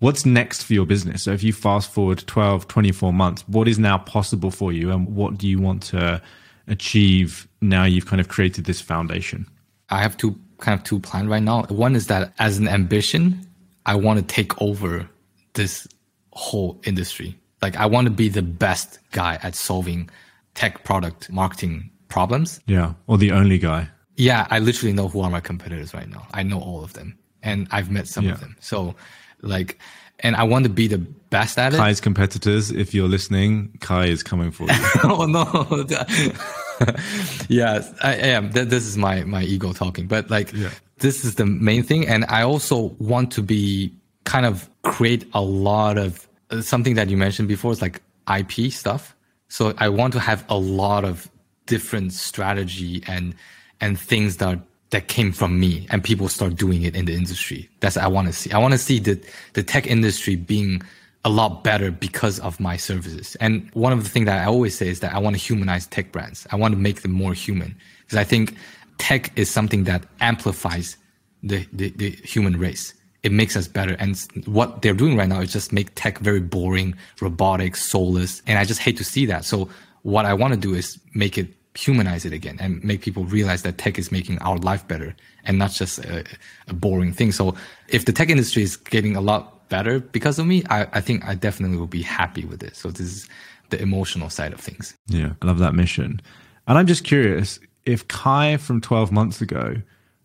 what's 0.00 0.26
next 0.26 0.64
for 0.64 0.74
your 0.74 0.84
business 0.84 1.22
so 1.22 1.32
if 1.32 1.42
you 1.42 1.52
fast 1.52 1.90
forward 1.90 2.22
12 2.26 2.66
24 2.66 3.12
months 3.12 3.42
what 3.48 3.68
is 3.68 3.78
now 3.78 3.96
possible 3.98 4.50
for 4.50 4.72
you 4.72 4.90
and 4.90 5.06
what 5.14 5.38
do 5.38 5.46
you 5.46 5.58
want 5.58 5.82
to 5.82 6.20
achieve 6.66 7.46
now 7.60 7.84
you've 7.84 8.06
kind 8.06 8.20
of 8.20 8.28
created 8.28 8.64
this 8.64 8.80
foundation 8.80 9.46
i 9.90 10.00
have 10.00 10.16
two 10.16 10.38
kind 10.64 10.78
of 10.78 10.84
two 10.84 10.98
plans 10.98 11.28
right 11.28 11.42
now 11.42 11.62
one 11.64 11.94
is 11.94 12.06
that 12.06 12.32
as 12.38 12.58
an 12.58 12.68
ambition 12.68 13.38
i 13.86 13.94
want 13.94 14.18
to 14.18 14.24
take 14.24 14.60
over 14.60 15.08
this 15.54 15.86
whole 16.32 16.80
industry 16.84 17.38
like 17.62 17.76
i 17.76 17.86
want 17.86 18.06
to 18.06 18.10
be 18.10 18.28
the 18.28 18.42
best 18.42 18.98
guy 19.12 19.38
at 19.42 19.54
solving 19.54 20.08
tech 20.54 20.84
product 20.84 21.30
marketing 21.30 21.90
problems 22.08 22.60
yeah 22.66 22.94
or 23.06 23.18
the 23.18 23.30
only 23.30 23.58
guy 23.58 23.88
yeah, 24.16 24.46
I 24.50 24.58
literally 24.60 24.92
know 24.92 25.08
who 25.08 25.20
are 25.20 25.30
my 25.30 25.40
competitors 25.40 25.92
right 25.92 26.08
now. 26.08 26.26
I 26.32 26.42
know 26.42 26.60
all 26.60 26.84
of 26.84 26.92
them, 26.92 27.18
and 27.42 27.66
I've 27.70 27.90
met 27.90 28.06
some 28.06 28.24
yeah. 28.24 28.32
of 28.32 28.40
them. 28.40 28.56
So, 28.60 28.94
like, 29.42 29.78
and 30.20 30.36
I 30.36 30.44
want 30.44 30.64
to 30.64 30.70
be 30.70 30.86
the 30.86 30.98
best 30.98 31.58
at 31.58 31.74
it. 31.74 31.78
Kai's 31.78 32.00
competitors, 32.00 32.70
if 32.70 32.94
you're 32.94 33.08
listening, 33.08 33.76
Kai 33.80 34.06
is 34.06 34.22
coming 34.22 34.50
for 34.50 34.64
you. 34.64 34.90
oh 35.04 35.26
no! 35.26 35.84
yeah, 37.48 37.82
I 38.02 38.14
am. 38.14 38.50
This 38.52 38.86
is 38.86 38.96
my 38.96 39.24
my 39.24 39.42
ego 39.42 39.72
talking, 39.72 40.06
but 40.06 40.30
like, 40.30 40.52
yeah. 40.52 40.70
this 40.98 41.24
is 41.24 41.36
the 41.36 41.46
main 41.46 41.82
thing, 41.82 42.06
and 42.06 42.24
I 42.28 42.42
also 42.42 42.96
want 42.98 43.30
to 43.32 43.42
be 43.42 43.92
kind 44.24 44.46
of 44.46 44.68
create 44.82 45.26
a 45.34 45.40
lot 45.40 45.98
of 45.98 46.26
uh, 46.50 46.60
something 46.62 46.94
that 46.94 47.08
you 47.08 47.16
mentioned 47.16 47.48
before. 47.48 47.72
It's 47.72 47.82
like 47.82 48.02
IP 48.34 48.72
stuff. 48.72 49.14
So 49.48 49.74
I 49.78 49.88
want 49.88 50.12
to 50.14 50.20
have 50.20 50.44
a 50.48 50.56
lot 50.56 51.04
of 51.04 51.30
different 51.66 52.12
strategy 52.12 53.02
and 53.06 53.34
and 53.80 53.98
things 53.98 54.38
that 54.38 54.58
that 54.90 55.08
came 55.08 55.32
from 55.32 55.58
me 55.58 55.86
and 55.90 56.04
people 56.04 56.28
start 56.28 56.56
doing 56.56 56.82
it 56.82 56.94
in 56.94 57.04
the 57.06 57.14
industry. 57.14 57.68
That's 57.80 57.96
what 57.96 58.04
I 58.04 58.08
want 58.08 58.28
to 58.28 58.32
see. 58.32 58.52
I 58.52 58.58
want 58.58 58.72
to 58.72 58.78
see 58.78 58.98
the 58.98 59.20
the 59.54 59.62
tech 59.62 59.86
industry 59.86 60.36
being 60.36 60.82
a 61.24 61.30
lot 61.30 61.64
better 61.64 61.90
because 61.90 62.38
of 62.40 62.60
my 62.60 62.76
services. 62.76 63.36
And 63.40 63.70
one 63.72 63.92
of 63.92 64.04
the 64.04 64.10
things 64.10 64.26
that 64.26 64.42
I 64.42 64.44
always 64.44 64.76
say 64.76 64.88
is 64.88 65.00
that 65.00 65.14
I 65.14 65.18
want 65.18 65.34
to 65.36 65.40
humanize 65.42 65.86
tech 65.86 66.12
brands. 66.12 66.46
I 66.52 66.56
want 66.56 66.74
to 66.74 66.78
make 66.78 67.02
them 67.02 67.12
more 67.12 67.32
human 67.32 67.74
because 68.02 68.18
I 68.18 68.24
think 68.24 68.56
tech 68.98 69.36
is 69.38 69.50
something 69.50 69.84
that 69.84 70.04
amplifies 70.20 70.96
the, 71.42 71.66
the, 71.72 71.90
the 71.90 72.10
human 72.10 72.58
race. 72.58 72.94
It 73.22 73.32
makes 73.32 73.56
us 73.56 73.66
better. 73.66 73.96
And 73.98 74.16
what 74.44 74.82
they're 74.82 74.92
doing 74.92 75.16
right 75.16 75.28
now 75.28 75.40
is 75.40 75.52
just 75.52 75.72
make 75.72 75.94
tech 75.94 76.18
very 76.18 76.40
boring, 76.40 76.94
robotic, 77.22 77.74
soulless. 77.76 78.42
And 78.46 78.58
I 78.58 78.64
just 78.64 78.80
hate 78.80 78.98
to 78.98 79.04
see 79.04 79.24
that. 79.26 79.46
So 79.46 79.70
what 80.02 80.26
I 80.26 80.34
want 80.34 80.52
to 80.52 80.60
do 80.60 80.74
is 80.74 80.98
make 81.14 81.38
it 81.38 81.48
humanize 81.76 82.24
it 82.24 82.32
again 82.32 82.56
and 82.60 82.84
make 82.84 83.02
people 83.02 83.24
realize 83.24 83.62
that 83.62 83.78
tech 83.78 83.98
is 83.98 84.12
making 84.12 84.38
our 84.38 84.58
life 84.58 84.86
better 84.86 85.14
and 85.44 85.58
not 85.58 85.72
just 85.72 85.98
a, 86.00 86.24
a 86.68 86.74
boring 86.74 87.12
thing. 87.12 87.32
So 87.32 87.54
if 87.88 88.04
the 88.04 88.12
tech 88.12 88.28
industry 88.28 88.62
is 88.62 88.76
getting 88.76 89.16
a 89.16 89.20
lot 89.20 89.53
better 89.74 90.00
because 90.00 90.38
of 90.38 90.46
me, 90.46 90.62
I, 90.70 90.86
I 90.92 91.00
think 91.00 91.26
I 91.26 91.34
definitely 91.34 91.78
will 91.78 91.94
be 92.00 92.02
happy 92.02 92.44
with 92.44 92.62
it. 92.62 92.76
So 92.76 92.90
this 92.90 93.00
is 93.00 93.28
the 93.70 93.80
emotional 93.80 94.30
side 94.30 94.52
of 94.52 94.60
things. 94.60 94.94
Yeah, 95.08 95.32
I 95.40 95.46
love 95.46 95.58
that 95.58 95.74
mission. 95.74 96.20
And 96.66 96.78
I'm 96.78 96.86
just 96.86 97.04
curious 97.04 97.60
if 97.84 98.06
Kai 98.08 98.56
from 98.56 98.80
12 98.80 99.12
months 99.12 99.40
ago 99.40 99.76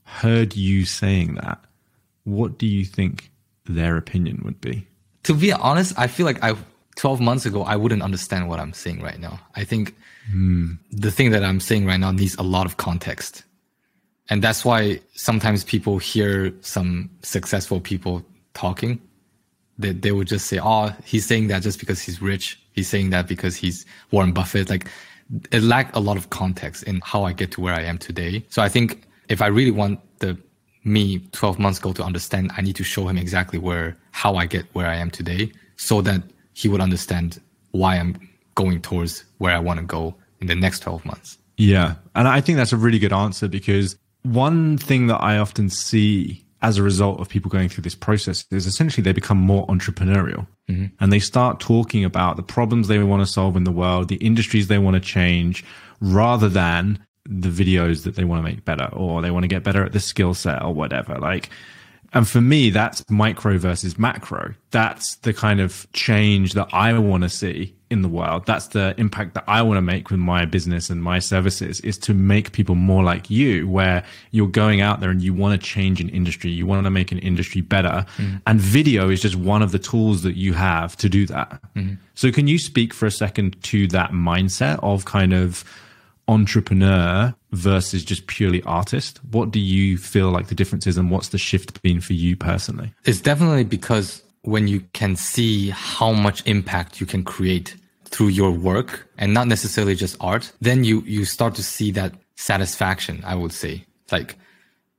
heard 0.04 0.56
you 0.56 0.86
saying 0.86 1.36
that, 1.36 1.60
what 2.24 2.58
do 2.58 2.68
you 2.68 2.86
think 2.86 3.32
their 3.66 3.98
opinion 3.98 4.42
would 4.46 4.62
be? 4.62 4.88
To 5.24 5.34
be 5.34 5.52
honest, 5.52 5.98
I 5.98 6.08
feel 6.08 6.26
like 6.26 6.44
I 6.44 6.56
12 6.96 7.22
months 7.22 7.46
ago 7.46 7.64
I 7.64 7.76
wouldn't 7.76 8.02
understand 8.02 8.50
what 8.50 8.60
I'm 8.60 8.74
saying 8.74 9.02
right 9.02 9.20
now. 9.20 9.40
I 9.56 9.64
think 9.64 9.96
Mm. 10.34 10.78
The 10.92 11.12
thing 11.12 11.32
that 11.32 11.44
I'm 11.44 11.60
saying 11.60 11.86
right 11.86 12.00
now 12.00 12.12
needs 12.12 12.36
a 12.36 12.44
lot 12.44 12.66
of 12.66 12.78
context. 12.78 13.44
And 14.30 14.42
that's 14.44 14.64
why 14.64 15.02
sometimes 15.16 15.64
people 15.64 15.98
hear 15.98 16.54
some 16.62 17.10
successful 17.24 17.80
people 17.80 18.24
talking 18.54 19.02
that 19.80 20.02
they, 20.02 20.12
would 20.12 20.28
just 20.28 20.48
say, 20.48 20.60
Oh, 20.62 20.94
he's 21.04 21.26
saying 21.26 21.48
that 21.48 21.64
just 21.64 21.80
because 21.80 22.02
he's 22.02 22.22
rich. 22.22 22.62
He's 22.74 22.88
saying 22.88 23.10
that 23.10 23.28
because 23.28 23.56
he's 23.56 23.86
Warren 24.12 24.32
Buffett. 24.32 24.70
Like 24.70 24.88
it 25.52 25.64
lacked 25.64 25.96
a 25.96 26.00
lot 26.00 26.18
of 26.18 26.30
context 26.30 26.84
in 26.84 27.02
how 27.04 27.24
I 27.24 27.34
get 27.34 27.52
to 27.52 27.62
where 27.62 27.74
I 27.74 27.82
am 27.82 27.98
today. 27.98 28.46
So 28.50 28.62
I 28.62 28.70
think 28.70 29.04
if 29.30 29.42
I 29.42 29.48
really 29.48 29.72
want 29.72 30.00
the 30.20 30.38
me 30.84 31.20
12 31.32 31.60
months 31.60 31.80
ago 31.80 31.94
to 31.94 32.04
understand, 32.04 32.52
I 32.58 32.62
need 32.62 32.76
to 32.78 32.84
show 32.84 33.08
him 33.08 33.18
exactly 33.18 33.60
where, 33.60 33.98
how 34.12 34.36
I 34.36 34.46
get 34.46 34.66
where 34.74 34.88
I 34.88 34.96
am 34.96 35.12
today 35.12 35.52
so 35.76 36.02
that 36.02 36.24
he 36.54 36.68
would 36.68 36.82
understand 36.82 37.40
why 37.72 37.98
I'm 37.98 38.18
going 38.56 38.82
towards 38.82 39.24
where 39.38 39.56
I 39.56 39.60
want 39.60 39.80
to 39.80 39.86
go 39.86 40.16
in 40.42 40.48
the 40.48 40.56
next 40.56 40.80
12 40.82 41.06
months. 41.06 41.38
Yeah. 41.58 41.96
And 42.16 42.28
I 42.28 42.42
think 42.42 42.58
that's 42.58 42.74
a 42.74 42.78
really 42.78 43.00
good 43.00 43.14
answer 43.14 43.48
because 43.48 43.98
one 44.24 44.78
thing 44.78 45.08
that 45.08 45.18
I 45.18 45.38
often 45.38 45.70
see 45.70 46.44
as 46.62 46.78
a 46.78 46.84
result 46.84 47.20
of 47.20 47.30
people 47.30 47.50
going 47.50 47.70
through 47.70 47.84
this 47.84 47.96
process 47.96 48.46
is 48.52 48.66
essentially 48.66 49.02
they 49.02 49.14
become 49.14 49.38
more 49.38 49.66
entrepreneurial 49.68 50.46
mm-hmm. 50.70 50.88
and 51.00 51.14
they 51.14 51.20
start 51.20 51.60
talking 51.60 52.04
about 52.04 52.36
the 52.36 52.44
problems 52.44 52.88
they 52.88 53.00
want 53.00 53.22
to 53.22 53.32
solve 53.32 53.56
in 53.56 53.64
the 53.64 53.72
world, 53.72 54.10
the 54.10 54.16
industries 54.18 54.68
they 54.68 54.78
want 54.78 54.96
to 54.96 55.00
change, 55.00 55.64
rather 56.02 56.50
than 56.50 57.00
the 57.26 57.50
videos 57.50 58.04
that 58.04 58.16
they 58.16 58.24
want 58.24 58.44
to 58.44 58.52
make 58.52 58.66
better 58.66 58.90
or 58.94 59.22
they 59.22 59.32
want 59.32 59.44
to 59.44 59.48
get 59.48 59.64
better 59.64 59.84
at 59.84 59.94
the 59.94 60.00
skill 60.00 60.34
set 60.34 60.62
or 60.62 60.74
whatever. 60.74 61.18
Like 61.18 61.50
And 62.14 62.28
for 62.28 62.42
me, 62.42 62.70
that's 62.70 63.08
micro 63.10 63.58
versus 63.58 63.98
macro. 64.00 64.54
That's 64.72 65.16
the 65.18 65.34
kind 65.34 65.60
of 65.60 65.88
change 65.94 66.54
that 66.54 66.68
I 66.74 66.98
want 66.98 67.24
to 67.24 67.30
see 67.30 67.76
in 67.90 68.02
the 68.02 68.08
world. 68.08 68.46
That's 68.46 68.68
the 68.68 68.94
impact 69.00 69.34
that 69.34 69.44
I 69.48 69.62
want 69.62 69.78
to 69.78 69.82
make 69.82 70.12
with 70.12 70.20
my 70.20 70.46
business 70.46 70.90
and 70.90 71.02
my 71.02 71.20
services 71.20 71.80
is 71.82 71.98
to 72.00 72.14
make 72.14 72.52
people 72.52 72.76
more 72.76 73.04
like 73.04 73.30
you, 73.30 73.68
where 73.68 74.04
you're 74.32 74.48
going 74.48 74.82
out 74.82 75.00
there 75.00 75.10
and 75.10 75.22
you 75.22 75.34
want 75.34 75.60
to 75.60 75.68
change 75.68 76.00
an 76.00 76.10
industry. 76.10 76.52
You 76.52 76.66
want 76.66 76.84
to 76.84 76.92
make 76.92 77.12
an 77.12 77.20
industry 77.20 77.62
better. 77.62 78.06
Mm. 78.18 78.42
And 78.46 78.62
video 78.62 79.10
is 79.10 79.22
just 79.22 79.36
one 79.36 79.62
of 79.62 79.72
the 79.72 79.80
tools 79.80 80.22
that 80.24 80.36
you 80.36 80.54
have 80.54 80.96
to 80.98 81.10
do 81.10 81.26
that. 81.28 81.60
Mm. 81.76 81.98
So 82.14 82.32
can 82.32 82.48
you 82.48 82.60
speak 82.60 82.94
for 82.94 83.06
a 83.06 83.12
second 83.12 83.62
to 83.64 83.88
that 83.88 84.12
mindset 84.12 84.80
of 84.84 85.06
kind 85.06 85.34
of, 85.34 85.64
entrepreneur 86.30 87.36
versus 87.52 88.06
just 88.06 88.28
purely 88.28 88.62
artist? 88.64 89.20
What 89.32 89.52
do 89.52 89.60
you 89.60 89.98
feel 89.98 90.30
like 90.30 90.48
the 90.48 90.56
difference 90.56 90.88
is 90.88 90.98
and 90.98 91.10
what's 91.12 91.30
the 91.30 91.38
shift 91.38 91.82
been 91.82 92.00
for 92.00 92.14
you 92.14 92.38
personally? 92.38 92.94
It's 93.04 93.20
definitely 93.20 93.66
because 93.66 94.24
when 94.44 94.68
you 94.68 94.82
can 94.94 95.16
see 95.16 95.72
how 95.72 96.14
much 96.14 96.46
impact 96.46 97.02
you 97.02 97.06
can 97.06 97.24
create 97.24 97.76
through 98.06 98.28
your 98.28 98.52
work 98.52 99.10
and 99.18 99.34
not 99.34 99.48
necessarily 99.48 99.96
just 99.96 100.16
art, 100.22 100.52
then 100.62 100.84
you, 100.84 101.02
you 101.02 101.26
start 101.26 101.56
to 101.56 101.64
see 101.64 101.92
that 101.92 102.14
satisfaction, 102.36 103.22
I 103.26 103.36
would 103.36 103.52
say. 103.52 103.86
Like 104.12 104.38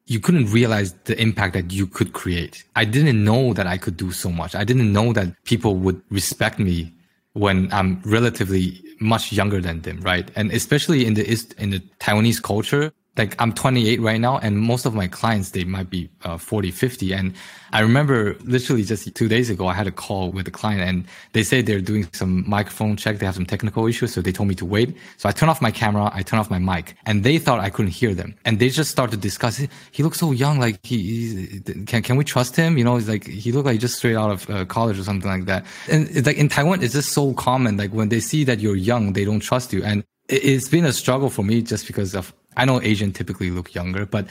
you 0.07 0.19
couldn't 0.19 0.47
realize 0.47 0.93
the 1.05 1.21
impact 1.21 1.55
that 1.55 1.73
you 1.73 1.87
could 1.87 2.13
create. 2.13 2.65
I 2.75 2.85
didn't 2.85 3.23
know 3.23 3.55
that 3.55 3.69
I 3.69 3.79
could 3.79 3.97
do 3.97 4.11
so 4.11 4.31
much. 4.31 4.57
I 4.57 4.65
didn't 4.65 4.93
know 4.93 5.13
that 5.13 5.43
people 5.45 5.77
would 5.77 6.03
respect 6.11 6.59
me 6.59 6.93
when 7.33 7.73
I'm 7.73 8.03
relatively 8.05 8.83
much 9.01 9.33
younger 9.33 9.61
than 9.61 9.81
them, 9.81 10.01
right? 10.01 10.31
And 10.37 10.53
especially 10.53 11.07
in 11.07 11.15
the 11.15 11.31
East, 11.31 11.55
in 11.59 11.71
the 11.71 11.81
Taiwanese 11.99 12.43
culture, 12.43 12.93
like 13.17 13.41
I'm 13.41 13.53
28 13.53 14.01
right 14.01 14.21
now 14.21 14.39
and 14.39 14.59
most 14.59 14.87
of 14.87 14.95
my 14.95 15.09
clients 15.09 15.51
they 15.51 15.65
might 15.65 15.91
be 15.91 16.09
uh, 16.25 16.39
40 16.39 16.71
50 16.71 17.13
and 17.13 17.35
i 17.73 17.81
remember 17.81 18.37
literally 18.45 18.85
just 18.85 19.13
two 19.15 19.29
days 19.29 19.51
ago 19.51 19.67
i 19.67 19.75
had 19.75 19.87
a 19.87 19.91
call 19.91 20.31
with 20.31 20.47
a 20.47 20.51
client 20.51 20.81
and 20.81 21.05
they 21.33 21.43
say 21.43 21.61
they're 21.61 21.81
doing 21.81 22.09
some 22.13 22.49
microphone 22.49 22.97
check. 22.97 23.19
They 23.19 23.27
have 23.27 23.35
some 23.35 23.47
technical 23.47 23.87
issues 23.87 24.15
so 24.15 24.21
they 24.23 24.33
told 24.33 24.49
me 24.49 24.55
to 24.57 24.65
wait. 24.65 24.97
So 25.17 25.29
i 25.29 25.33
turn 25.33 25.49
off 25.49 25.61
my 25.61 25.71
camera 25.71 26.11
i 26.15 26.23
turn 26.23 26.39
off 26.39 26.51
my 26.51 26.59
mic 26.59 26.97
and 27.07 27.25
they 27.25 27.39
thought 27.39 27.61
i 27.61 27.71
couldn't 27.71 27.93
hear 27.93 28.15
them. 28.15 28.35
And 28.45 28.59
they 28.59 28.69
just 28.69 28.91
started 28.91 29.13
to 29.13 29.17
discuss 29.17 29.61
he 29.91 30.03
looks 30.03 30.19
so 30.19 30.31
young 30.31 30.59
like 30.59 30.85
he 30.85 31.61
can, 31.87 32.03
can 32.03 32.17
we 32.17 32.25
trust 32.25 32.57
him? 32.57 32.79
You 32.79 32.85
know 32.85 32.97
it's 32.97 33.09
like 33.09 33.27
he 33.27 33.53
looked 33.53 33.67
like 33.67 33.81
just 33.81 33.97
straight 33.97 34.17
out 34.17 34.31
of 34.31 34.51
uh, 34.51 34.65
college 34.67 34.99
or 34.99 35.05
something 35.05 35.29
like 35.29 35.47
that. 35.47 35.67
And 35.91 36.09
it's 36.11 36.27
like 36.27 36.37
in 36.37 36.49
taiwan 36.49 36.83
it's 36.83 36.95
just 36.95 37.13
so 37.13 37.35
common. 37.35 37.77
Like 37.77 37.93
when 37.93 38.09
they 38.09 38.21
see 38.21 38.45
that 38.45 38.61
you're 38.61 38.77
young 38.77 39.13
they 39.13 39.25
don't 39.25 39.41
trust 39.41 39.73
you. 39.73 39.83
And 39.83 40.05
it's 40.29 40.69
been 40.69 40.85
a 40.85 40.93
struggle 40.93 41.29
for 41.29 41.43
me 41.43 41.61
just 41.61 41.87
because 41.87 42.15
of 42.15 42.33
I 42.57 42.65
know 42.65 42.81
Asian 42.83 43.13
typically 43.13 43.51
look 43.51 43.75
younger, 43.75 44.07
but 44.07 44.27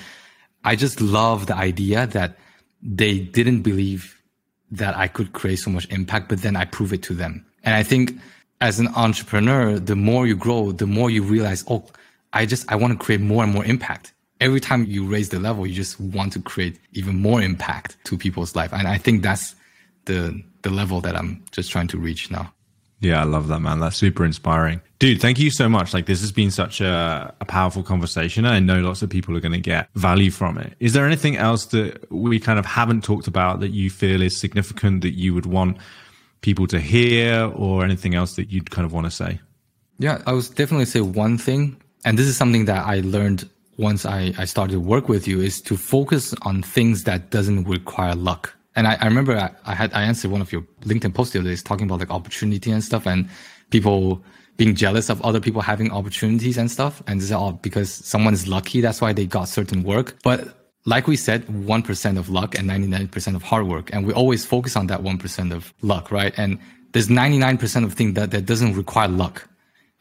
I 0.63 0.75
just 0.75 1.01
love 1.01 1.47
the 1.47 1.55
idea 1.55 2.07
that 2.07 2.37
they 2.81 3.19
didn't 3.19 3.61
believe 3.61 4.21
that 4.71 4.95
I 4.97 5.07
could 5.07 5.33
create 5.33 5.59
so 5.59 5.71
much 5.71 5.89
impact, 5.89 6.29
but 6.29 6.41
then 6.41 6.55
I 6.55 6.65
prove 6.65 6.93
it 6.93 7.01
to 7.03 7.13
them. 7.13 7.45
And 7.63 7.75
I 7.75 7.83
think 7.83 8.19
as 8.61 8.79
an 8.79 8.87
entrepreneur, 8.89 9.79
the 9.79 9.95
more 9.95 10.27
you 10.27 10.35
grow, 10.35 10.71
the 10.71 10.87
more 10.87 11.09
you 11.09 11.23
realize, 11.23 11.63
oh, 11.67 11.85
I 12.33 12.45
just, 12.45 12.71
I 12.71 12.75
want 12.75 12.93
to 12.93 13.03
create 13.03 13.21
more 13.21 13.43
and 13.43 13.53
more 13.53 13.65
impact. 13.65 14.13
Every 14.39 14.59
time 14.59 14.85
you 14.85 15.05
raise 15.05 15.29
the 15.29 15.39
level, 15.39 15.65
you 15.65 15.73
just 15.73 15.99
want 15.99 16.33
to 16.33 16.41
create 16.41 16.79
even 16.93 17.19
more 17.19 17.41
impact 17.41 17.97
to 18.05 18.17
people's 18.17 18.55
life. 18.55 18.71
And 18.71 18.87
I 18.87 18.97
think 18.97 19.23
that's 19.23 19.55
the, 20.05 20.41
the 20.61 20.69
level 20.69 21.01
that 21.01 21.15
I'm 21.15 21.43
just 21.51 21.71
trying 21.71 21.87
to 21.87 21.97
reach 21.97 22.31
now. 22.31 22.53
Yeah, 23.01 23.21
I 23.21 23.23
love 23.23 23.47
that, 23.47 23.61
man. 23.61 23.79
That's 23.79 23.95
super 23.95 24.25
inspiring. 24.25 24.81
Dude, 24.99 25.21
thank 25.21 25.39
you 25.39 25.51
so 25.51 25.69
much. 25.69 25.93
Like, 25.93 26.05
this 26.05 26.19
has 26.19 26.33
been 26.33 26.51
such 26.51 26.81
a, 26.81 27.33
a 27.39 27.45
powerful 27.45 27.81
conversation. 27.81 28.45
I 28.45 28.59
know 28.59 28.81
lots 28.81 29.01
of 29.01 29.09
people 29.09 29.37
are 29.37 29.39
going 29.39 29.53
to 29.53 29.59
get 29.59 29.87
value 29.95 30.31
from 30.31 30.57
it. 30.57 30.73
Is 30.81 30.91
there 30.93 31.05
anything 31.05 31.37
else 31.37 31.67
that 31.67 32.11
we 32.11 32.39
kind 32.39 32.59
of 32.59 32.65
haven't 32.65 33.05
talked 33.05 33.27
about 33.27 33.61
that 33.61 33.69
you 33.69 33.89
feel 33.89 34.21
is 34.21 34.37
significant 34.37 35.01
that 35.01 35.11
you 35.11 35.33
would 35.33 35.45
want 35.45 35.77
people 36.41 36.67
to 36.67 36.79
hear 36.79 37.49
or 37.55 37.85
anything 37.85 38.15
else 38.15 38.35
that 38.35 38.51
you'd 38.51 38.69
kind 38.69 38.85
of 38.85 38.91
want 38.91 39.05
to 39.05 39.11
say? 39.11 39.39
Yeah, 39.97 40.21
I 40.25 40.33
would 40.33 40.53
definitely 40.55 40.85
say 40.85 41.01
one 41.01 41.37
thing. 41.37 41.81
And 42.03 42.17
this 42.17 42.27
is 42.27 42.35
something 42.35 42.65
that 42.65 42.85
I 42.85 42.99
learned 42.99 43.49
once 43.77 44.05
I, 44.05 44.33
I 44.37 44.43
started 44.43 44.73
to 44.73 44.79
work 44.79 45.07
with 45.07 45.25
you 45.25 45.39
is 45.39 45.61
to 45.61 45.77
focus 45.77 46.33
on 46.41 46.61
things 46.61 47.05
that 47.05 47.29
doesn't 47.29 47.63
require 47.63 48.13
luck. 48.13 48.53
And 48.79 48.87
I, 48.87 48.97
I 49.01 49.05
remember 49.07 49.37
I, 49.37 49.51
I, 49.65 49.75
had 49.75 49.93
I 49.93 50.03
answered 50.03 50.31
one 50.31 50.39
of 50.39 50.53
your 50.53 50.61
LinkedIn 50.83 51.13
posts 51.13 51.33
the 51.33 51.39
other 51.41 51.53
talking 51.57 51.85
about 51.85 51.99
like 51.99 52.11
opportunity 52.11 52.71
and 52.71 52.81
stuff 52.81 53.05
and 53.05 53.27
people 53.71 54.23
being 54.55 54.73
jealous 54.73 55.09
of 55.09 55.21
other 55.21 55.41
people 55.41 55.61
having 55.61 55.91
opportunities 55.91 56.57
and 56.57 56.71
stuff. 56.71 57.03
And 57.05 57.19
this 57.19 57.29
oh, 57.29 57.35
is 57.35 57.41
all 57.41 57.51
because 57.51 57.91
someone's 57.91 58.47
lucky. 58.47 58.79
That's 58.79 59.01
why 59.01 59.11
they 59.11 59.25
got 59.25 59.49
certain 59.49 59.83
work. 59.83 60.15
But 60.23 60.55
like 60.85 61.07
we 61.07 61.17
said, 61.17 61.45
1% 61.47 62.17
of 62.17 62.29
luck 62.29 62.57
and 62.57 62.69
99% 62.69 63.35
of 63.35 63.43
hard 63.43 63.67
work. 63.67 63.93
And 63.93 64.07
we 64.07 64.13
always 64.13 64.45
focus 64.45 64.77
on 64.77 64.87
that 64.87 65.01
1% 65.01 65.53
of 65.53 65.73
luck, 65.81 66.09
right? 66.09 66.33
And 66.37 66.57
there's 66.93 67.09
99% 67.09 67.83
of 67.83 67.95
things 67.95 68.13
that, 68.13 68.31
that 68.31 68.45
doesn't 68.45 68.77
require 68.77 69.09
luck. 69.09 69.45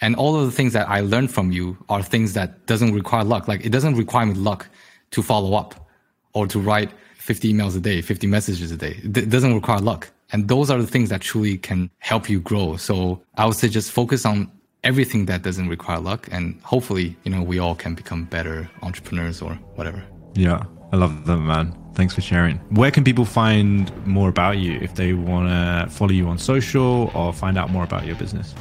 And 0.01 0.15
all 0.15 0.37
of 0.39 0.47
the 0.47 0.53
things 0.53 0.73
that 0.75 0.89
I 0.89 1.01
learned 1.01 1.33
from 1.33 1.51
you 1.51 1.77
are 1.89 2.01
things 2.01 2.35
that 2.35 2.67
doesn't 2.67 2.95
require 2.95 3.25
luck. 3.25 3.49
Like 3.49 3.67
it 3.67 3.71
doesn't 3.71 3.97
require 3.97 4.27
me 4.27 4.35
luck 4.35 4.69
to 5.11 5.21
follow 5.21 5.57
up 5.57 5.89
or 6.33 6.47
to 6.47 6.61
write 6.61 6.93
50 7.29 7.53
emails 7.53 7.77
a 7.77 7.81
day, 7.81 8.01
50 8.01 8.27
messages 8.27 8.73
a 8.73 8.77
day. 8.79 8.99
It 9.05 9.29
doesn't 9.29 9.53
require 9.53 9.81
luck. 9.81 10.09
And 10.33 10.49
those 10.49 10.71
are 10.71 10.81
the 10.81 10.87
things 10.87 11.11
that 11.11 11.21
truly 11.21 11.59
can 11.59 11.91
help 11.99 12.31
you 12.31 12.41
grow. 12.41 12.79
So 12.79 13.21
I 13.37 13.45
would 13.45 13.55
say 13.55 13.69
just 13.69 13.93
focus 13.93 14.25
on 14.25 14.51
everything 14.83 15.27
that 15.27 15.43
doesn't 15.43 15.69
require 15.69 16.01
luck. 16.01 16.27
And 16.33 16.59
hopefully, 16.63 17.17
you 17.25 17.31
know, 17.31 17.43
we 17.43 17.59
all 17.59 17.75
can 17.75 17.95
become 17.95 18.25
better 18.25 18.71
entrepreneurs 18.83 19.43
or 19.43 19.53
whatever. 19.75 20.03
Yeah. 20.33 20.63
I 20.91 20.97
love 20.97 21.27
that, 21.27 21.37
man. 21.37 21.77
Thanks 21.93 22.15
for 22.15 22.23
sharing. 22.23 22.57
Where 22.71 22.91
can 22.91 23.05
people 23.05 23.27
find 23.27 23.93
more 24.07 24.31
about 24.31 24.57
you 24.57 24.79
if 24.81 24.95
they 24.95 25.13
want 25.13 25.49
to 25.51 25.95
follow 25.95 26.13
you 26.13 26.29
on 26.29 26.39
social 26.39 27.11
or 27.15 27.35
find 27.35 27.59
out 27.59 27.69
more 27.69 27.85
about 27.85 28.07
your 28.07 28.17
business? 28.17 28.55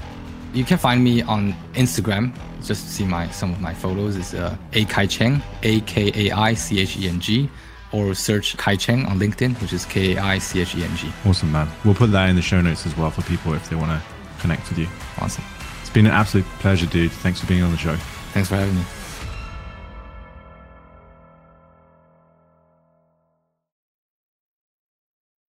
You 0.53 0.65
can 0.65 0.78
find 0.78 1.01
me 1.01 1.22
on 1.22 1.53
Instagram. 1.76 2.34
Just 2.65 2.89
see 2.89 3.05
my 3.05 3.30
some 3.30 3.53
of 3.53 3.61
my 3.61 3.74
photos. 3.74 4.18
It's 4.18 4.34
uh, 4.34 4.57
A 4.74 4.84
Kai 4.86 5.05
Cheng, 5.05 5.41
A 5.63 5.80
K 5.82 6.11
A 6.15 6.32
I 6.32 6.53
C 6.53 6.82
H 6.82 6.97
E 6.97 7.07
N 7.07 7.22
G 7.22 7.49
or 7.92 8.14
search 8.14 8.56
Kai 8.58 8.76
Cheng 8.76 9.06
on 9.06 9.20
LinkedIn, 9.20 9.60
which 9.62 9.74
is 9.74 9.86
K 9.86 10.16
A 10.16 10.22
I 10.22 10.38
C 10.40 10.62
H 10.62 10.76
E 10.76 10.84
N 10.84 10.96
G. 10.96 11.12
Awesome, 11.26 11.52
man. 11.52 11.70
We'll 11.86 11.96
put 11.96 12.12
that 12.12 12.30
in 12.30 12.36
the 12.36 12.42
show 12.42 12.62
notes 12.62 12.86
as 12.86 12.98
well 12.98 13.12
for 13.12 13.22
people 13.24 13.54
if 13.54 13.70
they 13.70 13.76
want 13.76 13.92
to 13.92 14.42
connect 14.42 14.70
with 14.70 14.80
you. 14.80 14.88
Awesome. 15.20 15.44
It's 15.82 15.90
been 15.90 16.06
an 16.06 16.12
absolute 16.12 16.46
pleasure, 16.60 16.86
dude. 16.86 17.12
Thanks 17.12 17.40
for 17.40 17.48
being 17.48 17.64
on 17.64 17.72
the 17.72 17.78
show. 17.78 17.96
Thanks 18.34 18.50
for 18.50 18.56
having 18.56 18.76
me. 18.76 18.84